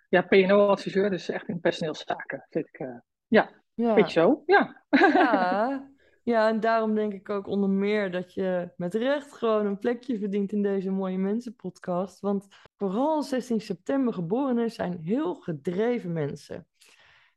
ja, 0.08 0.22
PNO-adviseur, 0.28 1.10
dus 1.10 1.28
echt 1.28 1.48
in 1.48 1.60
personeelszaken. 1.60 2.46
Zit 2.48 2.68
ik, 2.72 2.86
ja, 3.26 3.50
ja, 3.74 3.94
beetje 3.94 4.20
zo. 4.20 4.42
Ja. 4.46 4.84
ja. 4.90 5.88
Ja, 6.24 6.48
en 6.48 6.60
daarom 6.60 6.94
denk 6.94 7.12
ik 7.12 7.30
ook 7.30 7.46
onder 7.46 7.70
meer 7.70 8.10
dat 8.10 8.34
je 8.34 8.72
met 8.76 8.94
recht 8.94 9.32
gewoon 9.32 9.66
een 9.66 9.78
plekje 9.78 10.18
verdient 10.18 10.52
in 10.52 10.62
deze 10.62 10.90
Mooie 10.90 11.18
Mensen 11.18 11.56
podcast. 11.56 12.20
Want 12.20 12.46
vooral 12.76 13.22
16 13.22 13.60
september 13.60 14.14
geborenen 14.14 14.70
zijn 14.70 14.98
heel 14.98 15.34
gedreven 15.34 16.12
mensen. 16.12 16.66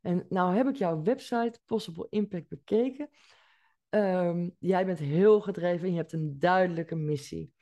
En 0.08 0.26
nou 0.28 0.56
heb 0.56 0.68
ik 0.68 0.76
jouw 0.76 1.02
website 1.02 1.60
Possible 1.66 2.06
Impact 2.10 2.48
bekeken. 2.48 3.08
Um, 3.90 4.56
jij 4.58 4.86
bent 4.86 4.98
heel 4.98 5.40
gedreven 5.40 5.86
en 5.86 5.92
je 5.92 5.98
hebt 5.98 6.12
een 6.12 6.38
duidelijke 6.38 6.94
missie. 6.94 7.52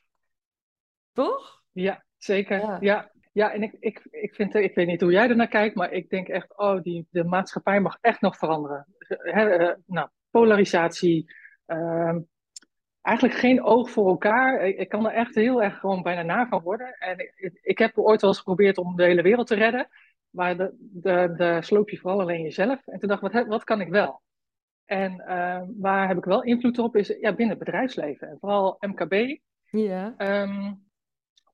Toch? 1.13 1.63
Ja, 1.73 2.05
zeker. 2.17 2.85
Ja. 2.85 3.11
ja. 3.33 3.53
en 3.53 3.63
ik, 3.63 3.77
ik, 3.81 4.07
ik, 4.11 4.35
vind, 4.35 4.55
ik 4.55 4.75
weet 4.75 4.87
niet 4.87 5.01
hoe 5.01 5.13
jij 5.13 5.29
er 5.29 5.37
naar 5.37 5.49
kijkt, 5.49 5.75
maar 5.75 5.93
ik 5.93 6.11
denk 6.11 6.29
echt, 6.29 6.59
oh, 6.59 6.83
die, 6.83 7.07
de 7.11 7.25
maatschappij 7.25 7.81
mag 7.81 7.99
echt 8.01 8.21
nog 8.21 8.37
veranderen. 8.37 8.87
He, 9.09 9.59
uh, 9.61 9.75
nou, 9.87 10.09
polarisatie, 10.31 11.33
uh, 11.67 12.17
eigenlijk 13.03 13.39
geen 13.39 13.63
oog 13.63 13.91
voor 13.91 14.09
elkaar. 14.09 14.67
Ik, 14.67 14.79
ik, 14.79 14.89
kan 14.89 15.07
er 15.07 15.13
echt 15.13 15.35
heel 15.35 15.63
erg 15.63 15.79
gewoon 15.79 16.03
bijna 16.03 16.23
na 16.23 16.49
van 16.49 16.63
worden. 16.63 16.97
En 16.99 17.19
ik, 17.19 17.59
ik 17.63 17.79
heb 17.79 17.99
ooit 17.99 18.21
wel 18.21 18.31
eens 18.31 18.39
geprobeerd 18.39 18.79
om 18.79 18.97
de 18.97 19.05
hele 19.05 19.23
wereld 19.23 19.47
te 19.47 19.55
redden, 19.55 19.89
maar 20.37 20.57
de, 20.57 20.75
de, 20.79 21.35
de 21.37 21.59
sloop 21.63 21.89
je 21.89 21.99
vooral 21.99 22.21
alleen 22.21 22.43
jezelf. 22.43 22.87
En 22.87 22.99
toen 22.99 23.09
dacht 23.09 23.23
ik, 23.23 23.33
wat, 23.33 23.47
wat 23.47 23.65
kan 23.65 23.81
ik 23.81 23.89
wel? 23.89 24.23
En 24.85 25.13
uh, 25.13 25.63
waar 25.77 26.09
heb 26.09 26.17
ik 26.17 26.25
wel 26.25 26.43
invloed 26.43 26.79
op 26.79 26.97
is 26.97 27.09
ja, 27.09 27.35
binnen 27.35 27.57
het 27.57 27.65
bedrijfsleven. 27.65 28.29
En 28.29 28.37
vooral 28.41 28.77
MKB. 28.81 29.39
Ja. 29.71 30.15
Um, 30.43 30.85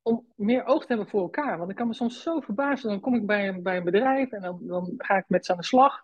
om 0.02 0.26
meer 0.36 0.64
oog 0.64 0.80
te 0.80 0.86
hebben 0.86 1.08
voor 1.08 1.20
elkaar. 1.20 1.58
Want 1.58 1.70
ik 1.70 1.76
kan 1.76 1.86
me 1.86 1.94
soms 1.94 2.22
zo 2.22 2.40
verbazen. 2.40 2.88
Dan 2.88 3.00
kom 3.00 3.14
ik 3.14 3.26
bij 3.26 3.48
een, 3.48 3.62
bij 3.62 3.76
een 3.76 3.84
bedrijf 3.84 4.30
en 4.30 4.40
dan, 4.40 4.58
dan 4.62 4.94
ga 4.96 5.16
ik 5.16 5.24
met 5.28 5.46
ze 5.46 5.52
aan 5.52 5.58
de 5.58 5.64
slag. 5.64 6.00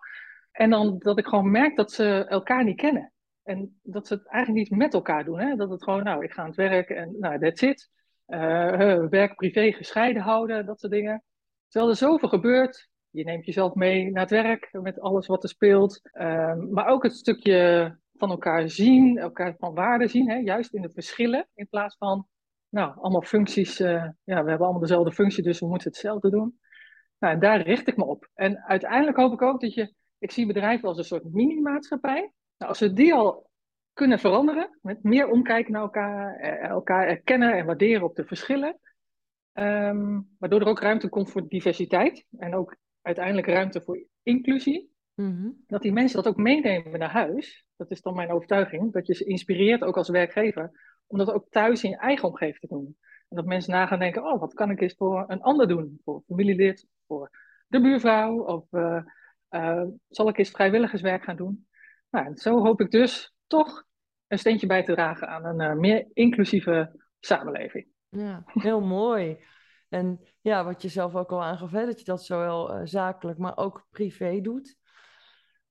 En 0.51 0.69
dan 0.69 0.95
dat 0.99 1.17
ik 1.17 1.27
gewoon 1.27 1.51
merk 1.51 1.75
dat 1.75 1.91
ze 1.91 2.25
elkaar 2.27 2.63
niet 2.63 2.77
kennen. 2.77 3.13
En 3.43 3.79
dat 3.83 4.07
ze 4.07 4.13
het 4.13 4.27
eigenlijk 4.27 4.69
niet 4.69 4.79
met 4.79 4.93
elkaar 4.93 5.23
doen. 5.23 5.39
Hè? 5.39 5.55
Dat 5.55 5.69
het 5.69 5.83
gewoon, 5.83 6.03
nou, 6.03 6.23
ik 6.23 6.31
ga 6.31 6.41
aan 6.41 6.47
het 6.47 6.55
werk 6.55 6.89
en 6.89 7.15
nou, 7.19 7.39
that's 7.39 7.61
it. 7.61 7.89
Uh, 8.27 9.07
werk, 9.07 9.35
privé 9.35 9.71
gescheiden 9.71 10.21
houden, 10.21 10.65
dat 10.65 10.79
soort 10.79 10.91
dingen. 10.91 11.23
Terwijl 11.69 11.91
er 11.91 11.97
zoveel 11.97 12.29
gebeurt. 12.29 12.89
Je 13.09 13.23
neemt 13.23 13.45
jezelf 13.45 13.73
mee 13.73 14.11
naar 14.11 14.21
het 14.21 14.31
werk 14.31 14.69
met 14.71 14.99
alles 14.99 15.27
wat 15.27 15.43
er 15.43 15.49
speelt. 15.49 16.01
Uh, 16.13 16.55
maar 16.55 16.87
ook 16.87 17.03
het 17.03 17.15
stukje 17.15 17.97
van 18.13 18.29
elkaar 18.29 18.69
zien, 18.69 19.17
elkaar 19.17 19.55
van 19.57 19.73
waarde 19.73 20.07
zien. 20.07 20.29
Hè? 20.29 20.35
Juist 20.35 20.73
in 20.73 20.81
de 20.81 20.89
verschillen 20.89 21.47
in 21.55 21.67
plaats 21.69 21.97
van 21.97 22.27
nou, 22.69 22.97
allemaal 22.97 23.21
functies. 23.21 23.79
Uh, 23.79 23.89
ja, 24.23 24.43
we 24.43 24.49
hebben 24.49 24.59
allemaal 24.59 24.79
dezelfde 24.79 25.11
functie, 25.11 25.43
dus 25.43 25.59
we 25.59 25.67
moeten 25.67 25.87
hetzelfde 25.87 26.29
doen. 26.29 26.59
Nou, 27.19 27.33
en 27.33 27.39
daar 27.39 27.61
richt 27.61 27.87
ik 27.87 27.97
me 27.97 28.05
op. 28.05 28.29
En 28.33 28.63
uiteindelijk 28.63 29.17
hoop 29.17 29.33
ik 29.33 29.41
ook 29.41 29.61
dat 29.61 29.73
je. 29.73 29.93
Ik 30.17 30.31
zie 30.31 30.45
bedrijven 30.45 30.87
als 30.87 30.97
een 30.97 31.03
soort 31.03 31.33
mini-maatschappij. 31.33 32.31
Nou, 32.57 32.71
als 32.71 32.79
we 32.79 32.93
die 32.93 33.13
al 33.13 33.49
kunnen 33.93 34.19
veranderen, 34.19 34.77
met 34.81 35.03
meer 35.03 35.29
omkijken 35.29 35.71
naar 35.71 35.81
elkaar, 35.81 36.35
eh, 36.35 36.69
elkaar 36.69 37.07
erkennen 37.07 37.53
en 37.53 37.65
waarderen 37.65 38.03
op 38.03 38.15
de 38.15 38.25
verschillen. 38.25 38.79
Um, 39.59 40.29
waardoor 40.37 40.61
er 40.61 40.67
ook 40.67 40.79
ruimte 40.79 41.09
komt 41.09 41.31
voor 41.31 41.47
diversiteit 41.47 42.25
en 42.37 42.55
ook 42.55 42.75
uiteindelijk 43.01 43.47
ruimte 43.47 43.81
voor 43.81 44.05
inclusie. 44.23 44.91
Mm-hmm. 45.15 45.63
Dat 45.67 45.81
die 45.81 45.91
mensen 45.91 46.23
dat 46.23 46.27
ook 46.27 46.37
meenemen 46.37 46.99
naar 46.99 47.11
huis. 47.11 47.65
Dat 47.75 47.91
is 47.91 48.01
dan 48.01 48.15
mijn 48.15 48.31
overtuiging. 48.31 48.93
Dat 48.93 49.07
je 49.07 49.13
ze 49.13 49.23
inspireert 49.23 49.83
ook 49.83 49.97
als 49.97 50.09
werkgever 50.09 50.71
om 51.07 51.17
dat 51.17 51.31
ook 51.31 51.49
thuis 51.49 51.83
in 51.83 51.89
je 51.89 51.97
eigen 51.97 52.27
omgeving 52.27 52.59
te 52.59 52.67
doen. 52.67 52.97
En 53.29 53.35
dat 53.35 53.45
mensen 53.45 53.71
na 53.71 53.85
gaan 53.85 53.99
denken, 53.99 54.23
oh, 54.23 54.39
wat 54.39 54.53
kan 54.53 54.71
ik 54.71 54.81
eens 54.81 54.95
voor 54.97 55.23
een 55.27 55.41
ander 55.41 55.67
doen? 55.67 55.99
Voor 56.03 56.21
familielid, 56.27 56.87
voor 57.07 57.29
de 57.67 57.81
buurvrouw, 57.81 58.43
of 58.43 58.65
uh, 58.71 59.03
uh, 59.49 59.83
zal 60.09 60.29
ik 60.29 60.37
eens 60.37 60.49
vrijwilligerswerk 60.49 61.23
gaan 61.23 61.35
doen? 61.35 61.67
Nou, 62.09 62.37
zo 62.37 62.61
hoop 62.61 62.81
ik 62.81 62.91
dus 62.91 63.33
toch 63.47 63.83
een 64.27 64.39
steentje 64.39 64.67
bij 64.67 64.83
te 64.83 64.93
dragen 64.93 65.27
aan 65.27 65.45
een 65.45 65.71
uh, 65.71 65.79
meer 65.79 66.07
inclusieve 66.13 67.01
samenleving. 67.19 67.87
Ja, 68.09 68.43
heel 68.67 68.81
mooi. 68.81 69.37
En 69.89 70.19
ja, 70.41 70.63
wat 70.63 70.81
je 70.81 70.87
zelf 70.87 71.15
ook 71.15 71.31
al 71.31 71.43
aangaf, 71.43 71.71
hè, 71.71 71.85
dat 71.85 71.99
je 71.99 72.05
dat 72.05 72.23
zowel 72.23 72.87
zakelijk, 72.87 73.37
maar 73.37 73.57
ook 73.57 73.87
privé 73.89 74.41
doet. 74.41 74.77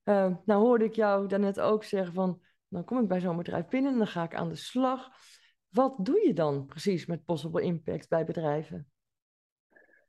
nou 0.04 0.52
hoorde 0.52 0.84
ik 0.84 0.94
jou 0.94 1.26
daarnet 1.26 1.60
ook 1.60 1.84
zeggen 1.84 2.14
van, 2.14 2.42
dan 2.68 2.84
kom 2.84 2.98
ik 2.98 3.08
bij 3.08 3.20
zo'n 3.20 3.36
bedrijf 3.36 3.66
binnen 3.68 3.92
en 3.92 3.98
dan 3.98 4.06
ga 4.06 4.22
ik 4.22 4.34
aan 4.34 4.48
de 4.48 4.56
slag. 4.56 5.08
Wat 5.68 5.96
doe 5.98 6.26
je 6.26 6.32
dan 6.32 6.66
precies 6.66 7.06
met 7.06 7.24
Possible 7.24 7.62
Impact 7.62 8.08
bij 8.08 8.24
bedrijven? 8.24 8.90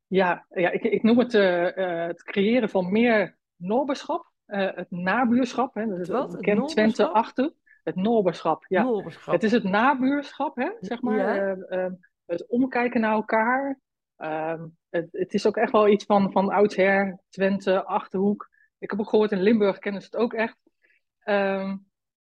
Ja, 0.07 0.45
ja 0.49 0.71
ik, 0.71 0.83
ik 0.83 1.03
noem 1.03 1.19
het 1.19 1.33
uh, 1.33 1.75
uh, 1.75 2.05
het 2.05 2.23
creëren 2.23 2.69
van 2.69 2.91
meer 2.91 3.37
noberschap. 3.55 4.31
Uh, 4.47 4.75
het 4.75 4.91
nabuurschap. 4.91 5.73
Hè, 5.73 5.81
het 5.81 6.07
wat? 6.07 6.31
Het 6.31 6.41
kent 6.41 6.69
Twente 6.69 7.07
achter. 7.07 7.53
Het 7.83 7.95
noberschap, 7.95 8.65
ja. 8.67 8.83
Noberschap. 8.83 9.33
Het 9.33 9.43
is 9.43 9.51
het 9.51 9.63
nabuurschap, 9.63 10.55
hè, 10.55 10.69
zeg 10.79 11.01
maar. 11.01 11.17
Ja. 11.17 11.97
Ehm, 12.29 12.37
het 12.37 12.47
omkijken 12.47 13.01
naar 13.01 13.13
elkaar. 13.13 13.79
Ehm, 14.15 14.67
het, 14.89 15.07
het, 15.11 15.33
is 15.33 15.47
ook 15.47 15.57
echt 15.57 15.71
wel 15.71 15.87
iets 15.87 16.05
van, 16.05 16.31
van 16.31 16.49
oudsher, 16.49 17.19
Twente, 17.29 17.83
Achterhoek. 17.83 18.49
Ik 18.77 18.89
heb 18.89 18.99
ook 18.99 19.09
gehoord, 19.09 19.31
in 19.31 19.41
Limburg 19.41 19.79
kennen 19.79 20.01
ze 20.01 20.07
het 20.11 20.21
ook 20.21 20.33
echt. 20.33 20.57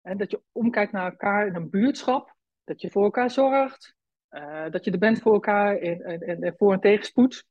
En 0.02 0.16
dat 0.16 0.30
je 0.30 0.42
omkijkt 0.52 0.92
naar 0.92 1.10
elkaar 1.10 1.46
in 1.46 1.54
een 1.54 1.70
buurtschap. 1.70 2.34
Dat 2.64 2.80
je 2.80 2.90
voor 2.90 3.04
elkaar 3.04 3.30
zorgt. 3.30 3.94
Uh, 4.30 4.70
dat 4.70 4.84
je 4.84 4.90
er 4.90 4.98
bent 4.98 5.20
voor 5.20 5.32
elkaar 5.32 5.78
in, 5.78 6.54
voor- 6.56 6.72
en 6.72 6.80
tegenspoed. 6.80 7.44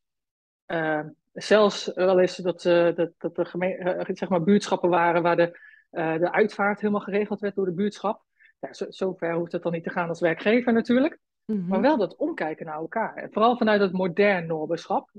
Uh, 0.68 1.02
zelfs 1.34 1.94
wel 1.94 2.20
eens 2.20 2.36
dat, 2.36 2.66
uh, 2.66 2.96
dat, 2.96 3.12
dat 3.18 3.38
er 3.38 3.46
gemeen, 3.46 4.06
zeg 4.14 4.30
maar 4.30 4.44
buurtschappen 4.44 4.90
waren 4.90 5.22
waar 5.22 5.36
de, 5.36 5.60
de 5.90 6.32
uitvaart 6.32 6.82
helemaal 6.82 7.02
geregeld 7.02 7.40
werd 7.40 7.56
door 7.56 7.66
de 7.66 7.74
buurtschap. 7.74 8.24
Zo, 8.72 8.86
zover 8.90 9.34
hoeft 9.34 9.52
het 9.52 9.64
dan 9.64 9.72
niet 9.72 9.84
te 9.84 9.90
gaan 9.90 10.10
als 10.10 10.20
werkgever 10.20 10.74
natuurlijk. 10.74 11.20
Maar 11.46 11.82
wel 11.82 11.98
dat 11.98 12.16
omkijken 12.16 12.66
naar 12.66 12.76
elkaar. 12.76 13.16
En 13.16 13.32
vooral 13.32 13.58
vanuit 13.58 13.82
het 13.82 13.92
modern 13.92 14.48
Noorberschap. 14.48 15.10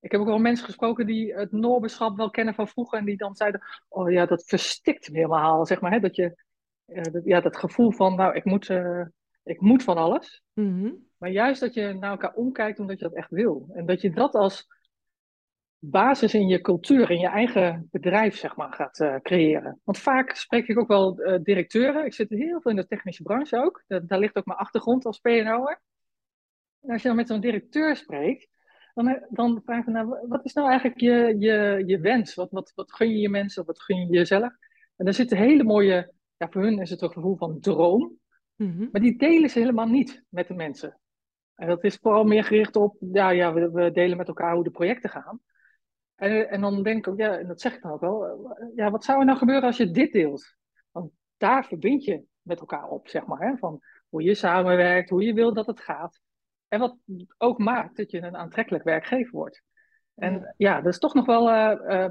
Ik 0.00 0.10
heb 0.12 0.20
ook 0.20 0.26
wel 0.26 0.38
mensen 0.38 0.64
gesproken 0.64 1.06
die 1.06 1.34
het 1.34 1.52
Noorberschap 1.52 2.16
wel 2.16 2.30
kennen 2.30 2.54
van 2.54 2.68
vroeger. 2.68 2.98
En 2.98 3.04
die 3.04 3.16
dan 3.16 3.34
zeiden, 3.34 3.62
oh 3.88 4.10
ja, 4.10 4.26
dat 4.26 4.44
verstikt 4.44 5.10
me 5.10 5.16
helemaal. 5.16 5.66
Zeg 5.66 5.80
maar, 5.80 5.92
hè, 5.92 6.00
dat 6.00 6.16
je 6.16 6.44
ja, 7.24 7.40
dat 7.40 7.56
gevoel 7.56 7.90
van, 7.90 8.14
nou, 8.14 8.34
ik 8.34 8.44
moet, 8.44 8.68
uh, 8.68 9.06
ik 9.42 9.60
moet 9.60 9.82
van 9.82 9.96
alles. 9.96 10.42
Mm-hmm. 10.54 11.06
Maar 11.16 11.30
juist 11.30 11.60
dat 11.60 11.74
je 11.74 11.92
naar 11.92 12.10
elkaar 12.10 12.34
omkijkt 12.34 12.78
omdat 12.78 12.98
je 12.98 13.04
dat 13.04 13.14
echt 13.14 13.30
wil. 13.30 13.68
En 13.72 13.86
dat 13.86 14.00
je 14.00 14.10
dat 14.10 14.34
als 14.34 14.66
basis 15.78 16.34
in 16.34 16.46
je 16.46 16.60
cultuur, 16.60 17.10
in 17.10 17.18
je 17.18 17.28
eigen 17.28 17.88
bedrijf, 17.90 18.36
zeg 18.36 18.56
maar, 18.56 18.72
gaat 18.72 18.98
uh, 18.98 19.14
creëren. 19.22 19.80
Want 19.84 19.98
vaak 19.98 20.30
spreek 20.30 20.68
ik 20.68 20.78
ook 20.78 20.88
wel 20.88 21.20
uh, 21.20 21.38
directeuren. 21.42 22.04
Ik 22.04 22.14
zit 22.14 22.30
heel 22.30 22.60
veel 22.60 22.70
in 22.70 22.76
de 22.76 22.86
technische 22.86 23.22
branche 23.22 23.56
ook. 23.56 23.84
Daar 23.86 24.18
ligt 24.18 24.36
ook 24.36 24.46
mijn 24.46 24.58
achtergrond 24.58 25.04
als 25.04 25.18
PNO'er. 25.18 25.80
En 26.80 26.90
als 26.90 27.02
je 27.02 27.08
dan 27.08 27.16
met 27.16 27.28
zo'n 27.28 27.40
directeur 27.40 27.96
spreekt, 27.96 28.48
dan, 28.94 29.26
dan 29.30 29.62
vraag 29.64 29.84
je 29.84 29.90
nou, 29.90 30.26
wat 30.28 30.44
is 30.44 30.52
nou 30.52 30.68
eigenlijk 30.68 31.00
je, 31.00 31.36
je, 31.38 31.82
je 31.86 32.00
wens? 32.00 32.34
Wat, 32.34 32.50
wat, 32.50 32.72
wat 32.74 32.92
gun 32.92 33.10
je 33.10 33.18
je 33.18 33.28
mensen? 33.28 33.64
Wat 33.64 33.82
gun 33.82 33.96
je 33.96 34.06
jezelf? 34.06 34.52
En 34.96 35.04
daar 35.04 35.14
zitten 35.14 35.36
hele 35.36 35.64
mooie 35.64 36.12
ja, 36.36 36.48
voor 36.50 36.62
hun 36.62 36.78
is 36.78 36.90
het 36.90 37.02
een 37.02 37.12
gevoel 37.12 37.36
van 37.36 37.60
droom. 37.60 38.18
Mm-hmm. 38.56 38.88
Maar 38.92 39.00
die 39.00 39.18
delen 39.18 39.50
ze 39.50 39.58
helemaal 39.58 39.86
niet 39.86 40.24
met 40.28 40.48
de 40.48 40.54
mensen. 40.54 40.98
En 41.54 41.68
dat 41.68 41.84
is 41.84 41.96
vooral 41.96 42.24
meer 42.24 42.44
gericht 42.44 42.76
op, 42.76 42.96
ja, 43.12 43.30
ja 43.30 43.52
we, 43.52 43.70
we 43.70 43.90
delen 43.90 44.16
met 44.16 44.28
elkaar 44.28 44.54
hoe 44.54 44.64
de 44.64 44.70
projecten 44.70 45.10
gaan. 45.10 45.40
En, 46.18 46.48
en 46.48 46.60
dan 46.60 46.82
denk 46.82 46.98
ik 46.98 47.12
ook, 47.12 47.18
ja, 47.18 47.38
en 47.38 47.46
dat 47.46 47.60
zeg 47.60 47.74
ik 47.74 47.82
dan 47.82 47.92
ook 47.92 48.00
wel, 48.00 48.56
ja, 48.74 48.90
wat 48.90 49.04
zou 49.04 49.18
er 49.18 49.24
nou 49.24 49.38
gebeuren 49.38 49.64
als 49.64 49.76
je 49.76 49.90
dit 49.90 50.12
deelt? 50.12 50.56
Want 50.90 51.12
daar 51.36 51.64
verbind 51.64 52.04
je 52.04 52.24
met 52.42 52.60
elkaar 52.60 52.88
op, 52.88 53.08
zeg 53.08 53.26
maar, 53.26 53.40
hè, 53.40 53.56
van 53.56 53.80
hoe 54.08 54.22
je 54.22 54.34
samenwerkt, 54.34 55.10
hoe 55.10 55.22
je 55.22 55.32
wil 55.32 55.54
dat 55.54 55.66
het 55.66 55.80
gaat. 55.80 56.20
En 56.68 56.78
wat 56.78 56.96
ook 57.38 57.58
maakt 57.58 57.96
dat 57.96 58.10
je 58.10 58.22
een 58.22 58.36
aantrekkelijk 58.36 58.84
werkgever 58.84 59.32
wordt. 59.32 59.62
En 60.14 60.54
ja, 60.56 60.80
dat 60.80 60.92
is 60.92 60.98
toch 60.98 61.14
nog 61.14 61.26
wel, 61.26 61.48
uh, 61.48 61.80
uh, 61.86 62.08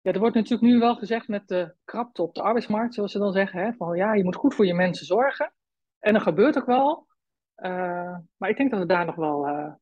ja, 0.00 0.12
er 0.12 0.18
wordt 0.18 0.34
natuurlijk 0.34 0.72
nu 0.72 0.78
wel 0.78 0.96
gezegd 0.96 1.28
met 1.28 1.48
de 1.48 1.74
krapte 1.84 2.22
op 2.22 2.34
de 2.34 2.42
arbeidsmarkt, 2.42 2.94
zoals 2.94 3.12
ze 3.12 3.18
dan 3.18 3.32
zeggen, 3.32 3.60
hè, 3.60 3.72
van 3.72 3.96
ja, 3.96 4.14
je 4.14 4.24
moet 4.24 4.36
goed 4.36 4.54
voor 4.54 4.66
je 4.66 4.74
mensen 4.74 5.06
zorgen. 5.06 5.52
En 5.98 6.12
dat 6.12 6.22
gebeurt 6.22 6.58
ook 6.58 6.66
wel. 6.66 7.06
Eh, 7.54 8.16
maar 8.36 8.48
ik 8.48 8.56
denk 8.56 8.70
dat 8.70 8.80
we 8.80 8.86
daar 8.86 9.04
nog 9.04 9.14
wel 9.14 9.46
eh, 9.46 9.72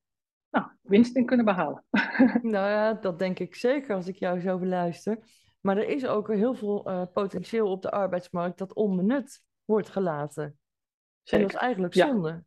nou, 0.51 0.67
winst 0.83 1.17
in 1.17 1.27
kunnen 1.27 1.45
behalen. 1.45 1.85
Nou 2.43 2.69
ja, 2.69 2.93
dat 2.95 3.19
denk 3.19 3.39
ik 3.39 3.55
zeker 3.55 3.95
als 3.95 4.07
ik 4.07 4.17
jou 4.17 4.41
zo 4.41 4.59
beluister. 4.59 5.19
Maar 5.61 5.77
er 5.77 5.89
is 5.89 6.07
ook 6.07 6.29
heel 6.33 6.55
veel 6.55 6.85
eh, 6.85 7.03
potentieel 7.13 7.71
op 7.71 7.83
de 7.83 7.91
arbeidsmarkt 7.91 8.59
dat 8.59 8.75
onbenut 8.75 9.43
wordt 9.65 9.89
gelaten. 9.89 10.45
En 10.45 10.53
dat 11.23 11.41
is 11.41 11.45
Zeker. 11.47 11.59
eigenlijk 11.59 11.95
Ja. 11.95 12.07
zonde. 12.07 12.45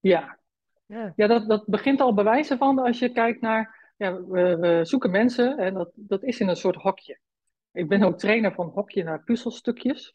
Ja, 0.00 0.38
Ja. 0.86 1.12
ja 1.16 1.26
dat, 1.26 1.48
dat 1.48 1.66
begint 1.66 2.00
al 2.00 2.14
bewijzen 2.14 2.58
van 2.58 2.78
als 2.78 2.98
je 2.98 3.12
kijkt 3.12 3.40
naar, 3.40 3.92
ja, 3.96 4.22
we, 4.24 4.56
we 4.56 4.80
zoeken 4.82 5.10
mensen 5.10 5.58
en 5.58 5.74
dat, 5.74 5.90
dat 5.94 6.22
is 6.22 6.40
in 6.40 6.48
een 6.48 6.56
soort 6.56 6.76
hokje. 6.76 7.18
Ik 7.72 7.88
ben 7.88 8.02
ook 8.02 8.18
trainer 8.18 8.52
van 8.52 8.66
hokje 8.68 9.02
naar 9.02 9.24
puzzelstukjes. 9.24 10.14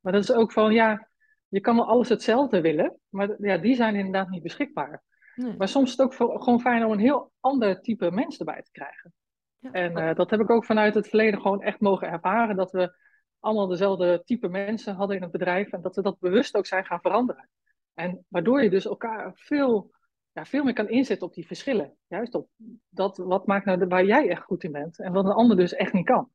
Maar 0.00 0.12
dat 0.12 0.22
is 0.22 0.32
ook 0.32 0.52
van, 0.52 0.72
ja, 0.72 1.08
je 1.48 1.60
kan 1.60 1.76
wel 1.76 1.86
alles 1.88 2.08
hetzelfde 2.08 2.60
willen, 2.60 2.98
maar 3.08 3.36
ja, 3.38 3.58
die 3.58 3.74
zijn 3.74 3.94
inderdaad 3.94 4.28
niet 4.28 4.42
beschikbaar. 4.42 5.02
Nee. 5.34 5.54
Maar 5.56 5.68
soms 5.68 5.84
is 5.90 5.96
het 5.96 6.06
ook 6.06 6.14
voor- 6.14 6.42
gewoon 6.42 6.60
fijn 6.60 6.84
om 6.84 6.92
een 6.92 6.98
heel 6.98 7.32
ander 7.40 7.80
type 7.80 8.10
mens 8.10 8.38
erbij 8.38 8.62
te 8.62 8.70
krijgen. 8.70 9.12
Ja. 9.58 9.70
En 9.70 9.96
eh, 9.96 10.14
dat 10.14 10.30
heb 10.30 10.40
ik 10.40 10.50
ook 10.50 10.64
vanuit 10.64 10.94
het 10.94 11.08
verleden 11.08 11.40
gewoon 11.40 11.62
echt 11.62 11.80
mogen 11.80 12.08
ervaren. 12.08 12.56
Dat 12.56 12.70
we 12.70 12.94
allemaal 13.40 13.66
dezelfde 13.66 14.22
type 14.24 14.48
mensen 14.48 14.94
hadden 14.94 15.16
in 15.16 15.22
het 15.22 15.30
bedrijf. 15.30 15.72
En 15.72 15.80
dat 15.82 15.96
we 15.96 16.02
dat 16.02 16.18
bewust 16.18 16.56
ook 16.56 16.66
zijn 16.66 16.84
gaan 16.84 17.00
veranderen. 17.00 17.48
En 17.94 18.24
waardoor 18.28 18.62
je 18.62 18.70
dus 18.70 18.84
elkaar 18.86 19.32
veel, 19.34 19.90
ja, 20.32 20.44
veel 20.44 20.64
meer 20.64 20.72
kan 20.74 20.88
inzetten 20.88 21.26
op 21.26 21.34
die 21.34 21.46
verschillen. 21.46 21.96
Juist 22.06 22.34
op 22.34 22.48
dat, 22.88 23.16
wat 23.16 23.46
maakt 23.46 23.64
nou 23.64 23.78
de, 23.78 23.86
waar 23.86 24.04
jij 24.04 24.28
echt 24.28 24.42
goed 24.42 24.64
in 24.64 24.72
bent. 24.72 24.98
En 24.98 25.12
wat 25.12 25.24
een 25.24 25.30
ander 25.32 25.56
dus 25.56 25.74
echt 25.74 25.92
niet 25.92 26.06
kan. 26.06 26.30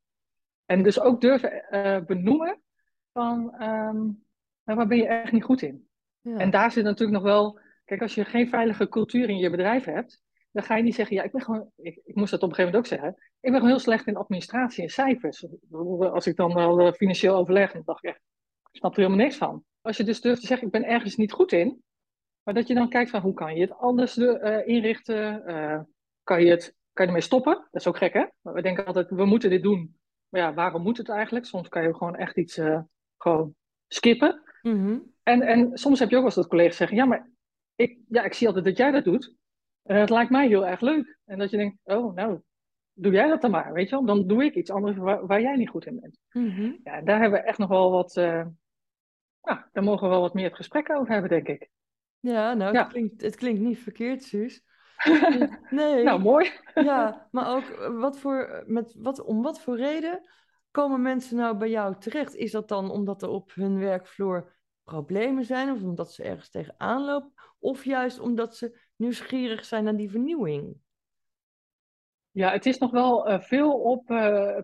En 0.64 0.82
dus 0.82 1.00
ook 1.00 1.20
durven 1.20 1.68
eh, 1.68 2.04
benoemen 2.04 2.60
van 3.12 3.54
ehm, 3.54 3.96
nou, 4.64 4.78
waar 4.78 4.86
ben 4.86 4.96
je 4.98 5.06
echt 5.06 5.32
niet 5.32 5.44
goed 5.44 5.62
in. 5.62 5.88
Ja. 6.20 6.36
En 6.36 6.50
daar 6.50 6.72
zit 6.72 6.84
natuurlijk 6.84 7.22
nog 7.22 7.26
wel. 7.32 7.60
Kijk, 7.88 8.02
als 8.02 8.14
je 8.14 8.24
geen 8.24 8.48
veilige 8.48 8.88
cultuur 8.88 9.28
in 9.28 9.38
je 9.38 9.50
bedrijf 9.50 9.84
hebt, 9.84 10.22
dan 10.50 10.62
ga 10.62 10.76
je 10.76 10.82
niet 10.82 10.94
zeggen, 10.94 11.16
ja, 11.16 11.22
ik 11.22 11.32
ben 11.32 11.40
gewoon, 11.40 11.70
ik, 11.76 12.00
ik 12.04 12.14
moest 12.14 12.30
dat 12.30 12.42
op 12.42 12.48
een 12.48 12.54
gegeven 12.54 12.74
moment 12.74 12.76
ook 12.76 12.98
zeggen, 12.98 13.22
ik 13.40 13.50
ben 13.50 13.54
gewoon 13.54 13.68
heel 13.68 13.78
slecht 13.78 14.06
in 14.06 14.16
administratie 14.16 14.82
en 14.82 14.88
cijfers. 14.88 15.46
Als 15.98 16.26
ik 16.26 16.36
dan 16.36 16.54
wel 16.54 16.80
eh, 16.80 16.92
financieel 16.92 17.34
overleg, 17.34 17.72
dan 17.72 17.82
dacht 17.84 18.04
ik 18.04 18.10
echt, 18.10 18.20
ik 18.70 18.78
snap 18.78 18.92
er 18.92 19.02
helemaal 19.02 19.24
niks 19.24 19.36
van. 19.36 19.64
Als 19.80 19.96
je 19.96 20.04
dus 20.04 20.20
durft 20.20 20.40
te 20.40 20.46
zeggen, 20.46 20.66
ik 20.66 20.72
ben 20.72 20.84
ergens 20.84 21.16
niet 21.16 21.32
goed 21.32 21.52
in, 21.52 21.82
maar 22.42 22.54
dat 22.54 22.66
je 22.66 22.74
dan 22.74 22.88
kijkt 22.88 23.10
van, 23.10 23.20
hoe 23.20 23.34
kan 23.34 23.54
je 23.54 23.60
het 23.60 23.78
anders 23.78 24.18
eh, 24.18 24.66
inrichten? 24.66 25.46
Eh, 25.46 25.80
kan, 26.22 26.44
je 26.44 26.50
het, 26.50 26.74
kan 26.92 27.04
je 27.04 27.10
ermee 27.10 27.20
stoppen? 27.20 27.54
Dat 27.54 27.80
is 27.80 27.86
ook 27.86 27.96
gek, 27.96 28.12
hè? 28.12 28.26
We 28.40 28.62
denken 28.62 28.84
altijd, 28.84 29.10
we 29.10 29.24
moeten 29.24 29.50
dit 29.50 29.62
doen. 29.62 29.98
Maar 30.28 30.40
ja, 30.40 30.54
waarom 30.54 30.82
moet 30.82 30.96
het 30.96 31.08
eigenlijk? 31.08 31.46
Soms 31.46 31.68
kan 31.68 31.82
je 31.82 31.94
gewoon 31.94 32.16
echt 32.16 32.36
iets 32.36 32.60
gewoon 33.16 33.54
skippen. 33.86 34.42
Mhm. 34.62 34.98
En, 35.22 35.42
en 35.42 35.78
soms 35.78 35.98
heb 35.98 36.10
je 36.10 36.14
ook 36.14 36.22
wel 36.22 36.30
eens 36.30 36.40
dat 36.40 36.48
collega's 36.48 36.76
zeggen, 36.76 36.96
ja, 36.96 37.04
maar 37.04 37.30
ik, 37.78 37.98
ja, 38.08 38.22
ik 38.22 38.32
zie 38.32 38.46
altijd 38.46 38.64
dat 38.64 38.76
jij 38.76 38.90
dat 38.90 39.04
doet. 39.04 39.34
En 39.82 40.00
het 40.00 40.10
lijkt 40.10 40.30
mij 40.30 40.48
heel 40.48 40.66
erg 40.66 40.80
leuk. 40.80 41.18
En 41.24 41.38
dat 41.38 41.50
je 41.50 41.56
denkt, 41.56 41.76
oh, 41.84 42.14
nou, 42.14 42.40
doe 42.92 43.12
jij 43.12 43.28
dat 43.28 43.40
dan 43.40 43.50
maar, 43.50 43.72
weet 43.72 43.88
je 43.88 43.94
wel. 43.94 44.04
Dan 44.04 44.26
doe 44.26 44.44
ik 44.44 44.54
iets 44.54 44.70
anders 44.70 44.96
waar, 44.96 45.26
waar 45.26 45.40
jij 45.40 45.56
niet 45.56 45.68
goed 45.68 45.86
in 45.86 46.00
bent. 46.00 46.18
Mhm. 46.32 46.72
Ja, 46.84 47.00
daar 47.00 47.20
hebben 47.20 47.40
we 47.40 47.46
echt 47.46 47.58
nog 47.58 47.68
wel 47.68 47.90
wat, 47.90 48.16
eh, 48.16 48.46
ja, 49.42 49.68
daar 49.72 49.84
mogen 49.84 50.02
we 50.02 50.08
wel 50.08 50.20
wat 50.20 50.34
meer 50.34 50.44
het 50.44 50.56
gesprek 50.56 50.90
over 50.90 51.12
hebben, 51.12 51.30
denk 51.30 51.48
ik. 51.48 51.68
Ja, 52.20 52.54
nou, 52.54 52.72
Ja. 52.72 52.82
Het, 52.82 52.92
klinkt, 52.92 53.22
het 53.22 53.36
klinkt 53.36 53.60
niet 53.60 53.78
verkeerd, 53.78 54.22
Suus. 54.22 54.62
Nee. 55.70 56.02
Nou, 56.02 56.20
mooi. 56.20 56.50
Ja, 56.74 57.28
maar 57.30 57.54
ook 57.56 57.64
eh, 57.64 58.00
wat 58.00 58.18
voor, 58.18 58.64
met 58.66 58.94
wat, 58.98 59.20
om 59.20 59.42
wat 59.42 59.60
voor 59.60 59.76
reden 59.76 60.28
komen 60.70 61.02
mensen 61.02 61.36
nou 61.36 61.56
bij 61.56 61.70
jou 61.70 61.94
terecht? 61.98 62.34
Is 62.34 62.50
dat 62.50 62.68
dan 62.68 62.90
omdat 62.90 63.22
er 63.22 63.28
op 63.28 63.52
hun 63.54 63.78
werkvloer 63.78 64.57
problemen 64.88 65.44
zijn 65.44 65.70
of 65.70 65.82
omdat 65.82 66.12
ze 66.12 66.22
ergens 66.22 66.50
tegenaan 66.50 67.04
lopen? 67.04 67.32
Of 67.58 67.84
juist 67.84 68.18
omdat 68.20 68.56
ze 68.56 68.80
nieuwsgierig 68.96 69.64
zijn 69.64 69.84
naar 69.84 69.96
die 69.96 70.10
vernieuwing? 70.10 70.76
Ja, 72.30 72.50
het 72.52 72.66
is 72.66 72.78
nog 72.78 72.90
wel 72.90 73.26
eh, 73.26 73.40
veel 73.40 73.72
op 73.80 74.04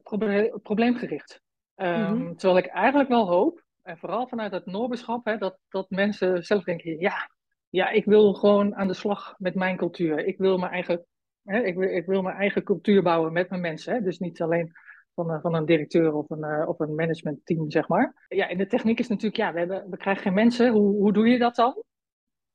proble- 0.03 0.59
probleemgericht. 0.63 1.43
Ehm, 1.75 2.15
Mhm. 2.17 2.35
Terwijl 2.35 2.59
ik 2.59 2.67
eigenlijk 2.67 3.09
wel 3.09 3.29
hoop, 3.29 3.65
en 3.83 3.99
vooral 3.99 4.29
vanuit 4.29 4.53
het 4.53 4.67
Noorbeschap, 4.67 5.25
hè, 5.25 5.39
dat, 5.39 5.59
dat 5.69 5.91
mensen 5.91 6.45
zelf 6.45 6.65
denken, 6.65 6.99
ja, 7.01 7.31
ja, 7.69 7.89
ik 7.91 8.05
wil 8.05 8.35
gewoon 8.35 8.75
aan 8.75 8.89
de 8.89 8.95
slag 8.95 9.35
met 9.39 9.55
mijn 9.55 9.77
cultuur. 9.77 10.19
Ik 10.27 10.39
wil 10.39 10.59
mijn 10.59 10.73
eigen, 10.73 11.07
hè, 11.43 11.61
ik 11.61 11.77
wil, 11.77 11.89
ik 11.89 12.07
wil 12.07 12.23
mijn 12.23 12.37
eigen 12.37 12.63
cultuur 12.63 13.03
bouwen 13.03 13.33
met 13.33 13.49
mijn 13.51 13.61
mensen. 13.63 13.95
Hè. 13.95 14.01
Dus 14.01 14.19
niet 14.19 14.43
alleen 14.43 14.73
van, 15.15 15.31
een- 15.31 15.41
van 15.41 15.55
een 15.55 15.65
directeur 15.65 16.15
of 16.15 16.31
een, 16.31 16.43
eh, 16.45 16.69
of 16.69 16.79
een 16.81 16.95
managementteam, 16.95 17.71
zeg 17.71 17.89
maar. 17.89 18.25
Ja, 18.29 18.49
en 18.49 18.59
de 18.59 18.67
techniek 18.67 18.99
is 18.99 19.09
natuurlijk, 19.09 19.37
ja, 19.37 19.53
we, 19.53 19.59
hebben, 19.59 19.91
we 19.91 19.97
krijgen 19.97 20.23
geen 20.23 20.35
mensen. 20.35 20.73
Hoe, 20.73 20.97
hoe 20.97 21.13
doe 21.13 21.29
je 21.29 21.39
dat 21.39 21.55
dan? 21.55 21.83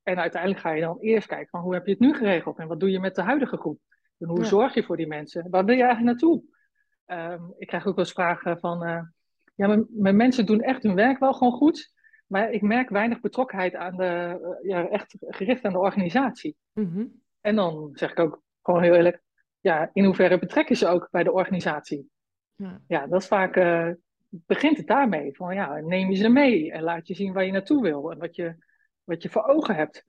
En 0.03 0.17
uiteindelijk 0.19 0.61
ga 0.61 0.71
je 0.71 0.81
dan 0.81 0.99
eerst 0.99 1.27
kijken 1.27 1.47
van 1.49 1.61
hoe 1.61 1.73
heb 1.73 1.85
je 1.85 1.91
het 1.91 1.99
nu 1.99 2.13
geregeld 2.13 2.57
en 2.59 2.67
wat 2.67 2.79
doe 2.79 2.91
je 2.91 2.99
met 2.99 3.15
de 3.15 3.21
huidige 3.21 3.57
groep? 3.57 3.79
En 4.17 4.27
hoe 4.27 4.39
Ja. 4.39 4.43
zorg 4.45 4.73
je 4.73 4.83
voor 4.83 4.97
die 4.97 5.07
mensen? 5.07 5.47
Waar 5.49 5.65
wil 5.65 5.75
je 5.75 5.83
eigenlijk 5.83 6.11
naartoe? 6.11 6.43
Ehm, 7.05 7.43
ik 7.57 7.67
krijg 7.67 7.85
ook 7.87 7.95
wel 7.95 8.05
eens 8.05 8.13
vragen 8.13 8.59
van, 8.59 8.83
eh, 8.83 9.01
ja, 9.55 9.67
mijn, 9.67 9.85
mijn 9.89 10.15
mensen 10.15 10.45
doen 10.45 10.61
echt 10.61 10.83
hun 10.83 10.95
werk 10.95 11.19
wel 11.19 11.33
gewoon 11.33 11.53
goed, 11.53 11.93
maar 12.27 12.51
ik 12.51 12.61
merk 12.61 12.89
weinig 12.89 13.19
betrokkenheid 13.21 13.75
aan 13.75 13.95
de, 13.95 14.03
eh, 14.05 14.69
ja, 14.69 14.87
echt 14.89 15.15
gericht 15.19 15.65
aan 15.65 15.71
de 15.73 15.79
organisatie. 15.79 16.55
Mhm. 16.73 17.05
En 17.41 17.55
dan 17.55 17.89
zeg 17.93 18.11
ik 18.11 18.19
ook 18.19 18.41
gewoon 18.61 18.81
heel 18.81 18.93
eerlijk, 18.93 19.21
ja, 19.59 19.89
in 19.93 20.05
hoeverre 20.05 20.39
betrekken 20.39 20.75
ze 20.75 20.87
ook 20.87 21.07
bij 21.11 21.23
de 21.23 21.31
organisatie? 21.31 22.09
Ja. 22.59 22.81
Ja, 22.87 23.07
dat 23.07 23.21
is 23.21 23.27
vaak, 23.27 23.55
eh, 23.55 23.89
begint 24.29 24.77
het 24.77 24.87
daarmee. 24.87 25.35
Van 25.35 25.55
ja, 25.55 25.79
neem 25.79 26.09
je 26.09 26.15
ze 26.15 26.29
mee 26.29 26.71
en 26.71 26.83
laat 26.83 27.07
je 27.07 27.13
zien 27.13 27.33
waar 27.33 27.45
je 27.45 27.51
naartoe 27.51 27.81
wil 27.81 28.11
en 28.11 28.17
wat 28.17 28.35
je, 28.35 28.55
wat 29.03 29.23
je 29.23 29.29
voor 29.29 29.43
ogen 29.43 29.75
hebt. 29.75 30.05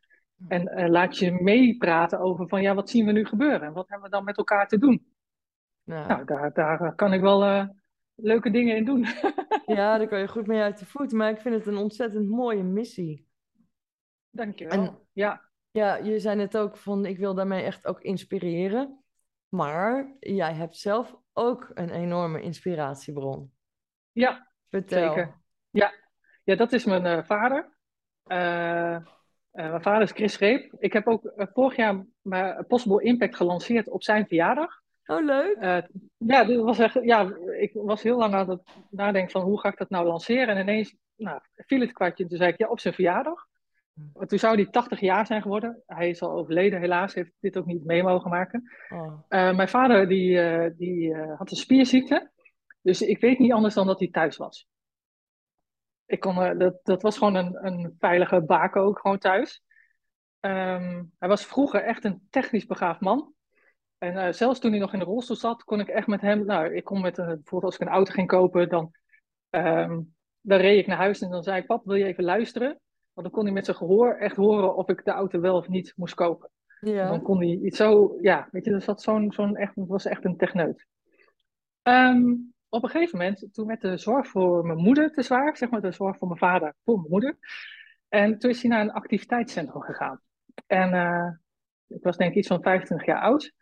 En 0.48 0.68
eh, 0.68 0.88
laat 0.88 1.18
je 1.18 1.32
meepraten 1.32 2.18
over 2.20 2.48
van 2.48 2.62
ja, 2.62 2.74
wat 2.74 2.90
zien 2.90 3.06
we 3.06 3.12
nu 3.12 3.24
gebeuren 3.24 3.62
en 3.62 3.72
wat 3.72 3.88
hebben 3.88 4.10
we 4.10 4.16
dan 4.16 4.24
met 4.24 4.36
elkaar 4.36 4.68
te 4.68 4.78
doen? 4.78 5.06
Nou, 5.84 6.08
Nou, 6.08 6.24
daar, 6.24 6.52
daar 6.52 6.94
kan 6.94 7.12
ik 7.12 7.20
wel 7.20 7.42
eh, 7.44 7.68
leuke 8.14 8.50
dingen 8.50 8.76
in 8.76 8.84
doen. 8.84 9.06
ja, 9.66 9.98
daar 9.98 10.08
kan 10.08 10.18
je 10.18 10.28
goed 10.28 10.46
mee 10.46 10.60
uit 10.60 10.78
de 10.78 10.86
voet, 10.86 11.12
maar 11.12 11.30
ik 11.30 11.40
vind 11.40 11.54
het 11.54 11.66
een 11.66 11.76
ontzettend 11.76 12.28
mooie 12.28 12.62
missie. 12.62 13.26
Dankjewel. 14.30 14.78
En- 14.78 14.98
Ja, 15.12 15.48
Ja, 15.72 15.96
je 15.96 16.18
zei 16.18 16.36
net 16.36 16.56
ook 16.56 16.76
van, 16.76 17.06
ik 17.06 17.18
wil 17.18 17.34
daarmee 17.34 17.62
echt 17.62 17.86
ook 17.86 18.00
inspireren. 18.00 18.98
Maar 19.48 20.16
jij 20.20 20.54
hebt 20.54 20.76
zelf 20.76 21.16
ook 21.32 21.70
een 21.74 21.90
enorme 21.90 22.42
inspiratiebron. 22.42 23.52
ja, 24.12 24.48
Vertel. 24.68 25.08
zeker. 25.08 25.40
Ja, 25.70 25.92
ja 26.44 26.54
dat 26.54 26.72
is 26.72 26.84
mijn 26.84 27.06
eh, 27.06 27.24
vader. 27.24 27.76
Eh, 28.26 28.94
eh, 28.94 29.02
mijn 29.50 29.82
vader 29.82 30.02
is 30.02 30.10
Chris 30.10 30.38
Reep. 30.38 30.74
Ik 30.78 30.92
heb 30.92 31.06
ook 31.06 31.32
vorig 31.36 31.76
jaar 31.76 32.06
mijn 32.20 32.66
Possible 32.66 33.02
Impact 33.02 33.36
gelanceerd 33.36 33.88
op 33.88 34.02
zijn 34.02 34.26
verjaardag. 34.26 34.80
Oh, 35.06 35.24
leuk. 35.24 35.84
Ja, 36.16 36.44
dit 36.44 36.60
was 36.60 36.78
echt, 36.78 36.94
ja, 37.02 37.32
ik 37.58 37.70
was 37.72 38.02
heel 38.02 38.16
lang 38.16 38.34
aan 38.34 38.50
het 38.50 38.62
nadenken 38.90 39.30
van 39.30 39.42
hoe 39.42 39.60
ga 39.60 39.68
ik 39.68 39.78
dat 39.78 39.90
nou 39.90 40.06
lanceren. 40.06 40.48
En 40.54 40.60
ineens 40.60 40.96
nou, 41.16 41.40
viel 41.54 41.80
het 41.80 41.92
kwartje. 41.92 42.26
Toen 42.26 42.38
zei 42.38 42.52
ik 42.52 42.58
ja, 42.58 42.68
op 42.68 42.80
zijn 42.80 42.94
verjaardag. 42.94 43.46
Toen 44.26 44.38
zou 44.38 44.54
hij 44.54 44.66
80 44.66 45.00
jaar 45.00 45.26
zijn 45.26 45.42
geworden. 45.42 45.82
Hij 45.86 46.08
is 46.08 46.22
al 46.22 46.30
overleden, 46.30 46.80
helaas. 46.80 47.14
Heeft 47.14 47.32
dit 47.40 47.56
ook 47.56 47.66
niet 47.66 47.84
mee 47.84 48.02
mogen 48.02 48.30
maken. 48.30 48.70
Oh, 48.88 49.24
Eh, 49.28 49.56
mijn 49.56 49.68
vader 49.68 50.08
die, 50.08 50.40
eh, 50.40 50.70
die 50.76 51.14
eh, 51.14 51.38
had 51.38 51.50
een 51.50 51.56
spierziekte. 51.56 52.30
Dus 52.82 53.02
ik 53.02 53.20
weet 53.20 53.38
niet 53.38 53.52
anders 53.52 53.74
dan 53.74 53.86
dat 53.86 53.98
hij 53.98 54.08
thuis 54.10 54.36
was. 54.36 54.68
Ik 56.06 56.20
kon, 56.20 56.58
dat, 56.58 56.80
dat 56.82 57.02
was 57.02 57.18
gewoon 57.18 57.34
een, 57.34 57.66
een 57.66 57.96
veilige 57.98 58.42
baken 58.42 58.80
ook 58.80 58.98
gewoon 58.98 59.18
thuis. 59.18 59.62
Ehm, 60.40 61.02
hij 61.18 61.28
was 61.28 61.46
vroeger 61.46 61.82
echt 61.82 62.04
een 62.04 62.26
technisch 62.30 62.66
begaafd 62.66 63.00
man. 63.00 63.34
En 63.98 64.34
zelfs 64.34 64.60
toen 64.60 64.70
hij 64.70 64.80
nog 64.80 64.92
in 64.92 64.98
de 64.98 65.04
rolstoel 65.04 65.36
zat, 65.36 65.64
kon 65.64 65.80
ik 65.80 65.88
echt 65.88 66.06
met 66.06 66.20
hem. 66.20 66.44
Nou, 66.44 66.74
ik 66.74 66.84
kon 66.84 67.00
met 67.00 67.18
een, 67.18 67.26
bijvoorbeeld 67.26 67.64
als 67.64 67.74
ik 67.74 67.80
een 67.80 67.94
auto 67.94 68.12
ging 68.12 68.26
kopen, 68.26 68.68
dan, 68.68 68.90
ehm, 69.50 70.00
dan 70.40 70.58
reed 70.58 70.78
ik 70.78 70.86
naar 70.86 70.96
huis 70.96 71.20
en 71.20 71.30
dan 71.30 71.42
zei 71.42 71.60
ik: 71.60 71.66
Pap, 71.66 71.84
wil 71.84 71.94
je 71.94 72.04
even 72.04 72.24
luisteren? 72.24 72.80
Want 73.20 73.32
dan 73.32 73.42
kon 73.42 73.44
hij 73.44 73.54
met 73.54 73.64
zijn 73.64 73.76
gehoor 73.76 74.14
echt 74.14 74.36
horen 74.36 74.76
of 74.76 74.88
ik 74.88 75.04
de 75.04 75.10
auto 75.10 75.40
wel 75.40 75.56
of 75.56 75.68
niet 75.68 75.92
moest 75.96 76.14
kopen. 76.14 76.50
ja. 76.80 77.08
Dan 77.08 77.22
kon 77.22 77.38
hij 77.38 77.58
iets 77.62 77.76
zo, 77.76 78.18
ja, 78.20 78.48
weet 78.50 78.64
je, 78.64 78.70
er 78.70 78.82
zat 78.82 79.02
zo'n, 79.02 79.32
zo'n 79.32 79.56
echt, 79.56 79.74
het 79.74 79.88
was 79.88 80.04
echt 80.04 80.24
een 80.24 80.36
techneut. 80.36 80.86
Ehm, 81.82 82.34
op 82.68 82.82
een 82.82 82.88
gegeven 82.88 83.18
moment, 83.18 83.48
toen 83.52 83.66
werd 83.66 83.80
de 83.80 83.96
zorg 83.96 84.26
voor 84.28 84.66
mijn 84.66 84.78
moeder 84.78 85.12
te 85.12 85.22
zwaar, 85.22 85.56
zeg 85.56 85.70
maar 85.70 85.80
de 85.80 85.92
zorg 85.92 86.18
voor 86.18 86.28
mijn 86.28 86.38
vader 86.38 86.74
voor 86.84 86.96
mijn 86.96 87.10
moeder. 87.10 87.38
En 88.08 88.38
toen 88.38 88.50
is 88.50 88.62
hij 88.62 88.70
naar 88.70 88.80
een 88.80 88.92
activiteitscentrum 88.92 89.82
gegaan. 89.82 90.20
En 90.66 90.92
eh, 90.92 91.28
ik 91.86 92.02
was 92.02 92.16
denk 92.16 92.30
ik 92.30 92.36
iets 92.36 92.48
van 92.48 92.62
25 92.62 93.06
jaar 93.06 93.20
oud. 93.20 93.52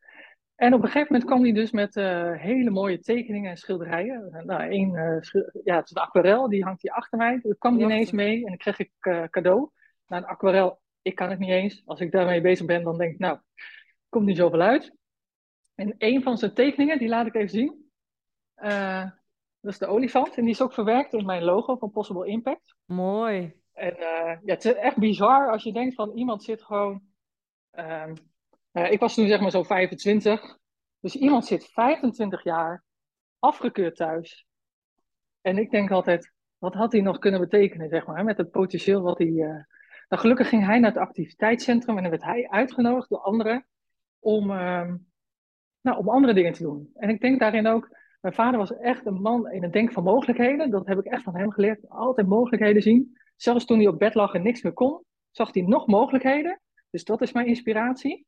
En 0.58 0.74
op 0.74 0.82
een 0.82 0.86
gegeven 0.86 1.12
moment 1.12 1.30
kwam 1.30 1.42
hij 1.42 1.52
dus 1.52 1.70
met 1.70 1.96
eh, 1.96 2.32
hele 2.32 2.70
mooie 2.70 2.98
tekeningen 3.00 3.50
en 3.50 3.56
schilderijen. 3.56 4.32
En, 4.32 4.46
Nou, 4.46 4.70
één, 4.70 4.94
eh, 4.94 5.42
ja, 5.64 5.76
het 5.76 5.84
is 5.84 5.90
een 5.90 6.02
aquarel, 6.02 6.48
die 6.48 6.64
hangt 6.64 6.82
hier 6.82 6.92
achter 6.92 7.18
mij. 7.18 7.40
Daar 7.42 7.56
kwam 7.58 7.74
hij 7.74 7.84
ineens 7.84 8.10
mee 8.10 8.36
en 8.36 8.46
dan 8.46 8.56
kreeg 8.56 8.78
ik 8.78 8.92
eh, 8.98 9.24
cadeau. 9.24 9.70
Nou, 10.06 10.22
een 10.22 10.28
aquarel, 10.28 10.80
ik 11.02 11.14
kan 11.14 11.30
het 11.30 11.38
niet 11.38 11.50
eens. 11.50 11.82
Als 11.86 12.00
ik 12.00 12.12
daarmee 12.12 12.40
bezig 12.40 12.66
ben, 12.66 12.82
dan 12.82 12.98
denk 12.98 13.12
ik, 13.12 13.18
nou, 13.18 13.38
komt 14.08 14.24
niet 14.24 14.36
zoveel 14.36 14.60
uit. 14.60 14.94
En 15.74 15.94
een 15.98 16.22
van 16.22 16.38
zijn 16.38 16.54
tekeningen, 16.54 16.98
die 16.98 17.08
laat 17.08 17.26
ik 17.26 17.34
even 17.34 17.48
zien. 17.48 17.90
Dat 19.60 19.72
is 19.72 19.78
de 19.78 19.86
olifant 19.86 20.36
en 20.36 20.42
die 20.42 20.52
is 20.52 20.62
ook 20.62 20.72
verwerkt 20.72 21.12
in 21.12 21.26
mijn 21.26 21.42
logo 21.42 21.76
van 21.76 21.90
Possible 21.90 22.26
Impact. 22.26 22.76
Mooi. 22.84 23.54
En 23.72 23.96
ja, 23.98 24.38
het 24.44 24.64
is 24.64 24.74
echt 24.74 24.96
bizar 24.96 25.50
als 25.50 25.62
je 25.62 25.72
denkt 25.72 25.94
van 25.94 26.10
iemand 26.14 26.42
zit 26.42 26.62
gewoon. 26.62 27.02
Um, 27.72 28.14
uh, 28.72 28.90
ik 28.90 29.00
was 29.00 29.14
toen 29.14 29.28
zeg 29.28 29.40
maar 29.40 29.50
zo 29.50 29.62
25. 29.62 30.58
Dus 31.00 31.16
iemand 31.16 31.46
zit 31.46 31.66
25 31.66 32.44
jaar 32.44 32.84
afgekeurd 33.38 33.96
thuis. 33.96 34.46
En 35.40 35.58
ik 35.58 35.70
denk 35.70 35.90
altijd, 35.90 36.32
wat 36.58 36.74
had 36.74 36.92
hij 36.92 37.00
nog 37.00 37.18
kunnen 37.18 37.40
betekenen, 37.40 37.88
zeg 37.88 38.06
maar, 38.06 38.24
met 38.24 38.36
het 38.36 38.50
potentieel 38.50 39.02
wat 39.02 39.18
hij. 39.18 39.28
Uh... 39.28 39.64
Nou, 40.08 40.22
gelukkig 40.22 40.48
ging 40.48 40.64
hij 40.64 40.78
naar 40.78 40.90
het 40.90 41.00
activiteitscentrum 41.00 41.96
en 41.96 42.02
dan 42.02 42.10
werd 42.10 42.24
hij 42.24 42.48
uitgenodigd 42.48 43.08
door 43.08 43.18
anderen 43.18 43.66
om, 44.18 44.50
uh, 44.50 44.92
nou, 45.80 45.98
om 45.98 46.08
andere 46.08 46.34
dingen 46.34 46.52
te 46.52 46.62
doen. 46.62 46.90
En 46.94 47.08
ik 47.08 47.20
denk 47.20 47.40
daarin 47.40 47.66
ook, 47.66 47.96
mijn 48.20 48.34
vader 48.34 48.58
was 48.58 48.76
echt 48.76 49.06
een 49.06 49.20
man 49.20 49.50
in 49.50 49.62
het 49.62 49.72
denken 49.72 49.94
van 49.94 50.02
mogelijkheden. 50.02 50.70
Dat 50.70 50.86
heb 50.86 50.98
ik 50.98 51.04
echt 51.04 51.22
van 51.22 51.36
hem 51.36 51.52
geleerd. 51.52 51.88
Altijd 51.88 52.26
mogelijkheden 52.26 52.82
zien. 52.82 53.18
Zelfs 53.36 53.64
toen 53.64 53.78
hij 53.78 53.86
op 53.86 53.98
bed 53.98 54.14
lag 54.14 54.34
en 54.34 54.42
niks 54.42 54.62
meer 54.62 54.72
kon, 54.72 55.04
zag 55.30 55.54
hij 55.54 55.62
nog 55.62 55.86
mogelijkheden. 55.86 56.60
Dus 56.90 57.04
dat 57.04 57.20
is 57.20 57.32
mijn 57.32 57.46
inspiratie. 57.46 58.26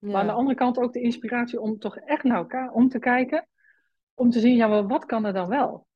Maar 0.00 0.20
aan 0.20 0.26
de 0.26 0.32
andere 0.32 0.56
kant 0.56 0.78
ook 0.78 0.92
de 0.92 1.00
inspiratie 1.00 1.60
om 1.60 1.78
toch 1.78 1.96
echt 1.96 2.22
naar 2.22 2.36
elkaar 2.36 2.72
om 2.72 2.88
te 2.88 2.98
kijken. 2.98 3.48
Om 4.14 4.30
te 4.30 4.40
zien, 4.40 4.56
ja, 4.56 4.84
wat 4.86 5.04
kan 5.04 5.24
er 5.24 5.32
dan 5.32 5.48
wel? 5.48 5.86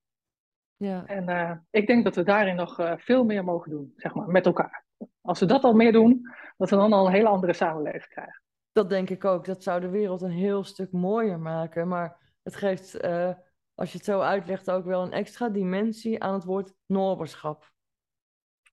Ja. 0.77 1.07
En 1.07 1.29
uh, 1.29 1.53
ik 1.71 1.87
denk 1.87 2.05
dat 2.05 2.15
we 2.15 2.23
daarin 2.23 2.57
nog 2.57 2.81
uh, 2.81 2.93
veel 2.97 3.25
meer 3.25 3.45
mogen 3.45 3.71
doen, 3.71 3.93
zeg 3.97 4.15
maar, 4.15 4.29
met 4.29 4.47
elkaar. 4.47 4.85
Als 5.21 5.41
we 5.41 5.47
dat 5.47 5.65
al 5.65 5.75
meer 5.75 5.93
doen, 5.93 6.31
dat 6.57 6.71
we 6.71 6.77
dan 6.77 6.93
al 6.93 7.07
een 7.07 7.13
hele 7.13 7.29
andere 7.29 7.53
samenleving 7.53 8.09
krijgen. 8.09 8.43
Dat 8.73 8.89
denk 8.89 9.11
ik 9.11 9.25
ook. 9.25 9.45
Dat 9.45 9.63
zou 9.63 9.81
de 9.81 9.89
wereld 9.89 10.23
een 10.23 10.31
heel 10.31 10.65
stuk 10.65 10.93
mooier 10.93 11.41
maken. 11.41 11.89
Maar 11.89 12.37
het 12.43 12.57
geeft, 12.57 13.05
uh, 13.05 13.33
als 13.75 13.91
je 13.93 13.97
het 13.97 14.07
zo 14.07 14.21
uitlegt, 14.21 14.71
ook 14.71 14.85
wel 14.85 15.03
een 15.03 15.13
extra 15.13 15.49
dimensie 15.49 16.23
aan 16.23 16.35
het 16.35 16.45
woord 16.45 16.75
noberschap. 16.87 17.73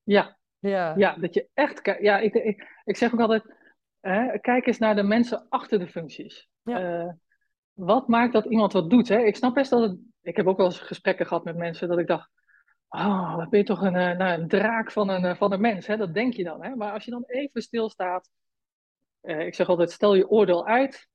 Ja. 0.04 0.38
Ja. 0.60 0.94
ja, 0.98 1.16
dat 1.16 1.34
je 1.34 1.50
echt... 1.54 1.98
Ja, 2.00 2.18
ik, 2.18 2.34
ik, 2.34 2.82
ik 2.84 2.98
zeg 2.98 3.14
ook 3.14 3.20
altijd, 3.20 3.56
hè, 4.02 4.40
kijk 4.40 4.66
eens 4.66 4.78
naar 4.78 4.96
de 4.96 5.04
mensen 5.04 5.46
achter 5.50 5.80
de 5.80 5.88
functies. 5.88 6.50
Ja. 6.64 7.04
Uh, 7.04 7.12
wat 7.74 8.08
maakt 8.08 8.34
dat 8.34 8.46
iemand 8.46 8.74
wat 8.74 8.90
doet? 8.90 9.08
Hè? 9.08 9.18
Ik 9.18 9.36
snap 9.36 9.54
best 9.54 9.70
dat 9.70 9.82
het... 9.82 10.00
Ik 10.22 10.36
heb 10.36 10.48
ook 10.48 10.58
wel 10.58 10.66
eens 10.66 10.80
gesprekken 10.80 11.26
gehad 11.26 11.44
met 11.44 11.58
mensen 11.58 11.88
dat 11.88 12.00
ik 12.00 12.08
dacht... 12.08 12.30
Oh, 12.90 13.36
wat 13.36 13.50
ben 13.50 13.60
je 13.60 13.66
toch 13.66 13.82
een, 13.82 13.96
uh, 13.96 14.18
nou, 14.18 14.42
een 14.42 14.48
draak 14.48 14.92
van 14.92 15.10
een, 15.10 15.36
van 15.36 15.52
een 15.52 15.62
mens, 15.62 15.88
hè? 15.88 15.98
dat 15.98 16.14
denk 16.14 16.34
je 16.34 16.44
dan. 16.44 16.64
Hè? 16.64 16.76
Maar 16.76 16.92
als 16.92 17.06
je 17.06 17.12
dan 17.12 17.24
even 17.26 17.62
stilstaat... 17.62 18.30
Ik 19.22 19.56
zeg 19.56 19.68
altijd, 19.68 19.92
stel 19.92 20.16
je 20.16 20.30
oordeel 20.30 20.66
uit. 20.66 21.08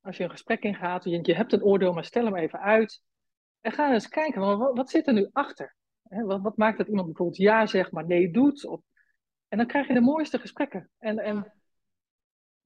Als 0.00 0.16
je 0.16 0.24
een 0.24 0.30
gesprek 0.30 0.62
ingaat, 0.62 1.04
je, 1.04 1.18
je 1.22 1.34
hebt 1.34 1.52
een 1.52 1.62
oordeel, 1.62 1.92
maar 1.92 2.04
stel 2.04 2.24
hem 2.24 2.36
even 2.36 2.60
uit. 2.60 3.02
En 3.60 3.72
ga 3.72 3.92
eens 3.92 4.08
kijken, 4.08 4.40
wat, 4.40 4.76
wat 4.76 4.90
zit 4.90 5.06
er 5.06 5.12
nu 5.12 5.28
achter? 5.32 5.76
Hè? 6.08 6.24
Wat, 6.24 6.40
wat, 6.40 6.56
maakt 6.56 6.78
dat 6.78 6.86
iemand 6.86 7.06
bijvoorbeeld 7.06 7.38
ja 7.38 7.66
zegt, 7.66 7.92
maar 7.92 8.06
nee 8.06 8.30
doet? 8.30 8.66
Of... 8.66 8.80
En 9.48 9.58
dan 9.58 9.66
krijg 9.66 9.86
je 9.86 9.94
de 9.94 10.00
mooiste 10.00 10.38
gesprekken. 10.38 10.90
En, 10.98 11.18
en 11.18 11.52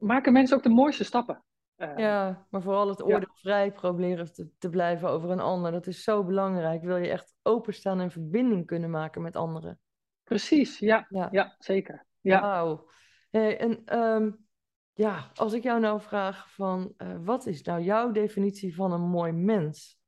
maken 0.05 0.33
mensen 0.33 0.57
ook 0.57 0.63
de 0.63 0.69
mooiste 0.69 1.05
stappen. 1.05 1.45
Uh, 1.77 1.97
ja, 1.97 2.47
maar 2.51 2.63
vooral 2.63 2.89
het 2.89 3.03
oordeelvrij 3.03 3.73
proberen 3.73 4.33
te, 4.33 4.49
te, 4.59 4.69
blijven 4.69 5.09
over 5.09 5.31
een 5.31 5.41
ander. 5.41 5.73
Dat 5.73 5.87
is 5.87 6.03
zo 6.03 6.25
belangrijk. 6.25 6.83
Wil 6.83 6.97
je 6.97 7.11
echt 7.11 7.35
openstaan 7.43 8.01
en 8.01 8.11
verbinding 8.11 8.67
kunnen 8.67 8.91
maken 8.91 9.23
met 9.23 9.37
anderen? 9.37 9.79
Precies, 10.23 10.79
ja, 10.79 11.07
ja. 11.09 11.29
ja 11.31 11.55
zeker. 11.59 12.07
Ja. 12.21 12.41
Wauw. 12.41 12.91
Hey, 13.31 13.59
en 13.59 13.99
um, 13.99 14.47
ja, 14.93 15.31
als 15.35 15.53
ik 15.53 15.63
jou 15.63 15.81
nou 15.81 16.01
vraag 16.01 16.55
van 16.55 16.95
uh, 16.99 17.17
wat 17.21 17.47
is 17.47 17.63
nou 17.63 17.83
jouw 17.83 18.11
definitie 18.11 18.75
van 18.75 18.93
een 18.93 19.09
mooi 19.09 19.33
mens? 19.33 19.99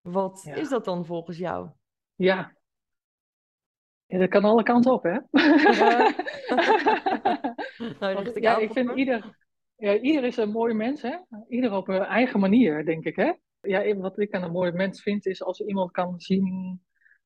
Wat 0.00 0.42
ja. 0.44 0.54
is 0.54 0.68
dat 0.68 0.84
dan 0.84 1.06
volgens 1.06 1.38
jou? 1.38 1.70
Ja. 2.14 2.56
ja 4.06 4.18
dat 4.18 4.28
kan 4.28 4.44
alle 4.44 4.62
kanten 4.62 4.92
op, 4.92 5.02
hè? 5.02 5.12
nou, 8.00 8.24
ik 8.24 8.42
ja, 8.42 8.56
ik 8.56 8.72
vind 8.72 8.90
ieder, 8.90 9.41
ja, 9.82 9.98
ieder 9.98 10.24
is 10.24 10.36
een 10.36 10.50
mooi 10.50 10.74
mens, 10.74 11.02
hè? 11.02 11.16
Ieder 11.48 11.72
op 11.72 11.88
een 11.88 12.00
eigen 12.02 12.40
manier, 12.40 12.84
denk 12.84 13.04
ik, 13.04 13.16
hè? 13.16 13.32
Ja, 13.60 13.96
wat 13.96 14.18
ik 14.18 14.34
aan 14.34 14.42
een 14.42 14.52
mooi 14.52 14.72
mens 14.72 15.02
vind, 15.02 15.26
is 15.26 15.42
als 15.42 15.60
iemand 15.60 15.90
kan 15.90 16.20
zien 16.20 16.80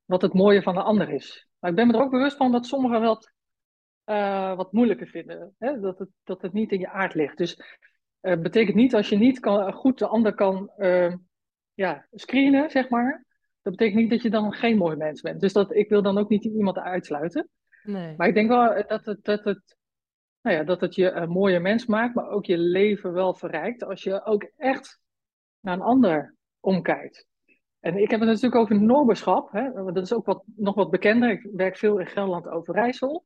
wat 0.04 0.22
het 0.22 0.32
mooie 0.32 0.62
van 0.62 0.74
de 0.74 0.82
ander 0.82 1.10
is. 1.10 1.48
Maar 1.58 1.70
ik 1.70 1.76
ben 1.76 1.86
me 1.86 1.92
er 1.92 2.00
ook 2.00 2.10
bewust 2.10 2.36
van 2.36 2.52
dat 2.52 2.66
sommigen 2.66 3.00
wel 3.00 3.18
uh, 4.06 4.56
wat 4.56 4.72
moeilijker 4.72 5.06
vinden. 5.06 5.54
Hè? 5.58 5.80
Dat, 5.80 5.98
het, 5.98 6.08
dat 6.24 6.42
het 6.42 6.52
niet 6.52 6.72
in 6.72 6.80
je 6.80 6.88
aard 6.88 7.14
ligt. 7.14 7.36
Dus 7.36 7.60
uh, 8.22 8.40
betekent 8.40 8.76
niet 8.76 8.94
als 8.94 9.08
je 9.08 9.16
niet 9.16 9.40
kan, 9.40 9.72
goed 9.72 9.98
de 9.98 10.06
ander 10.06 10.34
kan 10.34 10.70
uh, 10.78 11.14
ja, 11.74 12.06
screenen, 12.10 12.70
zeg 12.70 12.88
maar. 12.88 13.24
Dat 13.62 13.76
betekent 13.76 14.00
niet 14.00 14.10
dat 14.10 14.22
je 14.22 14.30
dan 14.30 14.52
geen 14.52 14.76
mooi 14.76 14.96
mens 14.96 15.20
bent. 15.20 15.40
Dus 15.40 15.52
dat, 15.52 15.74
ik 15.74 15.88
wil 15.88 16.02
dan 16.02 16.18
ook 16.18 16.28
niet 16.28 16.44
iemand 16.44 16.78
uitsluiten. 16.78 17.48
Nee. 17.82 18.14
Maar 18.16 18.28
ik 18.28 18.34
denk 18.34 18.48
wel 18.48 18.84
dat 18.86 19.04
het, 19.04 19.24
dat 19.24 19.44
het 19.44 19.76
nou 20.46 20.58
ja, 20.58 20.64
dat 20.64 20.80
het 20.80 20.94
je 20.94 21.10
een 21.10 21.28
mooie 21.28 21.60
mens 21.60 21.86
maakt, 21.86 22.14
maar 22.14 22.28
ook 22.28 22.44
je 22.44 22.58
leven 22.58 23.12
wel 23.12 23.34
verrijkt 23.34 23.84
als 23.84 24.02
je 24.02 24.24
ook 24.24 24.50
echt 24.56 25.00
naar 25.60 25.74
een 25.74 25.82
ander 25.82 26.34
omkijkt. 26.60 27.26
En 27.80 27.96
ik 27.96 28.10
heb 28.10 28.20
het 28.20 28.28
natuurlijk 28.28 28.54
over 28.54 28.80
noberschap, 28.80 29.52
hè, 29.52 29.72
want 29.72 29.94
dat 29.94 30.04
is 30.04 30.12
ook 30.12 30.26
wat, 30.26 30.44
nog 30.56 30.74
wat 30.74 30.90
bekender. 30.90 31.30
Ik 31.30 31.48
werk 31.52 31.76
veel 31.76 31.98
in 31.98 32.06
Gelderland 32.06 32.48
Overijssel. 32.48 33.24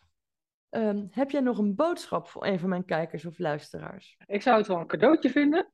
Um, 0.71 1.09
heb 1.11 1.31
jij 1.31 1.41
nog 1.41 1.59
een 1.59 1.75
boodschap 1.75 2.29
voor 2.29 2.47
een 2.47 2.59
van 2.59 2.69
mijn 2.69 2.85
kijkers 2.85 3.27
of 3.27 3.39
luisteraars? 3.39 4.17
Ik 4.27 4.43
zou 4.43 4.59
het 4.59 4.67
wel 4.67 4.79
een 4.79 4.87
cadeautje 4.87 5.31
vinden 5.31 5.73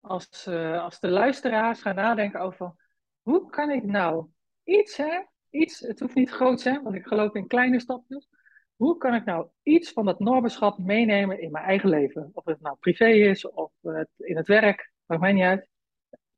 als, 0.00 0.46
uh, 0.46 0.82
als 0.82 1.00
de 1.00 1.08
luisteraars 1.08 1.82
gaan 1.82 1.94
nadenken 1.94 2.40
over 2.40 2.74
hoe 3.22 3.50
kan 3.50 3.70
ik 3.70 3.84
nou 3.84 4.26
iets 4.64 4.96
hè, 4.96 5.22
iets, 5.54 5.80
het 5.80 6.00
hoeft 6.00 6.14
niet 6.14 6.30
groot 6.30 6.56
te 6.56 6.62
zijn, 6.62 6.82
want 6.82 6.94
ik 6.94 7.06
geloof 7.06 7.34
in 7.34 7.46
kleine 7.46 7.80
stapjes. 7.80 8.28
Hoe 8.76 8.96
kan 8.96 9.14
ik 9.14 9.24
nou 9.24 9.48
iets 9.62 9.92
van 9.92 10.04
dat 10.04 10.18
normenschap 10.18 10.78
meenemen 10.78 11.40
in 11.40 11.50
mijn 11.50 11.64
eigen 11.64 11.88
leven? 11.88 12.30
Of 12.32 12.44
het 12.44 12.60
nou 12.60 12.76
privé 12.80 13.06
is 13.06 13.50
of 13.50 13.72
in 14.16 14.36
het 14.36 14.46
werk, 14.46 14.92
maakt 15.06 15.20
mij 15.20 15.32
niet 15.32 15.42
uit. 15.42 15.68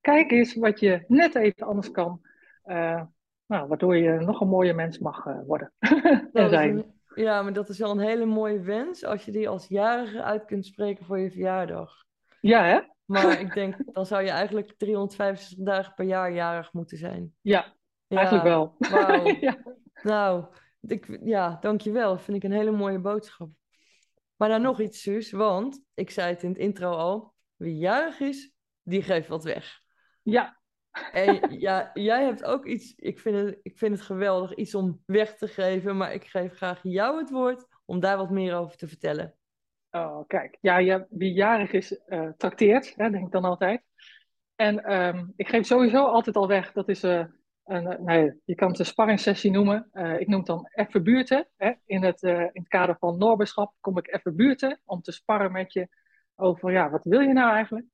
Kijk 0.00 0.30
eens 0.30 0.54
wat 0.54 0.80
je 0.80 1.04
net 1.08 1.34
even 1.34 1.66
anders 1.66 1.90
kan, 1.90 2.20
uh, 2.64 3.02
nou, 3.46 3.68
waardoor 3.68 3.96
je 3.96 4.20
nog 4.20 4.40
een 4.40 4.48
mooie 4.48 4.74
mens 4.74 4.98
mag 4.98 5.26
uh, 5.26 5.38
worden 5.46 5.72
en 6.32 6.48
zijn. 6.48 6.94
Ja, 7.14 7.42
maar 7.42 7.52
dat 7.52 7.68
is 7.68 7.78
wel 7.78 7.90
een 7.90 7.98
hele 7.98 8.26
mooie 8.26 8.60
wens 8.60 9.04
als 9.04 9.24
je 9.24 9.32
die 9.32 9.48
als 9.48 9.66
jarige 9.68 10.22
uit 10.22 10.44
kunt 10.44 10.66
spreken 10.66 11.04
voor 11.04 11.18
je 11.18 11.30
verjaardag. 11.30 12.04
Ja, 12.40 12.64
hè? 12.64 12.80
Maar 13.04 13.40
ik 13.44 13.54
denk, 13.54 13.76
dan 13.92 14.06
zou 14.06 14.22
je 14.22 14.30
eigenlijk 14.30 14.74
365 14.76 15.64
dagen 15.64 15.94
per 15.94 16.04
jaar 16.04 16.32
jarig 16.32 16.72
moeten 16.72 16.98
zijn. 16.98 17.34
Ja, 17.40 17.74
ja, 18.06 18.16
Eigenlijk 18.16 18.44
wel. 18.44 18.74
Wauw. 18.78 19.24
ja. 19.40 19.58
Nou, 20.02 20.44
ik, 20.80 21.18
ja, 21.24 21.58
dankjewel. 21.60 22.18
Vind 22.18 22.36
ik 22.36 22.44
een 22.44 22.56
hele 22.56 22.70
mooie 22.70 22.98
boodschap. 22.98 23.50
Maar 24.36 24.48
dan 24.48 24.62
nog 24.62 24.80
iets, 24.80 25.02
Suus, 25.02 25.30
want 25.30 25.82
ik 25.94 26.10
zei 26.10 26.32
het 26.32 26.42
in 26.42 26.48
het 26.48 26.58
intro 26.58 26.90
al. 26.90 27.34
Wie 27.56 27.76
jarig 27.76 28.20
is, 28.20 28.52
die 28.82 29.02
geeft 29.02 29.28
wat 29.28 29.44
weg. 29.44 29.80
Ja. 30.22 30.60
En 31.12 31.60
ja, 31.60 31.90
jij 31.94 32.24
hebt 32.24 32.44
ook 32.44 32.66
iets, 32.66 32.94
ik 32.94 33.18
vind, 33.18 33.36
het, 33.36 33.58
ik 33.62 33.78
vind 33.78 33.92
het 33.92 34.02
geweldig, 34.02 34.54
iets 34.54 34.74
om 34.74 35.02
weg 35.06 35.36
te 35.36 35.48
geven. 35.48 35.96
Maar 35.96 36.12
ik 36.12 36.24
geef 36.24 36.56
graag 36.56 36.80
jou 36.82 37.18
het 37.18 37.30
woord 37.30 37.66
om 37.84 38.00
daar 38.00 38.16
wat 38.16 38.30
meer 38.30 38.54
over 38.54 38.76
te 38.76 38.88
vertellen. 38.88 39.34
Oh, 39.90 40.26
kijk. 40.26 40.58
Ja, 40.60 40.78
ja 40.78 41.06
wie 41.10 41.32
jarig 41.32 41.72
is, 41.72 42.00
uh, 42.06 42.30
trakteert, 42.36 42.94
hè, 42.96 43.10
denk 43.10 43.26
ik 43.26 43.32
dan 43.32 43.44
altijd. 43.44 43.82
En 44.54 44.92
um, 44.92 45.32
ik 45.36 45.48
geef 45.48 45.66
sowieso 45.66 46.04
altijd 46.04 46.36
al 46.36 46.48
weg. 46.48 46.72
Dat 46.72 46.88
is 46.88 47.04
uh, 47.04 47.24
een, 47.66 48.04
nee, 48.04 48.40
je 48.44 48.54
kan 48.54 48.68
het 48.68 48.78
een 48.78 48.86
sparringssessie 48.86 49.50
noemen. 49.50 49.90
ik 50.18 50.26
noem 50.26 50.38
het 50.38 50.46
dan 50.46 50.68
even 50.74 51.02
buurten. 51.02 51.48
Hè? 51.56 51.72
In, 51.84 52.02
het, 52.04 52.22
in 52.22 52.50
het 52.52 52.68
kader 52.68 52.96
van 52.98 53.18
Noorberschap 53.18 53.74
kom 53.80 53.98
ik 53.98 54.14
even 54.14 54.36
buurten 54.36 54.80
om 54.84 55.00
te 55.00 55.12
sparren 55.12 55.52
met 55.52 55.72
je 55.72 55.88
over, 56.34 56.72
ja, 56.72 56.90
wat 56.90 57.04
wil 57.04 57.20
je 57.20 57.32
nou 57.32 57.52
eigenlijk? 57.52 57.86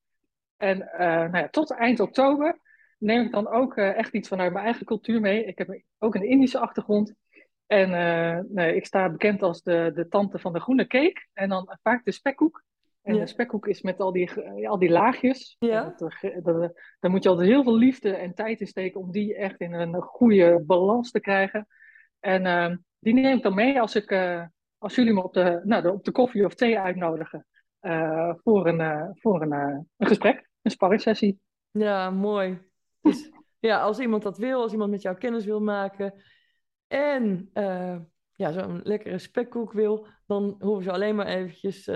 En 0.56 0.78
nou 0.98 1.38
ja, 1.38 1.48
tot 1.48 1.70
eind 1.70 2.00
oktober 2.00 2.58
neem 2.98 3.24
ik 3.24 3.32
dan 3.32 3.48
ook 3.48 3.76
echt 3.76 4.12
iets 4.12 4.28
vanuit 4.28 4.52
mijn 4.52 4.64
eigen 4.64 4.86
cultuur 4.86 5.20
mee. 5.20 5.44
Ik 5.44 5.58
heb 5.58 5.82
ook 5.98 6.14
een 6.14 6.28
Indische 6.28 6.58
achtergrond. 6.58 7.14
En 7.66 7.90
nee, 8.54 8.76
ik 8.76 8.86
sta 8.86 9.10
bekend 9.10 9.42
als 9.42 9.62
de, 9.62 9.90
de 9.94 10.08
tante 10.08 10.38
van 10.38 10.52
de 10.52 10.60
groene 10.60 10.86
cake. 10.86 11.26
En 11.32 11.48
dan 11.48 11.78
vaak 11.82 12.04
de 12.04 12.12
spekkoek. 12.12 12.64
En 13.02 13.18
de 13.18 13.26
spekkoek 13.26 13.66
is 13.66 13.82
met 13.82 14.00
al 14.00 14.12
die, 14.12 14.30
al 14.68 14.78
die 14.78 14.90
laagjes. 14.90 15.56
Ja. 15.58 15.94
Dat, 16.42 16.72
daar 17.00 17.10
moet 17.10 17.22
je 17.22 17.28
altijd 17.28 17.48
heel 17.48 17.62
veel 17.62 17.76
liefde 17.76 18.14
en 18.14 18.34
tijd 18.34 18.60
in 18.60 18.66
steken 18.66 19.00
om 19.00 19.10
die 19.10 19.36
echt 19.36 19.60
in 19.60 19.72
een 19.72 19.94
goede 19.94 20.62
balans 20.66 21.10
te 21.10 21.20
krijgen. 21.20 21.66
En 22.20 22.44
uh, 22.44 22.76
die 22.98 23.14
neem 23.14 23.36
ik 23.36 23.42
dan 23.42 23.54
mee 23.54 23.80
als, 23.80 23.94
ik, 23.94 24.10
uh, 24.10 24.44
als 24.78 24.94
jullie 24.94 25.12
me 25.12 25.22
op 25.22 25.32
de, 25.32 25.60
nou, 25.64 25.82
de, 25.82 25.92
op 25.92 26.04
de 26.04 26.10
koffie 26.10 26.44
of 26.44 26.54
thee 26.54 26.78
uitnodigen 26.78 27.46
uh, 27.80 28.34
voor, 28.42 28.66
een, 28.66 29.10
voor 29.20 29.42
een, 29.42 29.52
een 29.96 30.06
gesprek, 30.06 30.48
een 30.62 30.70
sparringssessie. 30.70 31.40
Ja, 31.70 32.10
mooi. 32.10 32.58
Dus 33.00 33.30
ja, 33.58 33.80
als 33.80 33.98
iemand 33.98 34.22
dat 34.22 34.38
wil, 34.38 34.60
als 34.60 34.72
iemand 34.72 34.90
met 34.90 35.02
jou 35.02 35.16
kennis 35.16 35.44
wil 35.44 35.60
maken 35.60 36.22
en 36.86 37.50
ja, 38.34 38.52
zo'n 38.52 38.80
lekkere 38.82 39.18
spekkoek 39.18 39.72
wil, 39.72 40.06
dan 40.26 40.56
hoeven 40.58 40.84
ze 40.84 40.92
alleen 40.92 41.14
maar 41.14 41.26
eventjes 41.26 41.90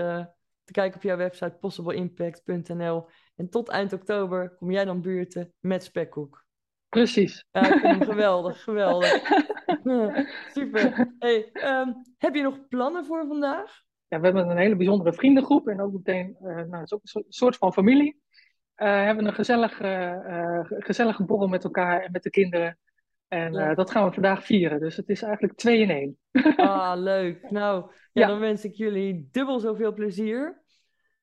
te 0.67 0.73
kijken 0.73 0.95
op 0.95 1.03
jouw 1.03 1.17
website 1.17 1.57
possibleimpact.nl. 1.59 3.07
En 3.35 3.49
tot 3.49 3.69
eind 3.69 3.93
oktober 3.93 4.55
kom 4.55 4.71
jij 4.71 4.85
dan 4.85 5.01
buurten 5.01 5.53
met 5.59 5.83
spekkoek. 5.83 6.45
Precies. 6.89 7.45
Ja, 7.51 7.63
geweldig, 7.99 8.63
geweldig. 8.63 9.21
Super. 10.53 11.13
Hey, 11.19 11.49
um, 11.53 11.95
heb 12.17 12.35
je 12.35 12.41
nog 12.41 12.67
plannen 12.67 13.05
voor 13.05 13.27
vandaag? 13.27 13.81
Ja, 14.07 14.19
we 14.19 14.25
hebben 14.25 14.49
een 14.49 14.57
hele 14.57 14.75
bijzondere 14.75 15.13
vriendengroep 15.13 15.67
en 15.67 15.81
ook 15.81 15.93
meteen, 15.93 16.37
uh, 16.41 16.55
nou, 16.55 16.75
het 16.75 16.91
is 16.91 16.93
ook 16.93 17.01
een 17.03 17.25
soort 17.27 17.55
van 17.55 17.73
familie. 17.73 18.21
Uh, 18.77 18.87
we 18.87 19.05
hebben 19.05 19.25
een 19.25 19.33
gezellig, 19.33 19.81
uh, 19.81 20.59
gezellige 20.63 21.23
borrel 21.23 21.47
met 21.47 21.63
elkaar 21.63 22.01
en 22.01 22.11
met 22.11 22.23
de 22.23 22.29
kinderen. 22.29 22.79
En 23.27 23.53
ja. 23.53 23.73
dat 23.73 23.91
gaan 23.91 24.07
we 24.07 24.13
vandaag 24.13 24.45
vieren. 24.45 24.79
Dus 24.79 24.95
het 24.95 25.09
is 25.09 25.21
eigenlijk 25.21 25.57
twee 25.57 25.79
in 25.79 25.89
één. 25.89 26.17
Ah, 26.55 26.93
leuk. 26.95 27.51
Nou, 27.51 27.91
ja, 28.13 28.27
dan 28.27 28.39
wens 28.39 28.63
ik 28.63 28.73
jullie 28.73 29.29
dubbel 29.31 29.59
zoveel 29.59 29.93
plezier. 29.93 30.63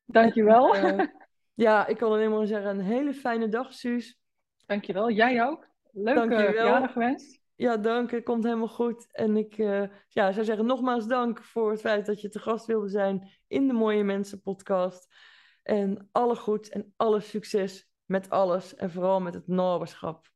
Dankjewel. 0.05 0.75
En, 0.75 0.99
uh, 0.99 1.07
ja, 1.53 1.87
ik 1.87 1.97
kan 1.97 2.11
alleen 2.11 2.31
maar 2.31 2.47
zeggen, 2.47 2.69
een 2.69 2.85
hele 2.85 3.13
fijne 3.13 3.47
dag, 3.47 3.73
Suus. 3.73 4.19
Dankjewel. 4.65 5.11
Jij 5.11 5.43
ook. 5.43 5.67
Leuke 5.91 6.35
verjaardag 6.35 6.91
gewenst. 6.91 7.43
Ja, 7.55 7.77
dank. 7.77 8.11
Het 8.11 8.23
komt 8.23 8.43
helemaal 8.43 8.67
goed. 8.67 9.07
En 9.11 9.37
ik 9.37 9.57
uh, 9.57 9.83
ja, 10.07 10.31
zou 10.31 10.45
zeggen 10.45 10.65
nogmaals 10.65 11.07
dank 11.07 11.43
voor 11.43 11.71
het 11.71 11.79
feit 11.79 12.05
dat 12.05 12.21
je 12.21 12.29
te 12.29 12.39
gast 12.39 12.65
wilde 12.65 12.89
zijn 12.89 13.31
in 13.47 13.67
de 13.67 13.73
Mooie 13.73 14.03
Mensen 14.03 14.41
podcast. 14.41 15.15
En 15.63 16.09
alle 16.11 16.35
goed 16.35 16.69
en 16.69 16.93
alle 16.95 17.19
succes 17.19 17.89
met 18.05 18.29
alles 18.29 18.75
en 18.75 18.91
vooral 18.91 19.21
met 19.21 19.33
het 19.33 19.47
naberschap. 19.47 20.33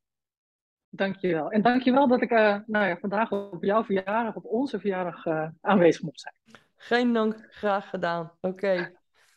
Dankjewel. 0.90 1.50
En 1.50 1.62
dankjewel 1.62 2.08
dat 2.08 2.22
ik 2.22 2.30
uh, 2.30 2.56
nou 2.66 2.86
ja, 2.86 2.96
vandaag 2.96 3.32
op 3.32 3.64
jouw 3.64 3.84
verjaardag, 3.84 4.34
op 4.34 4.44
onze 4.44 4.80
verjaardag, 4.80 5.26
uh, 5.26 5.48
aanwezig 5.60 6.02
mocht 6.02 6.20
zijn. 6.20 6.62
Geen 6.76 7.12
dank, 7.12 7.46
graag 7.48 7.88
gedaan. 7.88 8.32
Oké. 8.40 8.46
Okay. 8.46 8.96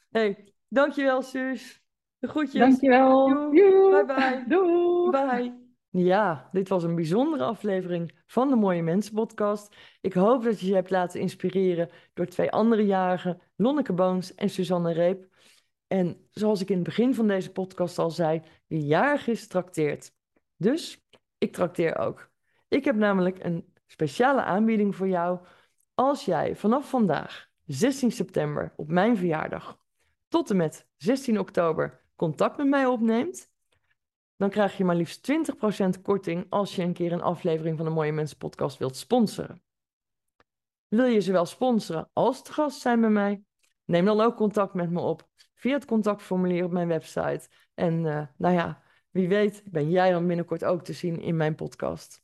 Hey, 0.09 0.53
dankjewel 0.67 1.21
Suus. 1.21 1.81
De 2.19 2.27
groetjes. 2.27 2.59
Dankjewel. 2.59 3.49
Bye 3.49 4.03
bye. 4.05 4.43
Doei. 4.47 5.09
Bye. 5.09 5.61
Ja, 5.89 6.49
dit 6.51 6.69
was 6.69 6.83
een 6.83 6.95
bijzondere 6.95 7.43
aflevering 7.43 8.21
van 8.25 8.49
de 8.49 8.55
Mooie 8.55 8.83
Mensen 8.83 9.13
podcast. 9.13 9.75
Ik 10.01 10.13
hoop 10.13 10.43
dat 10.43 10.59
je 10.59 10.67
je 10.67 10.73
hebt 10.73 10.89
laten 10.89 11.19
inspireren 11.19 11.89
door 12.13 12.25
twee 12.25 12.51
andere 12.51 12.85
jarigen, 12.85 13.41
Lonneke 13.55 13.93
Boons 13.93 14.35
en 14.35 14.49
Suzanne 14.49 14.93
Reep. 14.93 15.27
En 15.87 16.27
zoals 16.29 16.61
ik 16.61 16.69
in 16.69 16.75
het 16.75 16.83
begin 16.83 17.15
van 17.15 17.27
deze 17.27 17.51
podcast 17.51 17.99
al 17.99 18.11
zei, 18.11 18.41
wie 18.67 18.85
jarig 18.85 19.27
is, 19.27 19.47
trakteert. 19.47 20.11
Dus 20.57 21.02
ik 21.43 21.53
trakteer 21.53 21.97
ook. 21.97 22.29
Ik 22.67 22.85
heb 22.85 22.95
namelijk 22.95 23.43
een 23.43 23.73
speciale 23.85 24.43
aanbieding 24.43 24.95
voor 24.95 25.07
jou. 25.07 25.39
Als 25.93 26.25
jij 26.25 26.55
vanaf 26.55 26.89
vandaag, 26.89 27.49
16 27.65 28.11
september, 28.11 28.73
op 28.75 28.87
mijn 28.87 29.17
verjaardag, 29.17 29.77
tot 30.27 30.49
en 30.49 30.57
met 30.57 30.87
16 30.97 31.39
oktober 31.39 32.01
contact 32.15 32.57
met 32.57 32.67
mij 32.67 32.85
opneemt, 32.85 33.51
dan 34.35 34.49
krijg 34.49 34.77
je 34.77 34.83
maar 34.83 34.95
liefst 34.95 35.31
20% 35.95 36.01
korting 36.01 36.45
als 36.49 36.75
je 36.75 36.81
een 36.81 36.93
keer 36.93 37.11
een 37.11 37.21
aflevering 37.21 37.77
van 37.77 37.85
de 37.85 37.91
Mooie 37.91 38.11
Mensen 38.11 38.37
podcast 38.37 38.77
wilt 38.77 38.95
sponsoren. 38.95 39.61
Wil 40.87 41.05
je 41.05 41.21
zowel 41.21 41.45
sponsoren 41.45 42.09
als 42.13 42.43
te 42.43 42.53
gast 42.53 42.79
zijn 42.79 43.01
bij 43.01 43.09
mij? 43.09 43.43
Neem 43.85 44.05
dan 44.05 44.21
ook 44.21 44.35
contact 44.35 44.73
met 44.73 44.89
me 44.89 44.99
op 44.99 45.29
via 45.55 45.73
het 45.73 45.85
contactformulier 45.85 46.63
op 46.63 46.71
mijn 46.71 46.87
website. 46.87 47.47
En 47.73 48.05
uh, 48.05 48.27
nou 48.37 48.53
ja, 48.53 48.82
wie 49.13 49.27
weet 49.27 49.63
ben 49.65 49.89
jij 49.89 50.11
dan 50.11 50.27
binnenkort 50.27 50.63
ook 50.63 50.83
te 50.83 50.93
zien 50.93 51.21
in 51.21 51.35
mijn 51.35 51.55
podcast. 51.55 52.23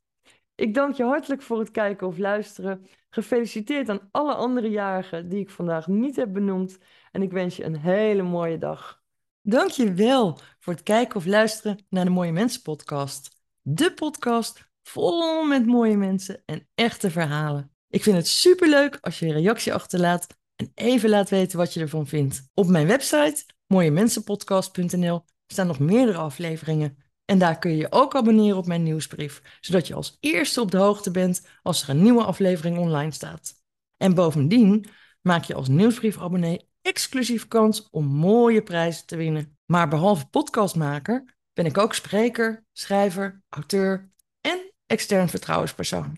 Ik 0.55 0.73
dank 0.73 0.95
je 0.95 1.03
hartelijk 1.03 1.41
voor 1.41 1.59
het 1.59 1.71
kijken 1.71 2.07
of 2.07 2.17
luisteren. 2.17 2.87
Gefeliciteerd 3.09 3.89
aan 3.89 4.07
alle 4.11 4.33
andere 4.33 4.69
jarigen 4.69 5.29
die 5.29 5.39
ik 5.39 5.49
vandaag 5.49 5.87
niet 5.87 6.15
heb 6.15 6.33
benoemd. 6.33 6.77
En 7.11 7.21
ik 7.21 7.31
wens 7.31 7.55
je 7.55 7.63
een 7.63 7.77
hele 7.77 8.21
mooie 8.21 8.57
dag. 8.57 9.01
Dank 9.41 9.69
je 9.69 9.93
wel 9.93 10.39
voor 10.59 10.73
het 10.73 10.83
kijken 10.83 11.15
of 11.15 11.25
luisteren 11.25 11.85
naar 11.89 12.05
de 12.05 12.11
Mooie 12.11 12.31
Mensen 12.31 12.61
podcast. 12.61 13.29
De 13.61 13.93
podcast 13.93 14.69
vol 14.83 15.43
met 15.43 15.65
mooie 15.65 15.97
mensen 15.97 16.41
en 16.45 16.67
echte 16.75 17.11
verhalen. 17.11 17.71
Ik 17.89 18.03
vind 18.03 18.17
het 18.17 18.27
superleuk 18.27 18.97
als 19.01 19.19
je 19.19 19.25
een 19.25 19.33
reactie 19.33 19.73
achterlaat 19.73 20.27
en 20.55 20.71
even 20.73 21.09
laat 21.09 21.29
weten 21.29 21.57
wat 21.57 21.73
je 21.73 21.79
ervan 21.79 22.07
vindt. 22.07 22.49
Op 22.53 22.67
mijn 22.67 22.87
website 22.87 23.45
mooiemensenpodcast.nl 23.67 25.23
staan 25.51 25.67
nog 25.67 25.79
meerdere 25.79 26.17
afleveringen. 26.17 26.97
En 27.25 27.39
daar 27.39 27.59
kun 27.59 27.71
je 27.71 27.77
je 27.77 27.91
ook 27.91 28.15
abonneren 28.15 28.57
op 28.57 28.65
mijn 28.65 28.83
nieuwsbrief, 28.83 29.41
zodat 29.61 29.87
je 29.87 29.93
als 29.93 30.17
eerste 30.19 30.61
op 30.61 30.71
de 30.71 30.77
hoogte 30.77 31.11
bent 31.11 31.47
als 31.61 31.83
er 31.83 31.89
een 31.89 32.01
nieuwe 32.01 32.23
aflevering 32.23 32.77
online 32.77 33.11
staat. 33.11 33.53
En 33.97 34.13
bovendien 34.13 34.85
maak 35.21 35.43
je 35.43 35.53
als 35.53 35.67
nieuwsbriefabonnee 35.67 36.67
exclusief 36.81 37.47
kans 37.47 37.87
om 37.89 38.05
mooie 38.05 38.63
prijzen 38.63 39.05
te 39.05 39.15
winnen. 39.15 39.57
Maar 39.65 39.87
behalve 39.87 40.27
podcastmaker 40.29 41.37
ben 41.53 41.65
ik 41.65 41.77
ook 41.77 41.93
spreker, 41.93 42.65
schrijver, 42.73 43.43
auteur 43.49 44.11
en 44.41 44.73
extern 44.85 45.29
vertrouwenspersoon. 45.29 46.17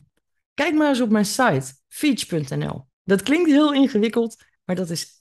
Kijk 0.54 0.76
maar 0.76 0.90
eens 0.90 1.02
op 1.02 1.10
mijn 1.10 1.26
site 1.26 1.74
feach.nl. 1.88 2.86
Dat 3.04 3.22
klinkt 3.22 3.50
heel 3.50 3.74
ingewikkeld, 3.74 4.44
maar 4.66 4.76
dat 4.76 4.90
is 4.90 5.16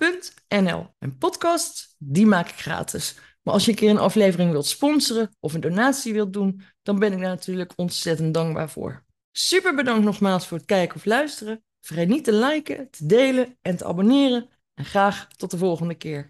F-E-A-C-H.nl. 0.00 0.86
En 0.98 1.18
podcasts, 1.18 1.94
die 1.98 2.26
maak 2.26 2.48
ik 2.48 2.54
gratis. 2.54 3.18
Maar 3.42 3.54
als 3.54 3.64
je 3.64 3.70
een 3.70 3.76
keer 3.76 3.90
een 3.90 3.98
aflevering 3.98 4.50
wilt 4.50 4.66
sponsoren 4.66 5.36
of 5.40 5.54
een 5.54 5.60
donatie 5.60 6.12
wilt 6.12 6.32
doen, 6.32 6.62
dan 6.82 6.98
ben 6.98 7.12
ik 7.12 7.18
daar 7.18 7.28
natuurlijk 7.28 7.72
ontzettend 7.76 8.34
dankbaar 8.34 8.70
voor. 8.70 9.04
Super 9.32 9.74
bedankt 9.74 10.04
nogmaals 10.04 10.46
voor 10.46 10.56
het 10.56 10.66
kijken 10.66 10.96
of 10.96 11.04
luisteren. 11.04 11.64
Vergeet 11.80 12.08
niet 12.08 12.24
te 12.24 12.32
liken, 12.32 12.90
te 12.90 13.06
delen 13.06 13.58
en 13.62 13.76
te 13.76 13.84
abonneren. 13.84 14.48
En 14.74 14.84
graag 14.84 15.28
tot 15.36 15.50
de 15.50 15.58
volgende 15.58 15.94
keer. 15.94 16.28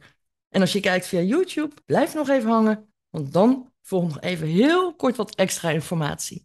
En 0.48 0.60
als 0.60 0.72
je 0.72 0.80
kijkt 0.80 1.06
via 1.06 1.20
YouTube, 1.20 1.74
blijf 1.84 2.14
nog 2.14 2.28
even 2.28 2.50
hangen, 2.50 2.92
want 3.10 3.32
dan 3.32 3.72
volgt 3.82 4.14
nog 4.14 4.20
even 4.20 4.46
heel 4.46 4.94
kort 4.94 5.16
wat 5.16 5.34
extra 5.34 5.70
informatie. 5.70 6.44